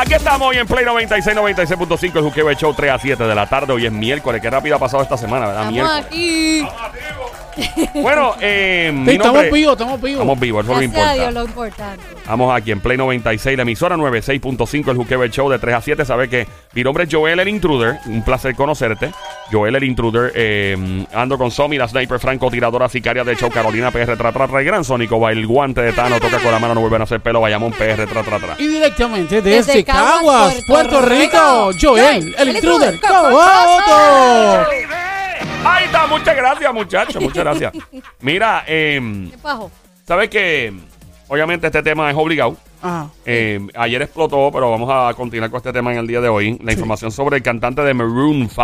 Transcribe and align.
Aquí 0.00 0.14
estamos 0.14 0.48
hoy 0.48 0.56
en 0.56 0.66
Play 0.66 0.82
96, 0.82 1.36
96.5, 1.36 2.16
el 2.16 2.22
Juqueo 2.22 2.50
Show 2.54 2.72
3 2.72 2.90
a 2.90 2.98
7 2.98 3.22
de 3.22 3.34
la 3.34 3.46
tarde. 3.46 3.74
Hoy 3.74 3.84
es 3.84 3.92
miércoles. 3.92 4.40
Qué 4.40 4.48
rápido 4.48 4.76
ha 4.76 4.78
pasado 4.78 5.02
esta 5.02 5.18
semana, 5.18 5.48
¿verdad? 5.48 5.70
Estamos 5.70 5.74
Miércoles. 5.74 6.06
aquí. 6.06 6.66
Bueno, 7.94 8.34
eh, 8.40 8.90
mi 8.94 9.04
Sí, 9.06 9.10
estamos 9.12 9.34
nombre- 9.34 9.50
vivos, 9.52 9.72
estamos 9.72 10.00
vivos. 10.00 10.20
Estamos 10.20 10.40
vivos, 10.40 10.64
eso 10.64 10.72
es 10.72 10.86
lo 10.86 10.92
Gracias 10.92 11.08
a 11.08 11.14
Dios, 11.14 11.26
importa. 11.28 11.40
lo 11.40 11.44
importante. 11.46 12.04
Estamos 12.20 12.54
aquí 12.56 12.70
en 12.72 12.80
Play 12.80 12.96
96, 12.96 13.56
la 13.56 13.62
emisora 13.62 13.96
96.5, 13.96 14.90
el 14.90 14.96
Juqueo 14.96 15.26
Show 15.26 15.50
de 15.50 15.58
3 15.58 15.74
a 15.74 15.80
7. 15.80 16.04
Sabes 16.04 16.28
que 16.28 16.46
mi 16.72 16.82
nombre 16.84 17.04
es 17.04 17.10
Joel 17.12 17.40
el 17.40 17.48
Intruder. 17.48 17.98
Un 18.06 18.22
placer 18.22 18.54
conocerte. 18.54 19.10
Joel 19.50 19.74
el 19.76 19.84
Intruder. 19.84 20.32
eh, 20.34 21.04
ando 21.12 21.36
con 21.38 21.50
Somi, 21.50 21.76
la 21.76 21.88
sniper 21.88 22.18
francotiradora 22.20 22.88
sicaria 22.88 23.24
de 23.24 23.34
show, 23.36 23.50
Carolina 23.50 23.90
PR, 23.90 24.16
tra, 24.16 24.32
tra, 24.32 24.46
tra, 24.46 24.62
y 24.62 24.64
Gran 24.64 24.84
Sónico, 24.84 25.18
va 25.18 25.32
el 25.32 25.46
guante 25.46 25.80
de 25.82 25.92
Tano, 25.92 26.20
toca 26.20 26.38
con 26.38 26.52
la 26.52 26.58
mano, 26.58 26.74
no 26.74 26.80
vuelven 26.80 27.00
a 27.00 27.04
hacer 27.04 27.20
pelo, 27.20 27.40
Bayamón 27.40 27.72
PR, 27.72 28.06
tra, 28.06 28.22
tra, 28.22 28.38
tra. 28.38 28.54
Y 28.58 28.66
directamente 28.68 29.42
desde, 29.42 29.72
Desde 29.72 29.84
Caguas, 29.84 30.14
Caguas, 30.14 30.54
Puerto, 30.66 30.90
Puerto 31.00 31.08
Rico, 31.08 31.72
Rico. 31.72 31.78
Joel, 31.80 32.34
el 32.38 32.48
El 32.48 32.56
intruder, 32.56 32.94
intruder, 32.94 33.00
Cojoto. 33.00 34.66
Ahí 35.64 35.84
está, 35.84 36.06
muchas 36.06 36.36
gracias, 36.36 36.74
muchachos, 36.74 37.22
muchas 37.22 37.44
gracias. 37.44 37.72
Mira, 38.20 38.64
eh, 38.66 39.28
¿Qué 39.30 39.38
pajo? 39.38 39.70
sabes 40.06 40.28
que 40.30 40.72
obviamente 41.28 41.66
este 41.66 41.82
tema 41.82 42.10
es 42.10 42.16
obligado. 42.16 42.56
Ajá. 42.82 43.10
Eh, 43.26 43.60
ayer 43.74 44.00
explotó, 44.02 44.50
pero 44.52 44.70
vamos 44.70 44.88
a 44.90 45.12
continuar 45.14 45.50
con 45.50 45.58
este 45.58 45.72
tema 45.72 45.92
en 45.92 45.98
el 45.98 46.06
día 46.06 46.20
de 46.20 46.28
hoy. 46.28 46.58
La 46.62 46.72
información 46.72 47.10
sobre 47.12 47.36
el 47.38 47.42
cantante 47.42 47.82
de 47.82 47.92
Maroon 47.92 48.48
5. 48.48 48.60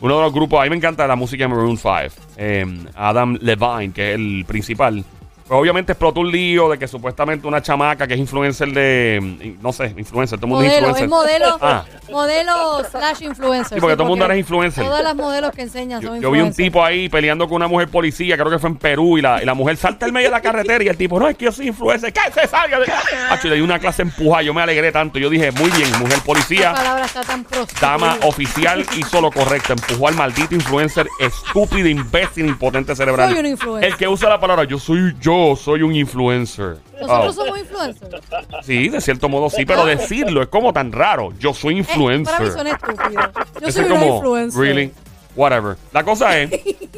Uno 0.00 0.16
de 0.16 0.22
los 0.22 0.32
grupos, 0.32 0.60
a 0.60 0.64
mí 0.64 0.70
me 0.70 0.76
encanta 0.76 1.06
la 1.06 1.16
música 1.16 1.44
de 1.44 1.48
Maroon 1.48 1.76
5. 1.76 1.90
eh, 2.36 2.66
Adam 2.94 3.36
Levine, 3.40 3.92
que 3.92 4.10
es 4.10 4.14
el 4.16 4.44
principal. 4.46 5.04
Pues 5.46 5.60
obviamente 5.60 5.92
explotó 5.92 6.20
un 6.20 6.30
lío 6.32 6.70
de 6.70 6.78
que 6.78 6.88
supuestamente 6.88 7.46
una 7.46 7.60
chamaca 7.60 8.06
que 8.06 8.14
es 8.14 8.20
influencer 8.20 8.68
de. 8.72 9.56
No 9.60 9.72
sé, 9.74 9.92
influencer, 9.96 10.38
todo 10.38 10.46
el 10.46 10.52
mundo 10.52 10.64
es 10.64 10.72
influencer. 10.72 11.04
es 11.04 11.10
modelo, 11.10 11.58
Ah. 11.60 11.84
modelo 12.10 12.82
slash 12.90 13.22
influencer. 13.24 13.76
Sí, 13.76 13.80
porque 13.80 13.94
todo 13.94 14.04
el 14.04 14.08
mundo 14.08 14.24
ahora 14.24 14.34
es 14.34 14.40
influencer. 14.40 14.82
Todas 14.84 15.02
las 15.04 15.14
modelos 15.14 15.52
que 15.52 15.60
enseñan 15.62 16.00
son 16.00 16.16
Yo, 16.16 16.22
yo 16.22 16.30
vi 16.30 16.40
un 16.40 16.46
influencers. 16.46 16.56
tipo 16.56 16.82
ahí 16.82 17.10
peleando 17.10 17.46
con 17.46 17.56
una 17.56 17.68
mujer 17.68 17.88
policía, 17.88 18.36
creo 18.38 18.48
que 18.50 18.58
fue 18.58 18.70
en 18.70 18.76
Perú, 18.76 19.18
y 19.18 19.22
la, 19.22 19.42
y 19.42 19.44
la 19.44 19.52
mujer 19.52 19.76
salta 19.76 20.06
al 20.06 20.12
medio 20.12 20.28
de 20.28 20.32
la 20.32 20.40
carretera 20.40 20.82
y 20.82 20.88
el 20.88 20.96
tipo, 20.96 21.20
no, 21.20 21.28
es 21.28 21.36
que 21.36 21.44
yo 21.44 21.52
soy 21.52 21.68
influencer, 21.68 22.10
que 22.10 22.20
se 22.32 22.46
salga. 22.48 22.78
de-". 22.80 22.86
Acho, 23.30 23.46
y 23.46 23.50
le 23.50 23.56
di 23.56 23.62
una 23.62 23.78
clase 23.78 24.00
empujada, 24.00 24.42
yo 24.42 24.54
me 24.54 24.62
alegré 24.62 24.92
tanto. 24.92 25.18
Yo 25.18 25.28
dije, 25.28 25.52
muy 25.52 25.70
bien, 25.72 25.90
mujer 25.98 26.16
La 26.18 26.24
policía, 26.24 26.72
palabra 26.72 27.04
está 27.04 27.20
tan 27.22 27.46
dama 27.82 28.16
oficial, 28.22 28.84
hizo 28.96 29.20
lo 29.20 29.30
correcto. 29.30 29.74
Empujó 29.74 30.08
al 30.08 30.14
maldito 30.14 30.54
influencer, 30.54 31.06
estúpido, 31.20 31.86
imbécil, 31.86 32.46
impotente 32.46 32.96
cerebral. 32.96 33.28
Soy 33.30 33.40
un 33.40 33.46
influencer. 33.46 33.90
El 33.90 33.96
que 33.98 34.08
usa 34.08 34.30
la 34.30 34.40
palabra, 34.40 34.64
yo 34.64 34.78
soy 34.78 35.14
yo, 35.20 35.33
soy 35.56 35.82
un 35.82 35.94
influencer. 35.94 36.76
Nosotros 37.00 37.36
Oh. 37.38 37.44
somos 37.44 37.58
influencers. 37.58 38.22
Sí, 38.62 38.88
de 38.88 39.00
cierto 39.00 39.28
modo 39.28 39.50
sí, 39.50 39.64
pero 39.66 39.84
decirlo 39.84 40.42
es 40.42 40.48
como 40.48 40.72
tan 40.72 40.92
raro. 40.92 41.32
Yo 41.38 41.52
soy 41.54 41.78
Eh, 41.80 41.84
para 41.84 41.98
mí 41.98 42.04
influencer. 42.06 42.52
son 42.52 42.66
estúpidos. 42.66 43.24
Yo 43.60 43.72
soy 43.72 43.84
una 43.84 43.94
como, 43.94 44.14
influencer. 44.16 44.60
really, 44.60 44.92
whatever. 45.36 45.76
La 45.92 46.02
cosa 46.04 46.38
es 46.38 46.50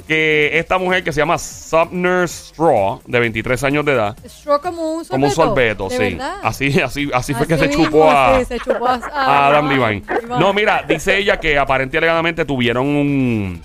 que 0.06 0.58
esta 0.58 0.78
mujer 0.78 1.02
que 1.02 1.12
se 1.12 1.20
llama 1.20 1.38
Sumner 1.38 2.28
Straw, 2.28 3.00
de 3.06 3.20
23 3.20 3.64
años 3.64 3.84
de 3.84 3.92
edad, 3.92 4.16
Straw 4.26 4.60
como 4.60 4.92
un 4.94 5.04
sorbeto. 5.04 5.10
como 5.10 5.26
un 5.26 5.32
sorbeto, 5.32 5.88
¿De 5.88 5.96
sí. 5.96 6.02
verdad? 6.14 6.36
Así, 6.42 6.80
así, 6.80 7.10
así 7.12 7.34
fue 7.34 7.46
que 7.46 7.56
se 7.58 7.68
mismo, 7.68 7.84
chupó 7.84 8.10
a, 8.10 8.38
sí, 8.38 8.44
se 8.44 8.58
chupó 8.60 8.86
a, 8.86 8.94
a 9.12 9.46
Adam 9.48 9.68
Levine. 9.68 10.02
Levine. 10.08 10.38
No, 10.38 10.52
mira, 10.52 10.84
dice 10.86 11.18
ella 11.18 11.38
que 11.40 11.58
aparentemente 11.58 11.98
alegadamente 11.98 12.44
tuvieron 12.44 12.86
un, 12.86 13.62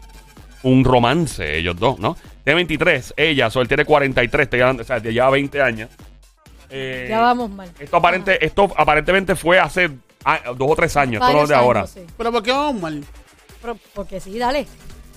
un 0.63 0.83
romance, 0.85 1.58
ellos 1.58 1.75
dos, 1.78 2.00
¿no? 2.00 2.16
De 2.45 2.53
23, 2.56 3.14
ella, 3.17 3.50
so, 3.50 3.61
él 3.61 3.67
tiene 3.67 3.86
43, 3.86 4.50
te 4.50 4.58
llevan- 4.58 4.80
o 4.80 4.84
sea, 4.84 5.00
te 5.00 5.14
lleva 5.14 5.30
20 5.30 5.61
años. 5.61 5.89
Eh, 6.70 7.08
Ya 7.09 7.20
vamos 7.20 7.50
mal. 7.52 7.70
Esto, 7.80 7.97
aparente, 7.97 8.44
esto 8.45 8.72
aparentemente 8.75 9.36
fue 9.36 9.59
hace 9.59 9.89
ah, 10.23 10.39
dos 10.58 10.72
o 10.72 10.75
tres 10.75 10.95
años, 10.97 11.16
esto 11.22 11.25
no 11.25 11.30
es 11.30 11.34
Varios 11.36 11.50
de 11.50 11.56
ahora. 11.56 11.88
sí. 11.88 12.02
Pero 12.17 12.31
¿por 12.31 12.42
qué 12.44 12.51
vamos 12.51 12.81
mal? 12.81 13.03
Pero- 13.62 13.78
porque 13.94 14.19
sí, 14.19 14.38
dale. 14.40 14.66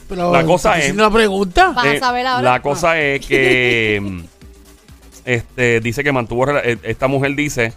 Pero, 0.08 0.30
La 0.32 0.44
cosa 0.44 0.70
¿estás 0.70 0.76
es- 0.76 0.82
haciendo 0.84 1.02
la 1.04 1.10
pregunta? 1.10 1.68
Vas 1.70 1.86
a 1.86 1.98
saber 1.98 2.26
ahora. 2.26 2.40
Eh, 2.48 2.52
La 2.52 2.60
cosa 2.62 3.00
es 3.00 3.24
que 3.26 4.00
mm, 4.02 4.20
este, 5.24 5.80
dice 5.80 6.04
que 6.04 6.12
mantuvo 6.12 6.44
rela- 6.46 6.60
eh, 6.64 6.78
esta 6.82 7.06
mujer 7.06 7.34
dice 7.34 7.72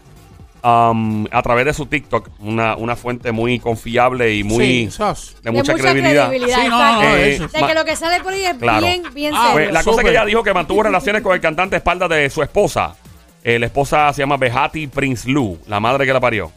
um, 0.63 1.25
a 1.31 1.41
través 1.41 1.65
de 1.65 1.73
su 1.73 1.85
TikTok 1.85 2.29
una, 2.39 2.75
una 2.75 2.95
fuente 2.95 3.31
muy 3.31 3.59
confiable 3.59 4.33
y 4.35 4.43
muy 4.43 4.65
Sí, 4.65 4.91
sos. 4.91 5.35
de 5.43 5.51
mucha, 5.51 5.73
credibilidad. 5.73 6.31
Sí, 6.31 6.39
no, 6.39 6.45
exacto. 6.47 7.01
no, 7.03 7.15
Eh, 7.15 7.33
eso. 7.33 7.47
De 7.47 7.65
que 7.67 7.73
lo 7.73 7.85
que 7.85 7.95
sale 7.95 8.21
por 8.23 8.33
ahí 8.33 8.45
es 8.45 8.55
Claro. 8.55 8.85
bien, 8.85 9.03
bien 9.13 9.33
Ah, 9.35 9.49
Pues, 9.53 9.65
serio. 9.65 9.71
la 9.73 9.83
cosa 9.83 10.01
es 10.01 10.05
que 10.05 10.11
ella 10.11 10.25
dijo 10.25 10.43
que 10.43 10.53
mantuvo 10.53 10.83
relaciones 10.83 11.21
con 11.21 11.33
el 11.33 11.41
cantante 11.41 11.75
a 11.75 11.79
espaldas 11.79 12.09
de 12.09 12.29
su 12.29 12.41
esposa. 12.43 12.95
Eh, 13.43 13.59
la 13.59 13.67
esposa 13.67 14.11
se 14.13 14.21
llama 14.21 14.37
Behati 14.37 14.87
Prince 14.87 15.29
Lou, 15.29 15.57
la 15.67 15.79
madre 15.79 16.05
que 16.05 16.11
la 16.13 16.19
parió. 16.19 16.51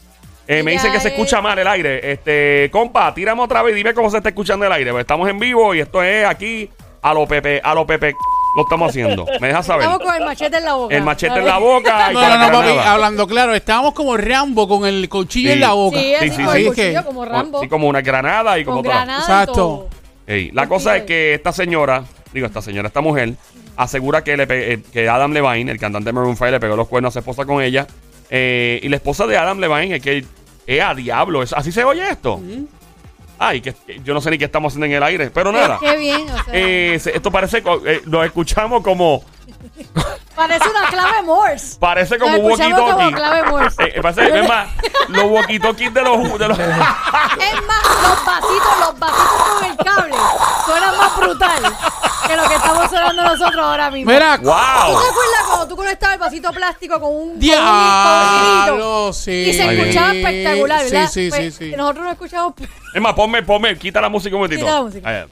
Eh, 0.49 0.65
me 0.65 0.72
Ella 0.72 0.81
dicen 0.81 0.93
que 0.93 1.00
se 1.00 1.09
es- 1.09 1.15
escucha 1.15 1.41
mal 1.41 1.56
el 1.59 1.67
aire. 1.69 2.11
Este, 2.11 2.69
compa, 2.72 3.15
tírame 3.15 3.41
otra 3.43 3.62
vez 3.62 3.72
y 3.75 3.77
dime 3.77 3.94
cómo 3.94 4.11
se 4.11 4.17
está 4.17 4.31
escuchando 4.31 4.67
el 4.67 4.72
aire. 4.72 4.91
Pues 4.91 5.03
estamos 5.03 5.28
en 5.28 5.38
vivo 5.38 5.72
y 5.75 5.81
esto 5.81 6.03
es 6.03 6.27
aquí 6.27 6.69
a 7.03 7.15
lo 7.15 7.27
Pepe, 7.28 7.61
a 7.62 7.72
lo 7.75 7.87
Pepe. 7.87 8.15
Lo 8.56 8.62
estamos 8.62 8.91
haciendo. 8.91 9.27
Me 9.41 9.49
dejas 9.49 9.66
saber. 9.66 9.83
Estamos 9.83 10.03
con 10.06 10.15
el 10.16 10.25
machete 10.25 10.56
en 10.59 10.65
la 10.65 10.75
boca. 10.75 10.97
El 10.97 11.03
machete 11.05 11.38
en 11.38 11.44
la 11.47 11.59
boca. 11.59 12.11
y 12.11 12.15
No, 12.15 12.21
no, 12.21 12.50
no, 12.50 12.59
papi, 12.61 12.78
hablando 12.78 13.27
claro, 13.28 13.55
estábamos 13.55 13.94
como 13.94 14.16
Rambo 14.16 14.66
con 14.69 14.87
el 14.87 15.09
cuchillo 15.09 15.49
Sí. 15.50 15.53
en 15.55 15.61
la 15.61 15.72
boca. 15.72 15.99
Sí, 16.00 16.15
así 16.15 16.31
Sí, 16.31 16.37
sí, 16.37 16.43
con 16.44 16.55
sí. 16.55 16.61
el 16.62 16.66
cuchillo, 16.69 17.05
como 17.05 17.25
Rambo. 17.25 17.61
Sí, 17.61 17.69
como 17.69 17.87
una 17.88 18.00
granada 18.00 18.59
y 18.59 18.65
como 18.65 18.78
con 18.78 18.84
todo. 18.84 18.93
granada 18.94 19.21
Exacto. 19.21 19.88
Ey, 20.27 20.50
la 20.53 20.66
cosa 20.69 20.97
es 20.97 21.05
que 21.05 21.34
esta 21.34 21.53
señora, 21.53 22.05
digo, 22.33 22.47
esta 22.47 22.61
señora, 22.62 22.88
esta 22.88 23.00
mujer, 23.00 23.34
asegura 23.77 24.22
que, 24.25 24.37
le 24.37 24.47
pe- 24.47 24.72
eh, 24.75 24.82
que 24.93 25.09
Adam 25.09 25.32
Levine, 25.32 25.71
el 25.71 25.78
cantante 25.78 26.09
de 26.09 26.12
Maroon 26.12 26.37
5, 26.37 26.50
le 26.50 26.61
pegó 26.61 26.77
los 26.77 26.88
cuernos 26.88 27.11
a 27.11 27.15
su 27.15 27.19
esposa 27.21 27.44
con 27.44 27.62
ella. 27.62 27.87
Eh, 28.31 28.78
y 28.82 28.88
la 28.88 28.97
esposa 28.97 29.27
de 29.27 29.37
Adam 29.37 29.59
Levine 29.59 29.97
es 29.97 30.03
que 30.03 30.25
es 30.67 30.82
a 30.82 30.94
diablo. 30.94 31.43
es- 31.43 31.53
¿Así 31.53 31.72
se 31.72 31.82
oye 31.84 32.03
esto? 32.11 32.41
Ay, 33.43 33.62
que 33.62 33.75
yo 34.05 34.12
no 34.12 34.21
sé 34.21 34.31
ni 34.31 34.37
qué 34.37 34.45
estamos 34.45 34.71
haciendo 34.73 34.84
en 34.84 34.93
el 34.93 35.03
aire, 35.03 35.31
pero 35.31 35.51
nada. 35.51 35.78
Qué 35.81 35.97
bien, 35.97 36.28
o 36.28 36.34
sea, 36.34 36.45
Eh, 36.53 36.95
esto 37.03 37.31
parece, 37.31 37.62
eh, 37.87 38.03
lo 38.05 38.23
escuchamos 38.23 38.83
como, 38.83 39.25
parece 40.37 40.69
una 40.69 40.87
clave 40.91 41.23
Morse. 41.23 41.79
parece 41.81 42.19
como 42.19 42.37
un 42.37 42.45
walkie-talkie. 42.50 43.15
clave 43.15 43.50
Morse. 43.50 43.83
Eh, 43.83 43.93
eh, 43.97 44.03
parece, 44.03 44.41
es 44.41 44.47
más, 44.47 44.69
los 45.09 45.25
walkie-talkies 45.25 45.91
de 45.91 46.03
los, 46.03 46.39
de 46.39 46.49
los 46.49 46.59
Es 46.59 47.67
más, 47.67 47.83
los 48.03 48.25
vasitos, 48.27 48.79
los 48.81 48.99
vasitos 48.99 49.43
con 49.49 49.65
el 49.71 49.77
cable 49.79 50.17
suenan 50.67 50.99
más 50.99 51.17
brutal 51.17 51.62
que 52.31 52.37
lo 52.37 52.49
que 52.49 52.55
estamos 52.55 52.91
sonando 52.91 53.23
nosotros 53.23 53.57
ahora 53.57 53.91
mismo. 53.91 54.13
Mira, 54.13 54.39
¿Tú 54.39 54.45
¡Wow! 54.45 54.55
te 54.55 55.09
acuerdas 55.09 55.43
cuando 55.47 55.69
tú 55.69 55.77
conectabas 55.77 56.15
el 56.15 56.21
vasito 56.21 56.53
plástico 56.53 57.01
con 57.01 57.15
un, 57.15 57.39
diablo, 57.39 59.13
sí. 59.13 59.31
Y 59.31 59.55
se 59.55 59.75
escuchaba 59.75 60.15
espectacular, 60.15 60.85
¿verdad? 60.85 61.09
Sí, 61.09 61.25
sí, 61.25 61.31
Pues, 61.31 61.55
sí, 61.55 61.71
sí. 61.71 61.77
Nosotros 61.77 62.05
no 62.05 62.13
escuchamos. 62.13 62.55
Es 62.95 63.01
más, 63.01 63.15
ponme, 63.15 63.43
ponme, 63.43 63.77
quita 63.77 64.01
la 64.01 64.09
música 64.09 64.35
un 64.35 64.43
momentito. 64.43 64.65
Quita 64.65 64.75
la 64.75 64.83
música. 64.83 65.27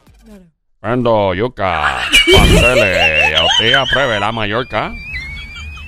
Prendo 0.81 1.35
yuca, 1.35 2.03
pasteles, 2.33 3.31
y 3.31 3.35
a 3.35 3.45
usted 3.45 3.75
apruebe 3.75 4.21
la 4.21 4.31
Mallorca. 4.31 4.93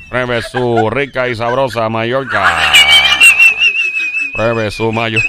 Pruebe 0.08 0.42
su 0.42 0.90
rica 0.90 1.28
y 1.28 1.36
sabrosa 1.36 1.88
Mallorca. 1.88 2.72
Pruebe 4.32 4.70
su 4.72 4.90
mayo. 4.90 5.20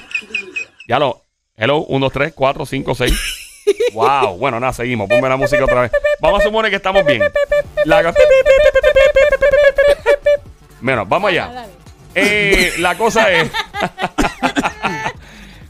Ya 0.87 0.97
lo. 0.97 1.21
Hello, 1.55 1.85
1, 1.87 2.05
2, 2.05 2.13
3, 2.13 2.33
4, 2.35 2.65
5, 2.65 2.95
6. 2.95 3.40
Wow, 3.93 4.37
bueno, 4.37 4.59
nada, 4.59 4.73
seguimos. 4.73 5.09
Ponme 5.09 5.27
la 5.29 5.37
música 5.37 5.63
otra 5.63 5.81
vez. 5.81 5.91
Vamos 6.19 6.41
a 6.41 6.43
suponer 6.43 6.69
que 6.71 6.77
estamos 6.77 7.05
bien. 7.05 7.21
La... 7.85 8.13
Bueno, 10.81 11.05
vamos 11.05 11.29
allá. 11.29 11.67
Eh, 12.15 12.73
la 12.79 12.97
cosa 12.97 13.31
es 13.31 13.49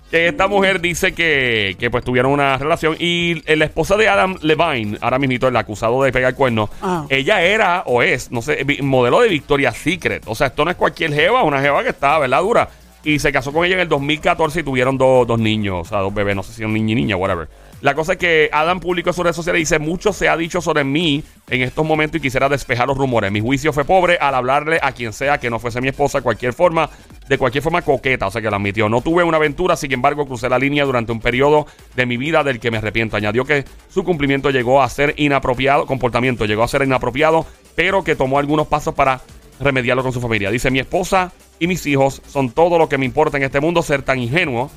que 0.10 0.28
esta 0.28 0.48
mujer 0.48 0.82
dice 0.82 1.14
que, 1.14 1.76
que 1.80 1.90
pues 1.90 2.04
tuvieron 2.04 2.32
una 2.32 2.58
relación 2.58 2.96
y 3.00 3.42
la 3.56 3.66
esposa 3.66 3.96
de 3.96 4.10
Adam 4.10 4.38
Levine, 4.42 4.98
ahora 5.02 5.20
mismo 5.20 5.48
el 5.48 5.56
acusado 5.56 6.02
de 6.04 6.12
pegar 6.12 6.36
cuernos, 6.36 6.70
Ah. 6.82 7.06
ella 7.10 7.42
era 7.42 7.84
o 7.86 8.02
es, 8.02 8.32
no 8.32 8.42
sé, 8.42 8.66
modelo 8.82 9.22
de 9.22 9.30
Victoria's 9.30 9.78
Secret. 9.78 10.24
O 10.26 10.36
sea, 10.36 10.48
esto 10.48 10.66
no 10.66 10.72
es 10.72 10.78
cualquier 10.78 11.14
jeva, 11.14 11.44
una 11.44 11.62
jeva 11.62 11.84
que 11.84 11.90
está, 11.90 12.18
¿verdad? 12.20 12.42
Dura. 12.42 12.70
Y 13.04 13.20
se 13.20 13.32
casó 13.32 13.52
con 13.52 13.66
ella 13.66 13.76
en 13.76 13.82
el 13.82 13.90
2014 13.90 14.60
y 14.60 14.64
tuvieron 14.64 14.98
dos, 14.98 15.26
dos 15.26 15.40
niños, 15.40 15.88
o 15.88 15.90
sea, 15.90 16.00
dos 16.00 16.14
bebés, 16.14 16.36
no 16.36 16.44
sé 16.44 16.54
si 16.54 16.64
un 16.64 16.74
niño 16.74 16.92
y 16.92 16.96
niña, 16.96 17.16
whatever. 17.16 17.48
La 17.82 17.96
cosa 17.96 18.14
es 18.14 18.20
que 18.20 18.50
Adam 18.54 18.80
publicó 18.80 19.10
en 19.10 19.14
sus 19.16 19.24
redes 19.24 19.36
sociales 19.36 19.60
y 19.60 19.64
dice, 19.64 19.80
mucho 19.80 20.14
se 20.14 20.30
ha 20.30 20.38
dicho 20.38 20.62
sobre 20.62 20.84
mí 20.84 21.24
en 21.50 21.64
estos 21.64 21.84
momentos 21.84 22.20
y 22.20 22.22
quisiera 22.22 22.48
despejar 22.48 22.88
los 22.88 22.96
rumores. 22.96 23.32
Mi 23.32 23.42
juicio 23.42 23.74
fue 23.74 23.86
pobre 23.86 24.18
al 24.22 24.36
hablarle 24.36 24.78
a 24.84 24.92
quien 24.92 25.12
sea 25.14 25.40
que 25.40 25.50
no 25.50 25.58
fuese 25.58 25.82
mi 25.82 25.88
esposa, 25.88 26.22
cualquier 26.22 26.54
forma, 26.54 26.92
de 27.28 27.40
cualquier 27.40 27.64
forma 27.64 27.82
coqueta, 27.82 28.28
o 28.28 28.32
sea 28.32 28.40
que 28.40 28.52
la 28.52 28.58
admitió. 28.58 28.88
No 28.88 29.02
tuve 29.02 29.24
una 29.24 29.38
aventura, 29.38 29.76
sin 29.76 29.92
embargo, 29.94 30.28
crucé 30.28 30.48
la 30.48 30.60
línea 30.60 30.86
durante 30.86 31.12
un 31.12 31.20
periodo 31.20 31.66
de 31.96 32.06
mi 32.06 32.18
vida 32.18 32.44
del 32.44 32.60
que 32.60 32.70
me 32.70 32.78
arrepiento. 32.78 33.18
Añadió 33.18 33.46
que 33.46 33.66
su 33.90 34.04
cumplimiento 34.04 34.52
llegó 34.52 34.84
a 34.84 34.88
ser 34.88 35.16
inapropiado, 35.18 35.88
comportamiento 35.88 36.46
llegó 36.46 36.62
a 36.62 36.68
ser 36.68 36.84
inapropiado, 36.84 37.48
pero 37.76 38.04
que 38.04 38.16
tomó 38.16 38.38
algunos 38.38 38.68
pasos 38.68 38.94
para 38.94 39.22
remediarlo 39.60 40.04
con 40.04 40.14
su 40.14 40.22
familia. 40.22 40.52
Dice, 40.52 40.70
mi 40.70 40.80
esposa 40.80 41.32
y 41.58 41.66
mis 41.66 41.84
hijos 41.88 42.22
son 42.28 42.52
todo 42.52 42.78
lo 42.78 42.88
que 42.88 43.00
me 43.00 43.06
importa 43.06 43.38
en 43.38 43.44
este 43.44 43.60
mundo, 43.60 43.82
ser 43.82 44.04
tan 44.04 44.20
ingenuo 44.20 44.70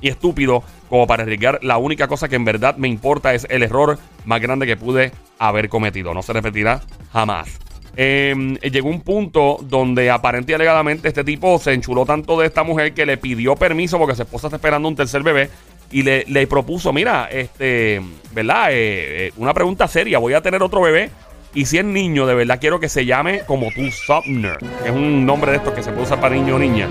y 0.00 0.08
estúpido 0.08 0.62
como 0.88 1.06
para 1.06 1.22
arriesgar. 1.22 1.60
La 1.62 1.78
única 1.78 2.08
cosa 2.08 2.28
que 2.28 2.36
en 2.36 2.44
verdad 2.44 2.76
me 2.76 2.88
importa 2.88 3.34
es 3.34 3.46
el 3.50 3.62
error 3.62 3.98
más 4.24 4.40
grande 4.40 4.66
que 4.66 4.76
pude 4.76 5.12
haber 5.38 5.68
cometido. 5.68 6.14
No 6.14 6.22
se 6.22 6.32
repetirá 6.32 6.80
jamás. 7.12 7.58
Eh, 7.96 8.34
llegó 8.62 8.88
un 8.88 9.00
punto 9.00 9.58
donde 9.62 10.10
aparente 10.10 10.52
y 10.52 10.54
alegadamente 10.54 11.08
este 11.08 11.24
tipo 11.24 11.58
se 11.58 11.72
enchuló 11.72 12.06
tanto 12.06 12.38
de 12.38 12.46
esta 12.46 12.62
mujer 12.62 12.94
que 12.94 13.04
le 13.04 13.16
pidió 13.16 13.56
permiso 13.56 13.98
porque 13.98 14.14
su 14.14 14.22
esposa 14.22 14.46
está 14.46 14.56
esperando 14.56 14.88
un 14.88 14.94
tercer 14.96 15.22
bebé 15.22 15.50
y 15.90 16.02
le, 16.02 16.24
le 16.28 16.46
propuso, 16.46 16.92
mira, 16.92 17.28
este, 17.30 18.00
¿verdad? 18.32 18.70
Eh, 18.70 19.26
eh, 19.26 19.32
una 19.38 19.52
pregunta 19.52 19.88
seria, 19.88 20.18
voy 20.18 20.34
a 20.34 20.40
tener 20.40 20.62
otro 20.62 20.80
bebé 20.80 21.10
y 21.52 21.66
si 21.66 21.78
es 21.78 21.84
niño, 21.84 22.26
de 22.26 22.34
verdad 22.34 22.58
quiero 22.60 22.78
que 22.78 22.88
se 22.88 23.04
llame 23.04 23.40
como 23.44 23.66
tú, 23.74 23.90
Sumner, 23.90 24.58
que 24.58 24.88
es 24.88 24.94
un 24.94 25.26
nombre 25.26 25.50
de 25.50 25.56
estos 25.58 25.74
que 25.74 25.82
se 25.82 25.90
puede 25.90 26.04
usar 26.04 26.20
para 26.20 26.34
niño 26.34 26.56
o 26.56 26.58
niña. 26.58 26.88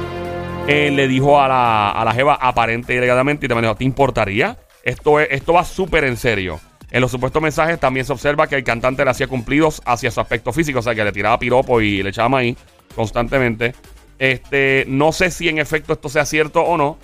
Eh, 0.70 0.92
le 0.92 1.08
dijo 1.08 1.42
a 1.42 1.48
la, 1.48 1.92
a 1.92 2.06
la 2.06 2.14
jeva 2.14 2.36
aparente 2.36 2.94
y 2.94 2.98
alegadamente 2.98 3.46
y 3.46 3.50
te 3.50 3.56
dijo, 3.56 3.76
¿te 3.76 3.84
importaría? 3.84 4.58
Esto, 4.84 5.20
es, 5.20 5.28
esto 5.32 5.54
va 5.54 5.66
súper 5.66 6.04
en 6.04 6.16
serio. 6.16 6.60
En 6.92 7.02
los 7.02 7.12
supuestos 7.12 7.42
mensajes 7.42 7.80
también 7.80 8.06
se 8.06 8.14
observa 8.14 8.48
que 8.48 8.56
el 8.56 8.64
cantante 8.64 9.04
le 9.04 9.12
hacía 9.12 9.28
cumplidos 9.28 9.82
hacia 9.86 10.12
su 10.12 10.20
aspecto 10.20 10.54
físico, 10.54 10.80
o 10.80 10.82
sea, 10.82 10.96
que 10.96 11.04
le 11.04 11.12
tiraba 11.12 11.40
piropo 11.40 11.82
y 11.82 12.04
le 12.04 12.10
echaba 12.10 12.30
maíz 12.30 12.58
constantemente. 12.96 13.74
Este, 14.18 14.86
no 14.88 15.12
sé 15.12 15.32
si 15.32 15.50
en 15.50 15.60
efecto 15.60 15.94
esto 15.94 16.10
sea 16.10 16.26
cierto 16.26 16.62
o 16.62 16.78
no. 16.78 16.98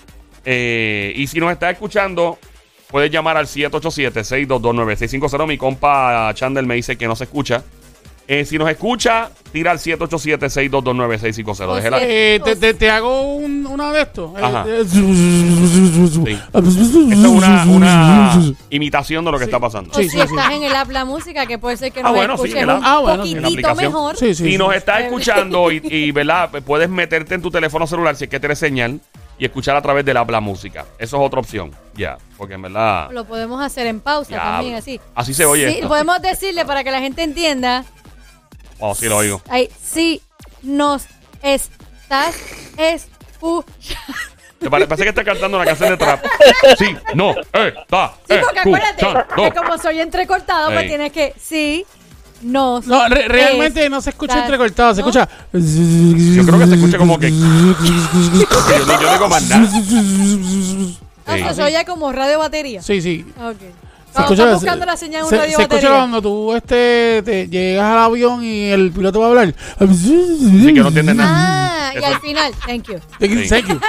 Eh, 0.43 1.13
y 1.15 1.27
si 1.27 1.39
nos 1.39 1.51
está 1.51 1.69
escuchando, 1.69 2.37
puedes 2.89 3.11
llamar 3.11 3.37
al 3.37 3.47
787-622-9650. 3.47 5.47
Mi 5.47 5.57
compa 5.57 6.31
Chandler 6.33 6.65
me 6.65 6.75
dice 6.75 6.97
que 6.97 7.07
no 7.07 7.15
se 7.15 7.23
escucha. 7.23 7.63
Eh, 8.27 8.43
si 8.43 8.57
nos 8.57 8.67
escucha, 8.69 9.29
tira 9.51 9.69
al 9.71 9.77
787-622-9650. 9.77 11.75
Dejé 11.75 11.89
la- 11.91 11.99
Eh, 12.01 12.39
te, 12.43 12.55
te, 12.55 12.73
te 12.73 12.89
hago 12.89 13.21
un, 13.35 13.67
una 13.67 13.91
de 13.91 14.01
estos. 14.01 14.31
Eh, 14.37 14.41
Ajá. 14.43 14.65
eh, 14.67 14.81
Esto 14.81 14.97
es 17.11 17.25
una, 17.25 17.65
una 17.65 18.41
imitación 18.69 19.25
de 19.25 19.31
lo 19.31 19.37
que 19.37 19.43
está 19.45 19.59
pasando. 19.59 19.91
O 19.91 19.95
Sí, 19.95 20.03
si 20.03 20.09
sí, 20.09 20.17
sí. 20.17 20.23
estás 20.23 20.51
en 20.53 20.63
el 20.63 20.75
app 20.75 20.89
la 20.89 21.05
música, 21.05 21.45
que 21.45 21.57
puede 21.59 21.77
ser 21.77 21.91
que 21.91 21.99
Ah, 21.99 22.03
nos 22.03 22.13
bueno, 22.13 22.37
sí, 22.37 22.43
escuches 22.47 22.63
un 22.63 22.69
Ah, 22.83 22.99
bueno, 22.99 23.23
sí, 23.25 23.31
en 23.33 23.41
la 23.41 23.47
poquitito 23.47 23.75
mejor. 23.75 24.17
Sí, 24.17 24.33
sí, 24.33 24.43
si 24.43 24.51
sí. 24.53 24.57
nos 24.57 24.73
estás 24.75 25.01
escuchando 25.03 25.71
y, 25.71 25.81
y, 25.83 26.11
¿verdad? 26.11 26.49
puedes 26.65 26.89
meterte 26.89 27.35
en 27.35 27.41
tu 27.41 27.51
teléfono 27.51 27.85
celular 27.87 28.15
si 28.15 28.23
es 28.25 28.29
que 28.29 28.39
tienes 28.39 28.57
señal 28.59 28.99
y 29.37 29.45
escuchar 29.45 29.75
a 29.75 29.81
través 29.81 30.03
de 30.05 30.13
la, 30.13 30.23
la 30.23 30.39
música. 30.39 30.85
Eso 30.97 31.17
es 31.17 31.23
otra 31.27 31.39
opción. 31.41 31.71
Ya, 31.95 32.17
porque 32.37 32.55
en 32.55 32.61
verdad. 32.63 33.09
Lo 33.11 33.25
podemos 33.25 33.61
hacer 33.61 33.85
en 33.87 33.99
pausa 33.99 34.35
también, 34.35 34.75
así. 34.75 34.99
Así 35.13 35.33
se 35.33 35.45
oye 35.45 35.69
Sí, 35.69 35.75
esto. 35.75 35.87
podemos 35.89 36.21
decirle 36.21 36.65
para 36.65 36.83
que 36.83 36.91
la 36.91 36.99
gente 37.01 37.21
entienda. 37.23 37.85
Oh, 38.79 38.93
sí 38.95 39.07
lo 39.07 39.17
oigo. 39.17 39.41
Ay, 39.49 39.69
si 39.83 40.21
nos 40.61 41.05
estás 41.41 42.35
escuchando. 42.77 44.13
¿Te 44.59 44.69
pare- 44.69 44.87
parece 44.87 45.03
que 45.03 45.09
está 45.09 45.23
cantando 45.23 45.57
una 45.57 45.65
canción 45.65 45.89
de 45.91 45.97
trap? 45.97 46.25
Sí, 46.77 46.95
no, 47.13 47.31
eh, 47.53 47.73
está. 47.81 48.13
Sí, 48.27 48.35
porque 48.41 48.59
acuérdate 48.59 49.05
escuchando. 49.05 49.35
que 49.35 49.51
como 49.51 49.77
soy 49.77 49.99
entrecortado, 50.01 50.67
pues 50.71 50.81
Ey. 50.83 50.87
tienes 50.89 51.11
que 51.11 51.33
sí 51.39 51.85
nos. 52.41 52.87
No, 52.87 53.07
re- 53.07 53.27
realmente 53.27 53.89
no 53.89 54.01
se 54.01 54.09
escucha 54.11 54.33
estás- 54.33 54.45
entrecortado, 54.45 54.95
se 54.95 55.01
¿no? 55.01 55.07
escucha. 55.09 55.29
Yo 55.53 56.45
creo 56.45 56.59
que 56.59 56.67
se 56.67 56.75
escucha 56.75 56.97
como 56.97 57.19
que. 57.19 57.31
yo, 57.31 58.97
yo 59.01 59.11
digo 59.13 59.27
más 59.29 59.43
nada. 59.49 59.69
Ah, 61.27 61.37
Sí. 61.49 61.55
se 61.55 61.63
oye 61.63 61.83
como 61.85 62.11
radio 62.11 62.37
batería. 62.39 62.81
Sí, 62.81 63.01
sí. 63.01 63.25
Ok. 63.39 63.57
Se 64.15 64.21
escucha, 64.21 64.53
buscando 64.53 64.85
la 64.85 64.95
señal 64.97 65.19
en 65.19 65.23
un 65.25 65.29
se, 65.29 65.37
radio 65.37 65.55
se 65.57 65.61
escucha 65.63 65.87
cuando 65.89 66.21
tú 66.21 66.55
este, 66.55 67.21
te 67.23 67.47
llegas 67.49 67.85
al 67.91 67.97
avión 67.99 68.43
y 68.43 68.69
el 68.71 68.91
piloto 68.91 69.19
va 69.19 69.25
a 69.25 69.29
hablar. 69.29 69.53
Sí, 69.93 70.71
que 70.73 70.79
no 70.79 70.87
entiende 70.87 71.13
nada. 71.13 71.89
Ah, 71.89 71.93
y 71.99 72.03
al 72.03 72.19
final, 72.21 72.53
thank 72.65 72.83
you. 72.87 72.99
Thank 73.19 73.67
you. 73.67 73.79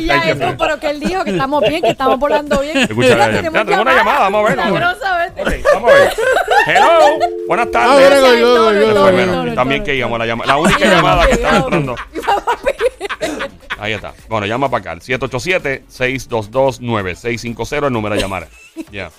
Ya 0.00 0.16
eso, 0.30 0.54
pero 0.58 0.78
que 0.80 0.90
él 0.90 1.00
dijo 1.00 1.24
que 1.24 1.30
estamos 1.30 1.62
bien, 1.68 1.82
que 1.82 1.90
estamos 1.90 2.18
volando 2.18 2.60
bien. 2.60 2.76
Escucha, 2.78 3.16
ya, 3.16 3.30
tenemos 3.42 3.78
una 3.78 3.94
llamada, 3.94 4.18
vamos 4.20 4.44
a 4.44 4.48
ver, 4.48 4.56
vamos 4.56 5.90
a 5.92 5.94
ver. 5.94 6.12
Hello, 6.66 7.18
buenas 7.46 7.68
Ah, 7.74 7.98
tardes. 7.98 9.54
También 9.54 9.84
que 9.84 9.94
íbamos 9.94 10.18
la 10.18 10.26
llamada. 10.26 10.52
La 10.52 10.58
única 10.58 10.84
llamada 10.84 11.26
que 11.26 11.32
estaba 11.32 11.56
entrando. 11.58 11.96
Ahí 13.78 13.92
está. 13.92 14.14
Bueno, 14.28 14.46
llama 14.46 14.70
para 14.70 14.80
acá. 14.80 14.90
al 14.92 15.00
787-622-9650, 15.00 17.86
el 17.86 17.92
número 17.92 18.14
de 18.14 18.20
llamar. 18.20 18.48
Ya. 18.92 19.10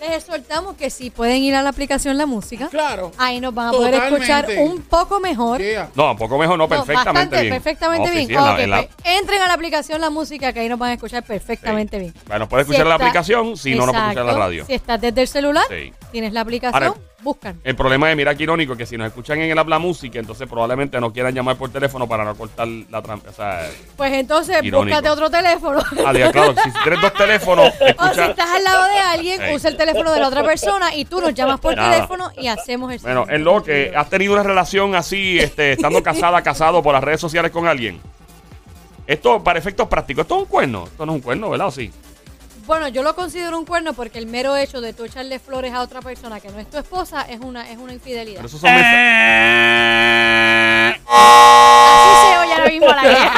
Les 0.00 0.12
exhortamos 0.12 0.76
que 0.76 0.90
si 0.90 1.10
pueden 1.10 1.42
ir 1.42 1.54
a 1.56 1.62
la 1.62 1.70
aplicación 1.70 2.16
La 2.16 2.24
Música, 2.26 2.68
Claro. 2.68 3.10
ahí 3.18 3.40
nos 3.40 3.52
van 3.52 3.68
a 3.68 3.70
poder 3.72 3.94
Totalmente. 3.94 4.24
escuchar 4.32 4.46
un 4.64 4.82
poco 4.82 5.18
mejor. 5.18 5.60
Yeah. 5.60 5.90
No, 5.96 6.12
un 6.12 6.16
poco 6.16 6.38
mejor, 6.38 6.56
no, 6.56 6.64
No, 6.64 6.68
perfectamente 6.68 7.12
bastante, 7.12 7.40
bien. 7.42 7.54
perfectamente 7.54 8.06
No, 8.06 8.12
sí, 8.12 8.16
bien. 8.18 8.28
sí, 8.28 8.34
en 8.34 8.44
la- 8.44 8.52
Ok, 8.52 8.58
en 8.60 8.70
la- 8.70 8.76
pues, 8.82 9.16
entren 9.18 9.42
a 9.42 9.46
la 9.48 9.52
aplicación 9.54 10.00
La 10.00 10.10
Música, 10.10 10.52
que 10.52 10.60
ahí 10.60 10.68
nos 10.68 10.78
van 10.78 10.90
a 10.90 10.94
escuchar 10.94 11.24
perfectamente 11.24 11.98
bien. 11.98 12.14
Bueno, 12.28 12.48
puedes 12.48 12.66
Si 12.66 12.72
escuchar 12.72 12.86
la 12.86 12.94
está- 12.94 13.06
aplicación, 13.06 13.56
si 13.56 13.74
no, 13.74 13.86
no 13.86 13.92
puedes 13.92 14.04
escuchar 14.08 14.24
la 14.24 14.30
Exacto. 14.32 14.38
radio. 14.46 14.66
Si 14.66 14.74
estás 14.74 15.00
desde 15.00 15.20
el 15.22 15.28
celular, 15.28 15.64
Sí. 15.68 15.92
tienes 16.12 16.32
la 16.32 16.40
aplicación, 16.42 16.82
Ahora- 16.82 16.94
buscan. 17.20 17.60
El 17.64 17.74
problema 17.74 18.08
es, 18.10 18.16
mira 18.16 18.32
qué 18.36 18.44
irónico, 18.44 18.76
que 18.76 18.86
si 18.86 18.96
nos 18.96 19.08
escuchan 19.08 19.40
en 19.40 19.50
el 19.50 19.58
habla 19.58 19.80
música, 19.80 20.20
entonces 20.20 20.46
probablemente 20.48 21.00
no 21.00 21.12
quieran 21.12 21.34
llamar 21.34 21.56
por 21.56 21.68
teléfono 21.70 22.06
para 22.06 22.24
no 22.24 22.36
cortar 22.36 22.68
la 22.68 23.02
trampa. 23.02 23.30
O 23.30 23.32
sea, 23.32 23.68
Pues 23.96 24.12
entonces, 24.12 24.56
Irónico. 24.62 24.96
búscate 24.96 25.10
otro 25.10 25.28
teléfono. 25.28 25.80
ah, 26.06 26.12
claro, 26.12 26.54
si 26.62 26.70
tienes 26.84 27.00
dos 27.02 27.12
teléfonos, 27.14 27.72
O 27.98 28.14
si 28.14 28.20
estás 28.20 28.48
al 28.54 28.62
lado 28.64 28.84
de 28.84 28.98
alguien, 29.00 29.40
usa 29.52 29.68
el 29.70 29.76
teléfono 29.76 29.87
de 29.92 30.20
la 30.20 30.28
otra 30.28 30.42
persona 30.44 30.94
y 30.94 31.04
tú 31.04 31.20
nos 31.20 31.34
llamas 31.34 31.60
por 31.60 31.74
Nada. 31.76 31.92
teléfono 31.92 32.30
y 32.36 32.48
hacemos 32.48 32.92
el 32.92 32.98
Bueno, 33.00 33.26
en 33.28 33.44
lo 33.44 33.62
que 33.62 33.92
has 33.96 34.08
tenido 34.08 34.32
una 34.34 34.42
relación 34.42 34.94
así, 34.94 35.38
este, 35.38 35.72
estando 35.72 36.02
casada, 36.02 36.42
casado 36.42 36.82
por 36.82 36.94
las 36.94 37.02
redes 37.04 37.20
sociales 37.20 37.50
con 37.50 37.66
alguien. 37.66 38.00
Esto, 39.06 39.42
para 39.42 39.58
efectos 39.58 39.88
prácticos, 39.88 40.22
esto 40.22 40.36
es 40.36 40.42
un 40.42 40.48
cuerno. 40.48 40.84
Esto 40.84 41.06
no 41.06 41.12
es 41.12 41.16
un 41.16 41.22
cuerno, 41.22 41.50
¿verdad? 41.50 41.68
¿O 41.68 41.70
sí? 41.70 41.90
Bueno, 42.66 42.88
yo 42.88 43.02
lo 43.02 43.14
considero 43.14 43.56
un 43.58 43.64
cuerno 43.64 43.94
porque 43.94 44.18
el 44.18 44.26
mero 44.26 44.54
hecho 44.54 44.82
de 44.82 44.92
tú 44.92 45.04
echarle 45.04 45.38
flores 45.38 45.72
a 45.72 45.80
otra 45.80 46.02
persona 46.02 46.38
que 46.40 46.50
no 46.50 46.58
es 46.58 46.68
tu 46.68 46.76
esposa 46.76 47.22
es 47.22 47.40
una, 47.40 47.70
es 47.70 47.78
una 47.78 47.94
infidelidad. 47.94 48.36
Pero 48.36 48.48
esos 48.48 48.60
son 48.60 48.70
mensajes. 48.74 48.98
Así 51.08 52.26
se 52.26 52.38
oye 52.38 52.52
ahora 52.52 52.68
mismo 52.68 52.88
la 52.88 53.02
guerra. 53.08 53.32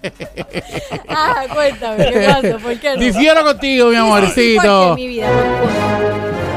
ah, 1.08 1.44
cuéntame, 1.52 2.10
¿qué 2.10 2.26
pasó? 2.26 2.58
¿Por 2.58 2.78
qué 2.78 2.94
no? 2.94 3.00
Difiero 3.00 3.42
contigo, 3.44 3.88
mi 3.88 3.96
amorcito. 3.96 4.62
porque 4.62 5.02
mi 5.02 5.08
vida 5.08 5.28
no 5.28 5.60
puedo. 5.60 6.51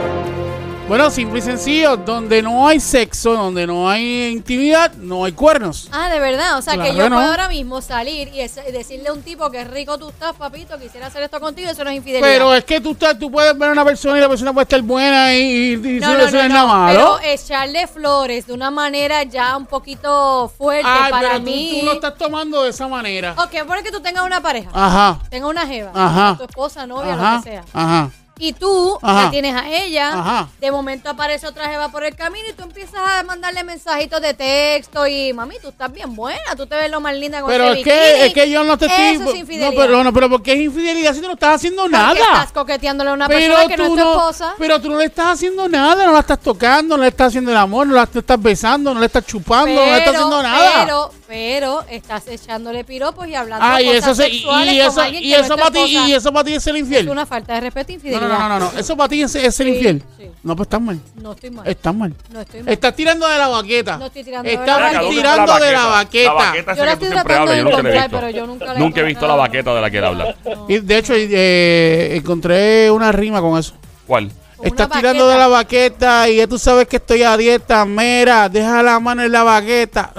Bueno, 0.87 1.09
simple 1.09 1.39
y 1.39 1.41
sencillo, 1.41 1.97
donde 1.97 2.43
no 2.43 2.67
hay 2.67 2.79
sexo, 2.79 3.33
donde 3.33 3.65
no 3.65 3.89
hay 3.89 4.27
intimidad, 4.27 4.93
no 4.93 5.25
hay 5.25 5.31
cuernos. 5.31 5.89
Ah, 5.91 6.09
de 6.09 6.19
verdad. 6.19 6.59
O 6.59 6.61
sea, 6.61 6.77
que 6.77 6.93
yo 6.93 7.09
no. 7.09 7.15
puedo 7.15 7.27
ahora 7.31 7.49
mismo 7.49 7.81
salir 7.81 8.27
y, 8.31 8.41
es- 8.41 8.59
y 8.67 8.71
decirle 8.71 9.09
a 9.09 9.13
un 9.13 9.23
tipo 9.23 9.49
que 9.49 9.63
rico 9.63 9.97
tú 9.97 10.09
estás, 10.09 10.33
papito, 10.35 10.77
quisiera 10.77 11.07
hacer 11.07 11.23
esto 11.23 11.39
contigo, 11.39 11.71
eso 11.71 11.83
no 11.83 11.89
es 11.89 11.95
infidelidad. 11.97 12.27
Pero 12.27 12.53
es 12.53 12.63
que 12.65 12.79
tú, 12.79 12.91
estás, 12.91 13.17
tú 13.17 13.31
puedes 13.31 13.57
ver 13.57 13.69
a 13.69 13.71
una 13.71 13.83
persona 13.83 14.19
y 14.19 14.21
la 14.21 14.29
persona 14.29 14.53
puede 14.53 14.65
estar 14.65 14.81
buena 14.83 15.33
y, 15.33 15.73
y, 15.73 15.77
no, 15.99 16.13
no, 16.13 16.19
eso 16.19 16.35
no, 16.37 16.41
es 16.43 16.49
nada 16.49 16.67
malo. 16.67 17.17
Pero 17.19 17.33
echarle 17.33 17.87
flores 17.87 18.45
de 18.45 18.53
una 18.53 18.69
manera 18.69 19.23
ya 19.23 19.57
un 19.57 19.65
poquito 19.65 20.53
fuerte 20.55 20.85
Ay, 20.87 21.09
para 21.11 21.27
pero 21.29 21.39
tú- 21.39 21.45
mí. 21.45 21.77
Tú, 21.79 21.85
lo 21.87 21.93
estás 21.93 22.15
tomando 22.15 22.61
de 22.61 22.69
esa 22.69 22.87
manera. 22.87 23.33
Ok, 23.39 23.65
pone 23.65 23.81
que 23.81 23.91
tú 23.91 24.01
tengas 24.01 24.23
una 24.23 24.39
pareja. 24.39 24.69
Ajá. 24.71 25.19
Tengas 25.31 25.49
una 25.49 25.65
jeva. 25.65 25.89
Ajá. 25.95 26.35
Tu 26.37 26.43
esposa, 26.43 26.85
novia, 26.85 27.15
Ajá. 27.15 27.37
lo 27.37 27.43
que 27.43 27.49
sea. 27.49 27.63
Ajá. 27.73 28.11
Y 28.37 28.51
tú 28.51 28.99
Ajá. 29.01 29.23
la 29.23 29.31
tienes 29.31 29.55
a 29.55 29.67
ella. 29.69 30.09
Ajá. 30.13 30.49
De 30.59 30.69
momento 30.69 31.09
aparece 31.09 31.47
otra 31.47 31.69
jeva 31.69 31.87
por 31.89 32.03
el 32.03 32.15
camino 32.15 32.45
y 32.49 32.53
tú 32.53 32.63
empiezas 32.63 32.99
a 32.99 33.23
mandarle 33.23 33.63
mensajitos 33.63 34.21
de 34.21 34.33
texto 34.33 35.07
y 35.07 35.31
mami, 35.31 35.55
tú 35.61 35.69
estás 35.69 35.91
bien 35.91 36.13
buena, 36.15 36.55
tú 36.57 36.65
te 36.67 36.75
ves 36.75 36.91
lo 36.91 36.99
más 36.99 37.15
linda 37.15 37.39
con 37.41 37.49
Pero 37.49 37.69
es 37.71 37.75
que, 37.83 37.83
bikini". 37.83 38.27
es 38.27 38.33
que 38.33 38.49
yo 38.49 38.63
no 38.65 38.77
te 38.77 38.87
estoy. 38.87 39.05
Eso 39.05 39.29
es 39.31 39.35
infidelidad. 39.39 39.71
No, 39.71 39.77
pero, 39.81 40.03
no, 40.03 40.11
pero 40.13 40.29
¿por 40.29 40.43
qué 40.43 40.53
es 40.53 40.59
infidelidad 40.59 41.13
si 41.13 41.21
no 41.21 41.31
estás 41.31 41.55
haciendo 41.55 41.83
Porque 41.83 41.97
nada? 41.97 42.13
estás 42.13 42.51
coqueteándole 42.51 43.09
a 43.11 43.13
una 43.13 43.27
persona 43.29 43.67
que 43.67 43.77
no 43.77 43.83
es 43.85 43.89
tu 43.93 43.97
esposa. 43.99 44.53
pero 44.57 44.81
tú 44.81 44.89
no 44.89 44.97
le 44.97 45.05
estás 45.05 45.27
haciendo 45.27 45.69
nada, 45.69 46.05
no 46.05 46.11
la 46.11 46.19
estás 46.19 46.39
tocando, 46.41 46.97
no 46.97 47.03
le 47.03 47.09
estás 47.09 47.27
haciendo 47.27 47.51
el 47.51 47.57
amor, 47.57 47.87
no 47.87 47.93
la 47.95 48.03
estás 48.03 48.41
besando, 48.41 48.93
no 48.93 48.99
le 48.99 49.05
estás 49.05 49.25
chupando, 49.25 49.73
no 49.73 49.91
le 49.91 49.97
estás 49.97 50.13
haciendo 50.15 50.43
nada. 50.43 50.83
Pero, 50.83 51.11
pero 51.27 51.83
estás 51.89 52.27
echándole 52.27 52.83
piropos 52.83 53.27
y 53.27 53.35
hablando 53.35 53.65
Ah, 53.67 53.81
y 53.81 53.85
cosas 53.85 54.03
eso, 54.03 54.15
se- 54.15 54.29
y, 54.29 54.33
sexuales 54.39 54.73
y 54.73 54.77
con 54.79 54.87
eso, 54.87 55.01
alguien 55.01 55.23
y 55.23 55.29
que 55.31 55.37
no 55.39 55.43
eso 55.45 55.55
para 55.57 55.71
ti, 55.71 55.97
y 56.07 56.13
eso 56.13 56.31
para 56.33 56.43
ti 56.45 56.53
es 56.53 56.63
ser 56.63 56.75
infiel. 56.77 57.05
Es 57.05 57.11
una 57.11 57.25
falta 57.25 57.53
de 57.55 57.61
respeto 57.61 57.91
e 57.91 57.95
No, 57.95 57.95
infidelidad. 57.97 58.29
no, 58.29 58.49
no, 58.49 58.59
no, 58.59 58.71
no, 58.73 58.79
eso 58.79 58.95
para 58.97 59.09
ti 59.09 59.21
es, 59.23 59.35
es 59.35 59.55
Sí, 59.55 59.63
infiel. 59.63 60.03
sí. 60.17 60.25
No, 60.43 60.55
pues 60.55 60.67
estás 60.67 60.81
mal. 60.81 60.99
No 61.15 61.31
estoy 61.31 61.49
mal. 61.49 61.67
Estás 61.67 61.95
mal. 61.95 62.13
No 62.31 62.41
estoy 62.41 62.61
mal. 62.63 62.73
Estás 62.73 62.95
tirando 62.95 63.27
de 63.27 63.37
la 63.39 63.47
baqueta. 63.47 63.97
No 63.97 64.05
estoy 64.05 64.23
tirando 64.23 64.49
de 64.49 64.55
la 64.55 64.61
Estás 64.61 64.81
baqueta. 64.81 65.09
tirando 65.09 65.55
de 65.59 65.71
la 65.71 65.85
baqueta. 65.87 66.27
La 66.29 66.33
baqueta 66.33 66.75
Yo 66.75 66.85
la 66.85 66.91
estoy 66.93 67.09
tratando 67.09 67.51
de 67.51 67.57
nunca 67.63 67.75
he 67.75 67.79
encontrar, 67.79 68.03
visto. 68.03 68.17
pero 68.19 68.29
yo 68.29 68.45
nunca 68.47 68.65
la 68.65 68.73
he 68.73 68.79
Nunca 68.79 68.99
he 68.99 69.03
visto 69.03 69.27
la 69.27 69.33
encontrado. 69.33 69.37
baqueta 69.37 69.73
de 69.75 69.81
la 69.81 69.89
que 69.91 69.97
él 69.97 70.03
habla. 70.05 70.35
Y 70.67 70.77
de 70.79 70.97
hecho, 70.97 71.13
eh, 71.15 72.15
encontré 72.17 72.91
una 72.91 73.11
rima 73.11 73.41
con 73.41 73.57
eso. 73.57 73.73
¿Cuál? 74.05 74.31
Estás 74.63 74.89
tirando 74.89 75.27
de 75.27 75.37
la 75.37 75.47
baqueta 75.47 76.29
y 76.29 76.37
ya 76.37 76.47
tú 76.47 76.57
sabes 76.57 76.87
que 76.87 76.95
estoy 76.97 77.23
a 77.23 77.35
dieta. 77.37 77.83
Mira, 77.85 78.47
deja 78.49 78.81
la 78.83 78.99
mano 78.99 79.23
en 79.23 79.31
la 79.31 79.43
baqueta. 79.43 80.11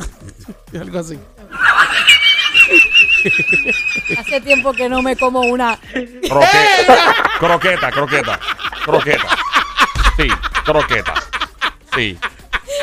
Algo 0.81 0.99
así. 0.99 1.19
Hace 4.19 4.41
tiempo 4.41 4.73
que 4.73 4.89
no 4.89 5.03
me 5.03 5.17
como 5.17 5.41
una. 5.41 5.79
Croqueta. 6.29 7.15
croqueta, 7.39 7.91
croqueta. 7.91 8.41
Croqueta. 8.85 9.29
Sí, 10.17 10.29
croqueta. 10.65 11.15
Sí. 11.95 12.19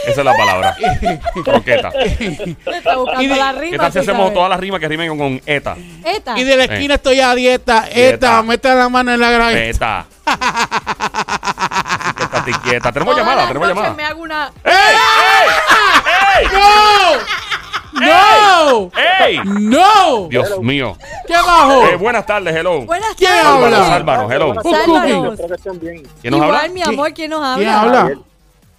Esa 0.07 0.21
es 0.21 0.25
la 0.25 0.35
palabra. 0.35 0.75
Croqueta. 1.43 1.89
Está 1.89 2.95
buscando 2.97 3.21
Y 3.21 3.27
de- 3.27 3.35
la 3.35 3.53
¿Qué 3.59 3.77
tal 3.77 3.91
si 3.91 3.99
hacemos 3.99 4.21
sabes. 4.21 4.33
todas 4.33 4.49
las 4.49 4.59
rimas 4.59 4.79
que 4.79 4.87
rimen 4.87 5.09
con, 5.09 5.17
con 5.17 5.41
eta? 5.45 5.75
Esta. 6.05 6.37
Y 6.39 6.43
de 6.43 6.57
la 6.57 6.63
esquina 6.65 6.95
estoy 6.95 7.19
a 7.21 7.33
dieta. 7.35 7.87
Esta, 7.89 8.41
mete 8.43 8.73
la 8.73 8.89
mano 8.89 9.13
en 9.13 9.19
la 9.19 9.29
gran. 9.31 9.55
Eta. 9.57 10.05
Estate 12.19 12.51
quieta. 12.63 12.91
Tenemos 12.91 13.13
Todas 13.15 13.27
llamada, 13.29 13.47
tenemos 13.47 13.67
llamada. 13.67 13.93
me 13.93 14.03
hago 14.05 14.21
una... 14.21 14.51
¡Ey! 14.63 14.73
¡Ey! 16.39 16.47
¡No! 16.51 18.01
¡No! 18.01 18.91
¡Ey! 19.25 19.39
¡No! 19.45 20.27
Dios 20.29 20.59
mío. 20.61 20.97
¿Qué 21.27 21.33
bajo? 21.33 21.85
Eh, 21.87 21.95
buenas 21.95 22.25
tardes, 22.25 22.55
hello. 22.55 22.81
Buenas 22.85 23.15
¿Quién 23.15 23.31
tardes. 23.31 23.45
habla? 23.45 24.27
Hello. 24.29 24.53
Sálvanos. 24.61 25.39
¿Quién 26.21 26.31
nos 26.31 26.41
Igual, 26.41 26.55
habla? 26.55 26.67
mi 26.73 26.81
amor, 26.81 27.13
¿quién 27.13 27.29
nos 27.31 27.43
habla? 27.43 27.55
¿Quién 27.57 27.69
habla? 27.69 27.99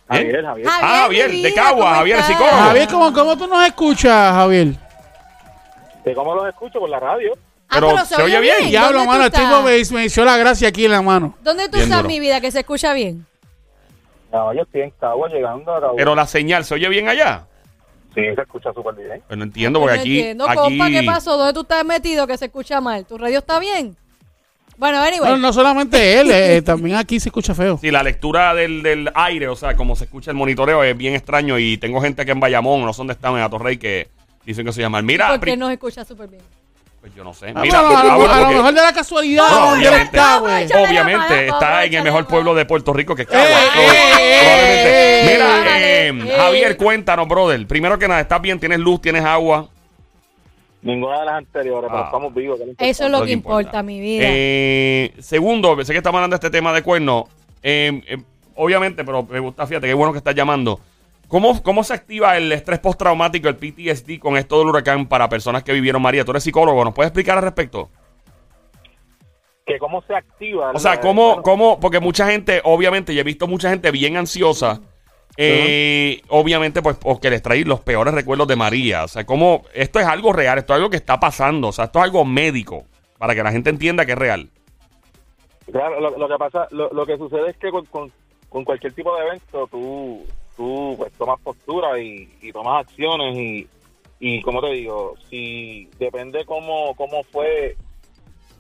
Javier, 0.07 0.45
Javier, 0.45 0.45
Javier. 0.45 0.69
Ah, 0.71 0.99
Javier, 1.05 1.31
de 1.31 1.55
Cagua, 1.55 1.85
¿cómo 1.85 1.95
Javier, 1.97 2.23
psicólogo. 2.23 2.57
Javier, 2.57 2.89
¿cómo, 2.89 3.13
¿cómo 3.13 3.39
tú 3.39 3.47
nos 3.47 3.67
escuchas, 3.67 4.33
Javier? 4.35 4.69
¿De 6.05 6.15
cómo 6.15 6.35
los 6.35 6.47
escucho? 6.49 6.79
Por 6.79 6.91
la 6.91 7.01
radio. 7.01 7.33
Ah, 7.71 7.77
Pero 7.81 8.05
¿se 8.05 8.23
oye 8.23 8.39
bien? 8.41 8.69
Diablo, 8.69 8.99
¿Dónde 8.99 9.07
mano, 9.13 9.25
el 9.25 9.31
tipo 9.33 9.63
me, 9.63 9.83
me 9.99 10.05
hizo 10.05 10.25
la 10.25 10.37
gracia 10.37 10.69
aquí 10.69 10.85
en 10.85 10.91
la 10.93 11.01
mano. 11.01 11.35
¿Dónde 11.43 11.65
tú 11.69 11.77
Bien 11.79 11.85
estás, 11.85 11.99
duro. 12.03 12.09
mi 12.09 12.21
vida, 12.21 12.41
que 12.43 12.51
se 12.51 12.61
escucha 12.61 12.93
bien? 12.93 13.27
No, 14.31 14.53
yo 14.53 14.63
estoy 14.63 14.83
en 14.83 14.91
Cagua 14.91 15.29
llegando 15.29 15.75
a 15.75 15.81
Cagua. 15.81 15.97
Pero 15.97 16.15
la 16.15 16.27
señal, 16.27 16.65
¿se 16.67 16.75
oye 16.75 16.89
bien 16.91 17.09
allá? 17.09 17.47
Sí, 18.15 18.21
se 18.35 18.41
escucha 18.43 18.73
súper 18.73 18.95
bien. 18.95 19.23
Pues 19.27 19.37
no 19.39 19.45
entiendo, 19.45 19.81
porque 19.81 19.97
No 19.97 20.01
aquí. 20.01 20.19
entiendo, 20.19 20.45
aquí 20.49 20.57
compa, 20.57 20.91
¿qué 20.91 21.03
pasó? 21.03 21.37
¿Dónde 21.37 21.53
tú 21.53 21.63
estás 21.63 21.85
metido 21.85 22.27
que 22.27 22.37
se 22.39 22.47
escucha 22.47 22.81
mal? 22.81 23.05
¿Tu 23.07 23.19
radio 23.19 23.39
está 23.39 23.59
bien? 23.59 23.97
Bueno, 24.77 24.99
anyway. 24.99 25.21
Bueno, 25.21 25.37
no 25.39 25.53
solamente 25.53 26.21
él, 26.21 26.31
eh, 26.33 26.61
también 26.63 26.97
aquí 26.97 27.21
se 27.21 27.29
escucha 27.29 27.55
feo. 27.55 27.79
Sí, 27.81 27.91
la 27.91 28.03
lectura 28.03 28.55
del, 28.55 28.83
del 28.83 29.11
aire, 29.15 29.49
o 29.49 29.57
sea, 29.57 29.77
como 29.77 29.95
se 29.95 30.05
escucha 30.05 30.31
el 30.33 30.37
monitoreo, 30.37 30.83
es 30.83 30.97
bien 30.97 31.15
extraño. 31.15 31.59
Y 31.59 31.77
tengo 31.79 32.01
gente 32.01 32.25
que 32.25 32.33
en 32.33 32.41
Bayamón, 32.41 32.83
no 32.85 32.93
sé 32.93 32.99
dónde 32.99 33.13
están, 33.13 33.35
en 33.37 33.43
Atorrey, 33.43 33.77
que 33.77 34.09
dicen 34.45 34.67
que 34.67 34.73
se 34.73 34.81
llama. 34.81 35.01
Mira, 35.03 35.29
porque 35.29 35.57
nos 35.57 35.71
escucha 35.71 36.05
súper 36.05 36.29
bien. 36.29 36.43
Pues 37.05 37.15
yo 37.15 37.23
no 37.23 37.35
sé. 37.35 37.53
Ah, 37.55 37.61
Mira, 37.61 37.81
a, 37.81 37.83
lo, 37.83 38.33
a 38.33 38.49
mejor 38.49 38.73
de 38.73 38.81
la 38.81 38.93
casualidad 38.95 39.47
No, 39.51 39.73
obviamente. 39.75 40.05
está, 40.17 40.39
güey. 40.39 40.65
Échale 40.65 40.83
la 40.83 40.89
Obviamente 40.89 41.29
mano, 41.29 41.41
está 41.43 41.69
vamos, 41.71 41.85
en 41.85 41.95
el 41.95 42.03
mejor 42.03 42.27
pueblo 42.27 42.55
de 42.55 42.65
Puerto 42.65 42.93
Rico, 42.95 43.15
que 43.15 43.23
es 43.23 43.29
Cagua. 43.29 43.47
Eh, 43.47 43.53
So, 43.75 43.81
eh, 43.83 44.41
eh, 44.41 45.31
Mira, 45.31 45.79
eh, 45.79 46.09
eh, 46.09 46.09
eh. 46.09 46.35
Javier, 46.39 46.77
cuéntanos, 46.79 47.29
brother. 47.29 47.67
Primero 47.67 47.99
que 47.99 48.09
nada, 48.09 48.23
¿estás 48.23 48.41
bien? 48.41 48.59
¿Tienes 48.59 48.79
luz? 48.79 49.03
¿Tienes 49.03 49.23
agua? 49.23 49.69
Ninguna 50.81 51.21
de 51.21 51.27
las 51.27 51.35
anteriores, 51.37 51.91
pero 51.91 52.03
Ah. 52.05 52.07
estamos 52.07 52.35
vivos. 52.35 52.59
que 52.79 52.89
Eso 52.89 53.05
es 53.05 53.11
lo 53.11 53.19
Lo 53.19 53.25
que 53.25 53.29
que 53.29 53.33
importa. 53.35 53.61
importa, 53.61 53.83
mi 53.83 54.01
vida. 54.01 54.25
Eh, 54.27 55.13
segundo, 55.19 55.77
sé 55.85 55.93
que 55.93 55.99
estamos 55.99 56.19
hablando 56.19 56.39
de 56.39 56.47
este 56.47 56.57
tema 56.57 56.73
de 56.73 56.83
cuernos. 56.83 57.25
Eh, 57.63 58.01
eh, 58.07 58.17
obviamente, 58.55 59.05
pero 59.05 59.27
me 59.31 59.41
gusta, 59.41 59.67
fíjate, 59.67 59.87
qué 59.89 59.95
bueno 59.95 60.13
que 60.13 60.19
estás 60.19 60.35
llamando. 60.35 60.81
¿Cómo, 61.35 61.61
¿Cómo 61.65 61.83
se 61.83 61.95
activa 61.95 62.37
el 62.37 62.53
estrés 62.53 62.79
postraumático, 62.79 63.49
el 63.49 63.57
PTSD, 63.57 64.21
con 64.21 64.37
esto 64.37 64.57
del 64.61 64.69
huracán 64.69 65.09
para 65.09 65.29
personas 65.29 65.65
que 65.65 65.73
vivieron 65.73 66.01
María? 66.01 66.25
Tú 66.25 66.31
eres 66.31 66.45
psicólogo, 66.45 66.85
¿nos 66.85 66.95
puedes 66.95 67.09
explicar 67.09 67.37
al 67.37 67.43
respecto? 67.43 67.91
Que 69.67 69.77
cómo 69.81 70.01
se 70.03 70.15
activa. 70.15 70.71
O 70.71 70.79
sea. 70.79 71.01
¿cómo, 71.01 71.43
cómo? 71.43 71.81
Porque 71.81 71.99
mucha 71.99 72.31
gente, 72.31 72.61
obviamente, 72.63 73.13
yo 73.13 73.21
he 73.23 73.25
visto 73.25 73.49
mucha 73.49 73.69
gente 73.69 73.91
bien 73.91 74.17
ansiosa. 74.17 74.81
eh, 75.37 76.23
Obviamente, 76.29 76.83
pues, 76.83 76.99
porque 76.99 77.31
les 77.31 77.43
trae 77.43 77.65
los 77.65 77.81
peores 77.81 78.15
recuerdos 78.15 78.47
de 78.47 78.55
María. 78.55 79.03
O 79.03 79.09
sea, 79.09 79.27
¿cómo? 79.27 79.63
Esto 79.75 79.99
es 79.99 80.07
algo 80.07 80.33
real, 80.33 80.59
esto 80.59 80.73
es 80.73 80.77
algo 80.77 80.91
que 80.91 80.99
está 80.99 81.19
pasando. 81.19 81.67
O 81.67 81.73
sea, 81.73 81.87
esto 81.87 81.99
es 81.99 82.05
algo 82.05 82.25
médico. 82.25 82.85
Para 83.19 83.35
que 83.35 83.43
la 83.43 83.51
gente 83.51 83.71
entienda 83.71 84.07
que 84.07 84.13
es 84.13 84.19
real. 84.19 84.51
Claro, 85.73 85.99
lo, 86.01 86.17
lo 86.17 86.29
que 86.29 86.37
pasa, 86.39 86.69
lo, 86.71 86.91
lo 86.93 87.05
que 87.05 87.17
sucede 87.17 87.51
es 87.51 87.57
que 87.57 87.73
con, 87.73 87.85
con, 87.87 88.13
con 88.49 88.65
cualquier 88.65 88.93
tipo 88.93 89.17
de 89.17 89.27
evento 89.27 89.67
tú, 89.69 90.25
tú 90.57 90.95
pues, 90.97 91.13
tomas 91.15 91.41
postura 91.41 91.99
y, 92.01 92.29
y 92.43 92.53
tomas 92.53 92.87
acciones 92.87 93.37
y, 93.37 93.69
y 94.21 94.43
como 94.43 94.61
te 94.61 94.71
digo, 94.73 95.15
si 95.29 95.89
depende 95.99 96.45
cómo, 96.45 96.95
cómo 96.97 97.23
fue 97.25 97.77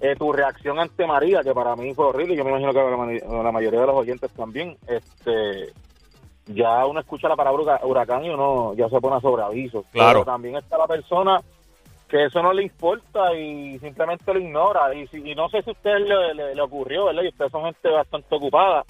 eh, 0.00 0.16
tu 0.16 0.32
reacción 0.32 0.78
ante 0.78 1.06
María, 1.06 1.42
que 1.42 1.54
para 1.54 1.76
mí 1.76 1.94
fue 1.94 2.06
horrible, 2.06 2.34
y 2.34 2.36
yo 2.36 2.44
me 2.44 2.50
imagino 2.50 2.72
que 2.72 3.26
la, 3.26 3.42
la 3.42 3.52
mayoría 3.52 3.80
de 3.80 3.86
los 3.86 3.96
oyentes 3.96 4.30
también, 4.32 4.76
este 4.86 5.72
ya 6.46 6.84
uno 6.84 7.00
escucha 7.00 7.26
la 7.26 7.36
palabra 7.36 7.80
huracán 7.84 8.22
y 8.24 8.28
uno 8.28 8.74
ya 8.74 8.86
se 8.90 9.00
pone 9.00 9.16
a 9.16 9.20
sobreaviso. 9.20 9.82
Claro. 9.92 10.20
Pero 10.20 10.24
también 10.26 10.56
está 10.56 10.76
la 10.76 10.86
persona 10.86 11.40
que 12.06 12.26
eso 12.26 12.42
no 12.42 12.52
le 12.52 12.64
importa 12.64 13.32
y 13.34 13.78
simplemente 13.78 14.30
lo 14.34 14.38
ignora. 14.40 14.94
Y, 14.94 15.06
si, 15.06 15.22
y 15.26 15.34
no 15.34 15.48
sé 15.48 15.62
si 15.62 15.70
a 15.70 15.72
usted 15.72 15.96
le, 16.00 16.34
le- 16.34 16.54
le 16.54 16.60
ocurrió, 16.60 17.06
¿verdad? 17.06 17.22
Y 17.22 17.28
ustedes 17.28 17.50
son 17.50 17.64
gente 17.64 17.88
bastante 17.88 18.34
ocupada. 18.34 18.84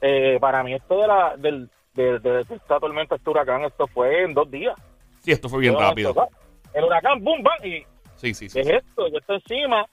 Eh, 0.00 0.38
para 0.40 0.62
mí 0.62 0.72
esto 0.74 0.96
de 0.96 1.06
la 1.08 1.34
del, 1.36 1.68
de, 1.94 2.18
de 2.18 2.40
esta 2.42 2.78
tormenta, 2.78 3.16
este 3.16 3.30
huracán, 3.30 3.62
esto 3.64 3.86
fue 3.86 4.24
en 4.24 4.34
dos 4.34 4.50
días. 4.50 4.74
Sí, 5.20 5.32
esto 5.32 5.48
fue 5.48 5.60
bien 5.60 5.78
rápido. 5.78 6.10
esto, 6.10 6.28
El 6.74 6.84
huracán, 6.84 7.22
boom, 7.22 7.42
bam, 7.42 7.64
y 7.64 7.84
Sí, 8.16 8.34
sí, 8.34 8.48
sí. 8.48 8.60
¿qué 8.62 8.68
es 8.76 8.82
esto? 8.84 9.08
Yo 9.08 9.18
estoy 9.18 9.36
encima. 9.36 9.86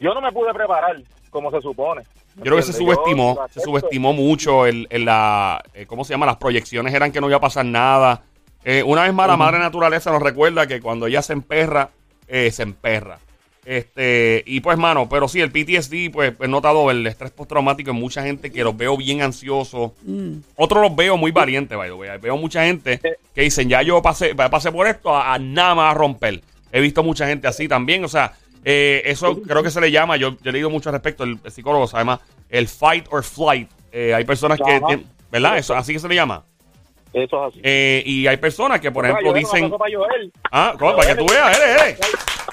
Yo 0.00 0.14
no 0.14 0.20
me 0.20 0.32
pude 0.32 0.52
preparar 0.54 0.96
como 1.30 1.50
se 1.50 1.60
supone. 1.60 2.02
Yo 2.36 2.42
creo 2.42 2.56
que 2.56 2.62
se 2.62 2.72
subestimó, 2.72 3.38
se 3.50 3.60
subestimó 3.60 4.12
mucho 4.12 4.66
el, 4.66 4.86
el 4.90 5.04
la, 5.04 5.62
eh, 5.74 5.86
¿cómo 5.86 6.04
se 6.04 6.14
llama? 6.14 6.26
Las 6.26 6.36
proyecciones 6.36 6.92
eran 6.92 7.12
que 7.12 7.20
no 7.20 7.28
iba 7.28 7.36
a 7.36 7.40
pasar 7.40 7.64
nada. 7.64 8.22
Eh, 8.64 8.82
una 8.82 9.02
vez 9.02 9.12
más, 9.12 9.28
la 9.28 9.36
madre 9.36 9.58
naturaleza 9.58 10.10
nos 10.10 10.22
recuerda 10.22 10.66
que 10.66 10.80
cuando 10.80 11.06
ella 11.06 11.22
se 11.22 11.32
emperra, 11.34 11.90
eh, 12.26 12.50
se 12.50 12.62
emperra. 12.62 13.18
Este, 13.64 14.42
y 14.46 14.60
pues, 14.60 14.76
mano, 14.76 15.08
pero 15.08 15.26
sí, 15.26 15.40
el 15.40 15.50
PTSD, 15.50 16.12
pues, 16.12 16.34
he 16.40 16.48
notado 16.48 16.90
el 16.90 17.06
estrés 17.06 17.30
postraumático 17.30 17.90
en 17.90 17.96
mucha 17.96 18.22
gente 18.22 18.52
que 18.52 18.62
los 18.62 18.76
veo 18.76 18.96
bien 18.96 19.22
ansiosos. 19.22 19.92
Otros 20.56 20.82
los 20.82 20.94
veo 20.94 21.16
muy 21.16 21.30
valientes, 21.30 21.76
by 21.76 21.88
the 21.88 21.94
way. 21.94 22.10
Veo 22.20 22.36
mucha 22.36 22.64
gente 22.64 23.00
que 23.34 23.42
dicen, 23.42 23.68
ya 23.68 23.82
yo 23.82 24.02
pasé, 24.02 24.34
pasé 24.34 24.70
por 24.70 24.86
esto, 24.86 25.14
a, 25.14 25.34
a 25.34 25.38
nada 25.38 25.74
más 25.74 25.90
a 25.92 25.94
romper. 25.94 26.42
He 26.72 26.80
visto 26.80 27.02
mucha 27.02 27.26
gente 27.26 27.46
así 27.46 27.68
también, 27.68 28.04
o 28.04 28.08
sea, 28.08 28.34
eh, 28.64 29.02
eso 29.04 29.40
creo 29.42 29.62
que 29.62 29.70
se 29.70 29.80
le 29.80 29.90
llama, 29.90 30.16
yo, 30.16 30.36
yo 30.42 30.50
he 30.50 30.52
leído 30.52 30.70
mucho 30.70 30.88
al 30.88 30.94
respecto, 30.94 31.24
el, 31.24 31.38
el 31.44 31.52
psicólogo 31.52 31.86
se 31.86 31.96
llama 31.96 32.20
el 32.48 32.68
fight 32.68 33.06
or 33.10 33.22
flight. 33.22 33.70
Eh, 33.92 34.14
hay 34.14 34.24
personas 34.24 34.58
que, 34.58 34.72
Ajá. 34.72 34.98
¿verdad? 35.30 35.58
Eso, 35.58 35.74
así 35.74 35.92
que 35.92 35.98
se 35.98 36.08
le 36.08 36.14
llama. 36.14 36.44
Eso 37.14 37.46
es 37.46 37.52
así. 37.52 37.60
Eh, 37.62 38.02
y 38.04 38.26
hay 38.26 38.36
personas 38.38 38.80
que, 38.80 38.90
por 38.90 39.06
ejemplo, 39.06 39.30
Joel, 39.30 39.42
dicen... 39.44 39.70
para. 39.70 39.94
Ah, 40.50 40.74
¿cómo? 40.78 40.96
para 40.96 41.08
que 41.08 41.14
tú 41.14 41.26
veas, 41.26 41.56
eres, 41.58 41.82
eres. 41.82 42.00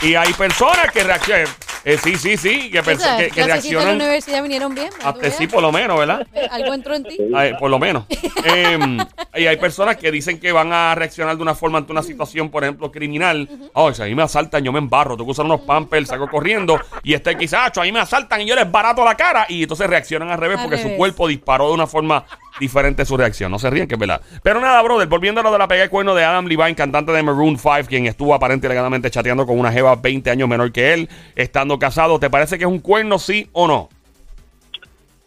Y 0.04 0.16
hay 0.16 0.32
personas 0.34 0.92
que 0.92 1.04
reaccionan. 1.04 1.48
eh, 1.84 1.98
sí, 1.98 2.16
sí, 2.16 2.38
sí, 2.38 2.72
que, 2.72 2.82
clasecitas 2.82 3.36
de 3.36 3.42
la 3.42 3.46
reaccionan. 3.48 3.96
universidad 3.96 4.42
vinieron 4.44 4.74
bien. 4.74 4.90
Hasta 5.04 5.32
sí, 5.32 5.48
por 5.48 5.62
lo 5.62 5.72
menos, 5.72 5.98
¿verdad? 6.00 6.26
Eh, 6.34 6.48
Algo 6.52 6.74
entró 6.74 6.96
en 6.96 7.04
ti. 7.04 7.18
Ay, 7.36 7.54
por 7.60 7.70
lo 7.72 7.80
menos. 7.80 8.06
Em, 8.44 8.98
y 9.36 9.46
hay 9.46 9.58
personas 9.58 9.98
que 9.98 10.12
dicen 10.12 10.40
que 10.40 10.52
van 10.52 10.72
a 10.74 10.96
reaccionar 10.96 11.36
de 11.36 11.42
una 11.42 11.56
forma 11.56 11.80
ante 11.80 11.92
una 11.92 12.04
situación, 12.04 12.50
por 12.50 12.64
ejemplo, 12.64 12.92
criminal. 12.92 13.48
Oh, 13.74 13.92
si 13.94 14.02
a 14.02 14.06
mí 14.06 14.16
me 14.16 14.24
asaltan, 14.24 14.64
yo 14.64 14.72
me 14.72 14.80
embarro. 14.80 15.16
Tengo 15.16 15.26
que 15.26 15.32
usar 15.32 15.46
unos 15.46 15.62
pampers, 15.62 16.10
salgo 16.10 16.28
corriendo. 16.28 16.80
Y 17.04 17.14
este 17.14 17.36
quizás, 17.38 17.76
a 17.78 17.82
mí 17.82 17.92
me 17.92 18.00
asaltan 18.00 18.42
y 18.42 18.46
yo 18.46 18.56
les 18.56 18.72
barato 18.72 19.04
la 19.04 19.16
cara. 19.16 19.46
Y 19.50 19.64
entonces 19.64 19.88
reaccionan 19.88 20.30
al 20.30 20.38
revés 20.40 20.58
Al 20.58 20.64
porque 20.64 20.78
su 20.82 20.96
cuerpo 20.96 21.28
disparó 21.28 21.68
de 21.68 21.74
una 21.74 21.88
forma 21.88 22.26
diferente 22.60 23.06
su 23.06 23.18
reacción. 23.18 23.52
No 23.52 23.60
se 23.60 23.70
ríen, 23.70 23.88
que 23.88 23.96
es 23.96 24.00
verdad. 24.00 24.22
Pero 24.44 24.60
nada, 24.60 24.82
brother, 24.82 25.08
volviendo 25.08 25.42
a 25.42 25.44
lo 25.44 25.52
de 25.52 25.58
la 25.58 25.68
pega 25.68 25.84
de 25.84 25.90
cuerno 25.90 26.16
de 26.16 26.24
Adam 26.24 26.46
Levine, 26.46 26.76
cantante 26.76 27.12
de 27.12 27.24
Maroon 27.24 27.58
5, 27.58 27.88
quien 27.88 28.06
estuvo 28.06 28.34
aparente 28.34 28.68
y 28.68 28.70
legalmente 28.70 29.10
chateando 29.10 29.46
con 29.46 29.60
una 29.60 29.72
jeva 29.72 29.96
20 29.96 30.30
años 30.30 30.48
menor 30.48 30.72
que 30.72 30.94
él, 30.94 31.10
estando 31.36 31.80
casado. 31.80 32.20
¿Te 32.20 32.30
parece 32.30 32.58
que 32.58 32.66
es 32.66 32.70
un 32.70 32.80
cuerno, 32.80 33.20
sí 33.20 33.50
o 33.54 33.68
no? 33.68 33.90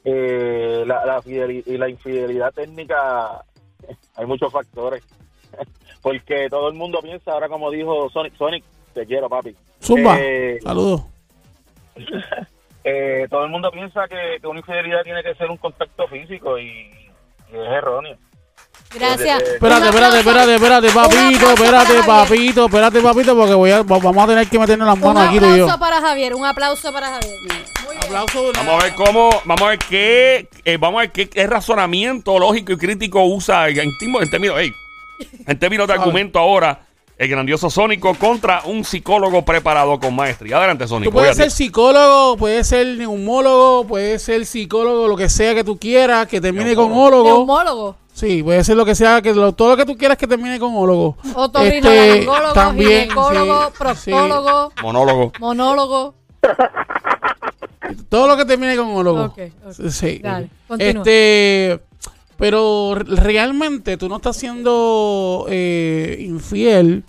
eh, 0.04 0.84
la, 0.86 1.04
la 1.06 1.22
y 1.26 1.78
la 1.78 1.88
infidelidad 1.88 2.52
técnica, 2.52 3.44
hay 4.14 4.26
muchos 4.26 4.52
factores. 4.52 5.02
Porque 6.02 6.48
todo 6.50 6.68
el 6.68 6.74
mundo 6.74 7.00
piensa, 7.00 7.32
ahora 7.32 7.48
como 7.48 7.70
dijo 7.70 8.10
Sonic, 8.10 8.36
Sonic, 8.36 8.64
te 8.92 9.06
quiero, 9.06 9.28
papi. 9.28 9.56
Zumba. 9.82 10.16
Eh, 10.20 10.58
Saludos. 10.62 11.04
eh, 12.84 13.26
todo 13.30 13.44
el 13.44 13.50
mundo 13.50 13.70
piensa 13.70 14.06
que, 14.06 14.38
que 14.40 14.46
una 14.46 14.60
infidelidad 14.60 15.02
tiene 15.02 15.22
que 15.22 15.34
ser 15.34 15.50
un 15.50 15.56
contacto 15.56 16.06
físico 16.08 16.58
y, 16.58 16.90
y 17.52 17.56
es 17.56 17.68
erróneo. 17.78 18.16
Gracias. 18.94 19.42
Eh, 19.42 19.54
Espérate, 19.54 19.82
Un 19.82 19.88
espérate, 19.88 20.18
espérate, 20.20 20.54
espérate, 20.54 20.86
un 20.88 20.94
papito, 20.94 21.50
espérate, 21.52 21.94
papito, 22.06 22.64
espérate, 22.66 23.00
papito, 23.00 23.36
porque 23.36 23.54
voy 23.54 23.70
a, 23.72 23.82
va- 23.82 23.98
vamos 23.98 24.24
a 24.24 24.26
tener 24.28 24.46
que 24.48 24.58
meternos 24.58 24.86
las 24.86 24.96
Un 24.96 25.02
manos 25.02 25.28
aquí 25.28 25.38
tú 25.40 25.46
y 25.46 25.48
yo. 25.58 25.64
aplauso 25.64 25.80
para 25.80 26.00
Javier, 26.00 26.34
un 26.34 26.44
aplauso 26.46 26.92
para 26.92 27.06
Javier. 27.08 27.34
Muy 27.84 27.94
bien. 27.96 28.04
Aplauso. 28.04 28.52
Vamos 28.56 28.80
a 28.80 28.84
ver 28.84 28.94
cómo, 28.94 29.30
vamos 29.44 29.62
a 29.62 29.68
ver 29.70 29.78
qué, 29.78 30.48
eh, 30.64 30.76
vamos 30.76 30.98
a 30.98 31.00
ver 31.02 31.12
qué, 31.12 31.28
qué 31.28 31.46
razonamiento 31.46 32.38
lógico 32.38 32.72
y 32.72 32.76
crítico 32.76 33.24
usa 33.24 33.68
en, 33.68 33.78
en 33.80 34.30
términos, 34.30 34.58
ey, 34.60 34.72
en 35.46 35.58
términos 35.58 35.88
de 35.88 35.94
argumento 35.94 36.38
ahora 36.38 36.80
el 37.16 37.28
grandioso 37.28 37.70
Sónico 37.70 38.14
contra 38.14 38.62
un 38.64 38.84
psicólogo 38.84 39.44
preparado 39.44 39.98
con 40.00 40.14
maestría. 40.16 40.56
Adelante, 40.58 40.86
Sónico. 40.88 41.10
Tú 41.10 41.16
puedes 41.16 41.36
ser 41.36 41.50
psicólogo, 41.50 42.36
puedes 42.36 42.66
ser 42.66 42.86
neumólogo, 42.98 43.86
puedes 43.86 44.22
ser 44.22 44.44
psicólogo, 44.46 45.06
lo 45.08 45.16
que 45.16 45.28
sea 45.28 45.54
que 45.54 45.62
tú 45.64 45.78
quieras, 45.78 46.26
que 46.26 46.40
termine 46.40 46.74
con 46.74 46.90
ólogo. 46.92 47.24
Neumólogo. 47.24 47.96
Sí, 48.12 48.42
puede 48.44 48.62
ser 48.62 48.76
lo 48.76 48.84
que 48.84 48.94
sea, 48.94 49.20
que 49.22 49.34
lo- 49.34 49.52
todo 49.52 49.70
lo 49.70 49.76
que 49.76 49.84
tú 49.84 49.96
quieras 49.96 50.16
que 50.16 50.26
termine 50.28 50.58
con 50.60 50.72
ólogo. 50.76 51.16
Otorrinolaringólogo, 51.34 52.46
Este, 52.48 52.54
también, 52.54 53.00
ginecólogo, 53.10 53.66
sí, 53.66 53.72
proctólogo, 54.10 54.72
Monólogo. 54.82 55.32
monólogo. 55.40 56.14
sí, 57.88 57.96
todo 58.08 58.28
lo 58.28 58.36
que 58.36 58.44
termine 58.44 58.76
con 58.76 58.88
ólogo. 58.94 59.24
Ok, 59.24 59.38
ok. 59.66 59.88
Sí. 59.90 60.20
Dale, 60.22 60.48
continúa. 60.68 61.02
este, 61.02 61.80
Pero 62.36 62.94
re- 62.96 63.16
realmente 63.16 63.96
tú 63.96 64.08
no 64.08 64.16
estás 64.16 64.36
siendo 64.36 65.46
eh, 65.48 66.16
infiel 66.20 67.04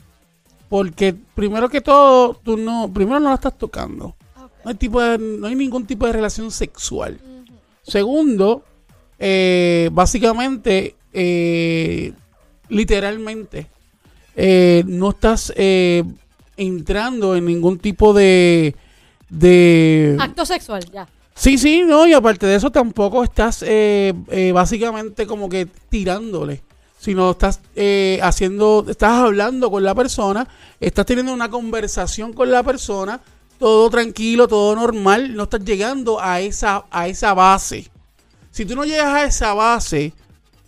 porque 0.69 1.15
primero 1.33 1.69
que 1.69 1.81
todo, 1.81 2.35
tú 2.43 2.57
no, 2.57 2.91
primero 2.93 3.19
no 3.19 3.29
la 3.29 3.35
estás 3.35 3.57
tocando. 3.57 4.15
No 4.63 4.69
hay, 4.69 4.75
tipo 4.75 5.01
de- 5.01 5.17
no 5.17 5.47
hay 5.47 5.55
ningún 5.55 5.85
tipo 5.85 6.05
de 6.07 6.13
relación 6.13 6.51
sexual. 6.51 7.19
Segundo, 7.83 8.63
eh, 9.19 9.89
básicamente, 9.91 10.95
eh, 11.13 12.13
literalmente, 12.69 13.67
eh, 14.35 14.83
no 14.87 15.11
estás 15.11 15.53
eh, 15.55 16.03
entrando 16.57 17.35
en 17.35 17.45
ningún 17.45 17.77
tipo 17.79 18.13
de... 18.13 18.75
de 19.29 20.17
Acto 20.19 20.45
sexual, 20.45 20.83
ya. 20.91 21.07
Sí, 21.35 21.57
sí, 21.57 21.83
no, 21.85 22.07
y 22.07 22.13
aparte 22.13 22.45
de 22.45 22.55
eso 22.55 22.71
tampoco 22.71 23.23
estás 23.23 23.61
eh, 23.67 24.13
eh, 24.29 24.51
básicamente 24.53 25.27
como 25.27 25.49
que 25.49 25.67
tirándole, 25.89 26.61
sino 26.97 27.31
estás 27.31 27.59
eh, 27.75 28.19
haciendo, 28.23 28.85
estás 28.87 29.19
hablando 29.19 29.69
con 29.69 29.83
la 29.83 29.93
persona, 29.93 30.47
estás 30.79 31.05
teniendo 31.05 31.33
una 31.33 31.49
conversación 31.49 32.31
con 32.31 32.49
la 32.49 32.63
persona, 32.63 33.19
todo 33.59 33.89
tranquilo, 33.89 34.47
todo 34.47 34.75
normal, 34.75 35.35
no 35.35 35.43
estás 35.43 35.63
llegando 35.65 36.21
a 36.21 36.39
esa, 36.39 36.85
a 36.89 37.07
esa 37.09 37.33
base. 37.33 37.89
Si 38.51 38.65
tú 38.65 38.73
no 38.75 38.85
llegas 38.85 39.07
a 39.13 39.25
esa 39.25 39.53
base, 39.53 40.13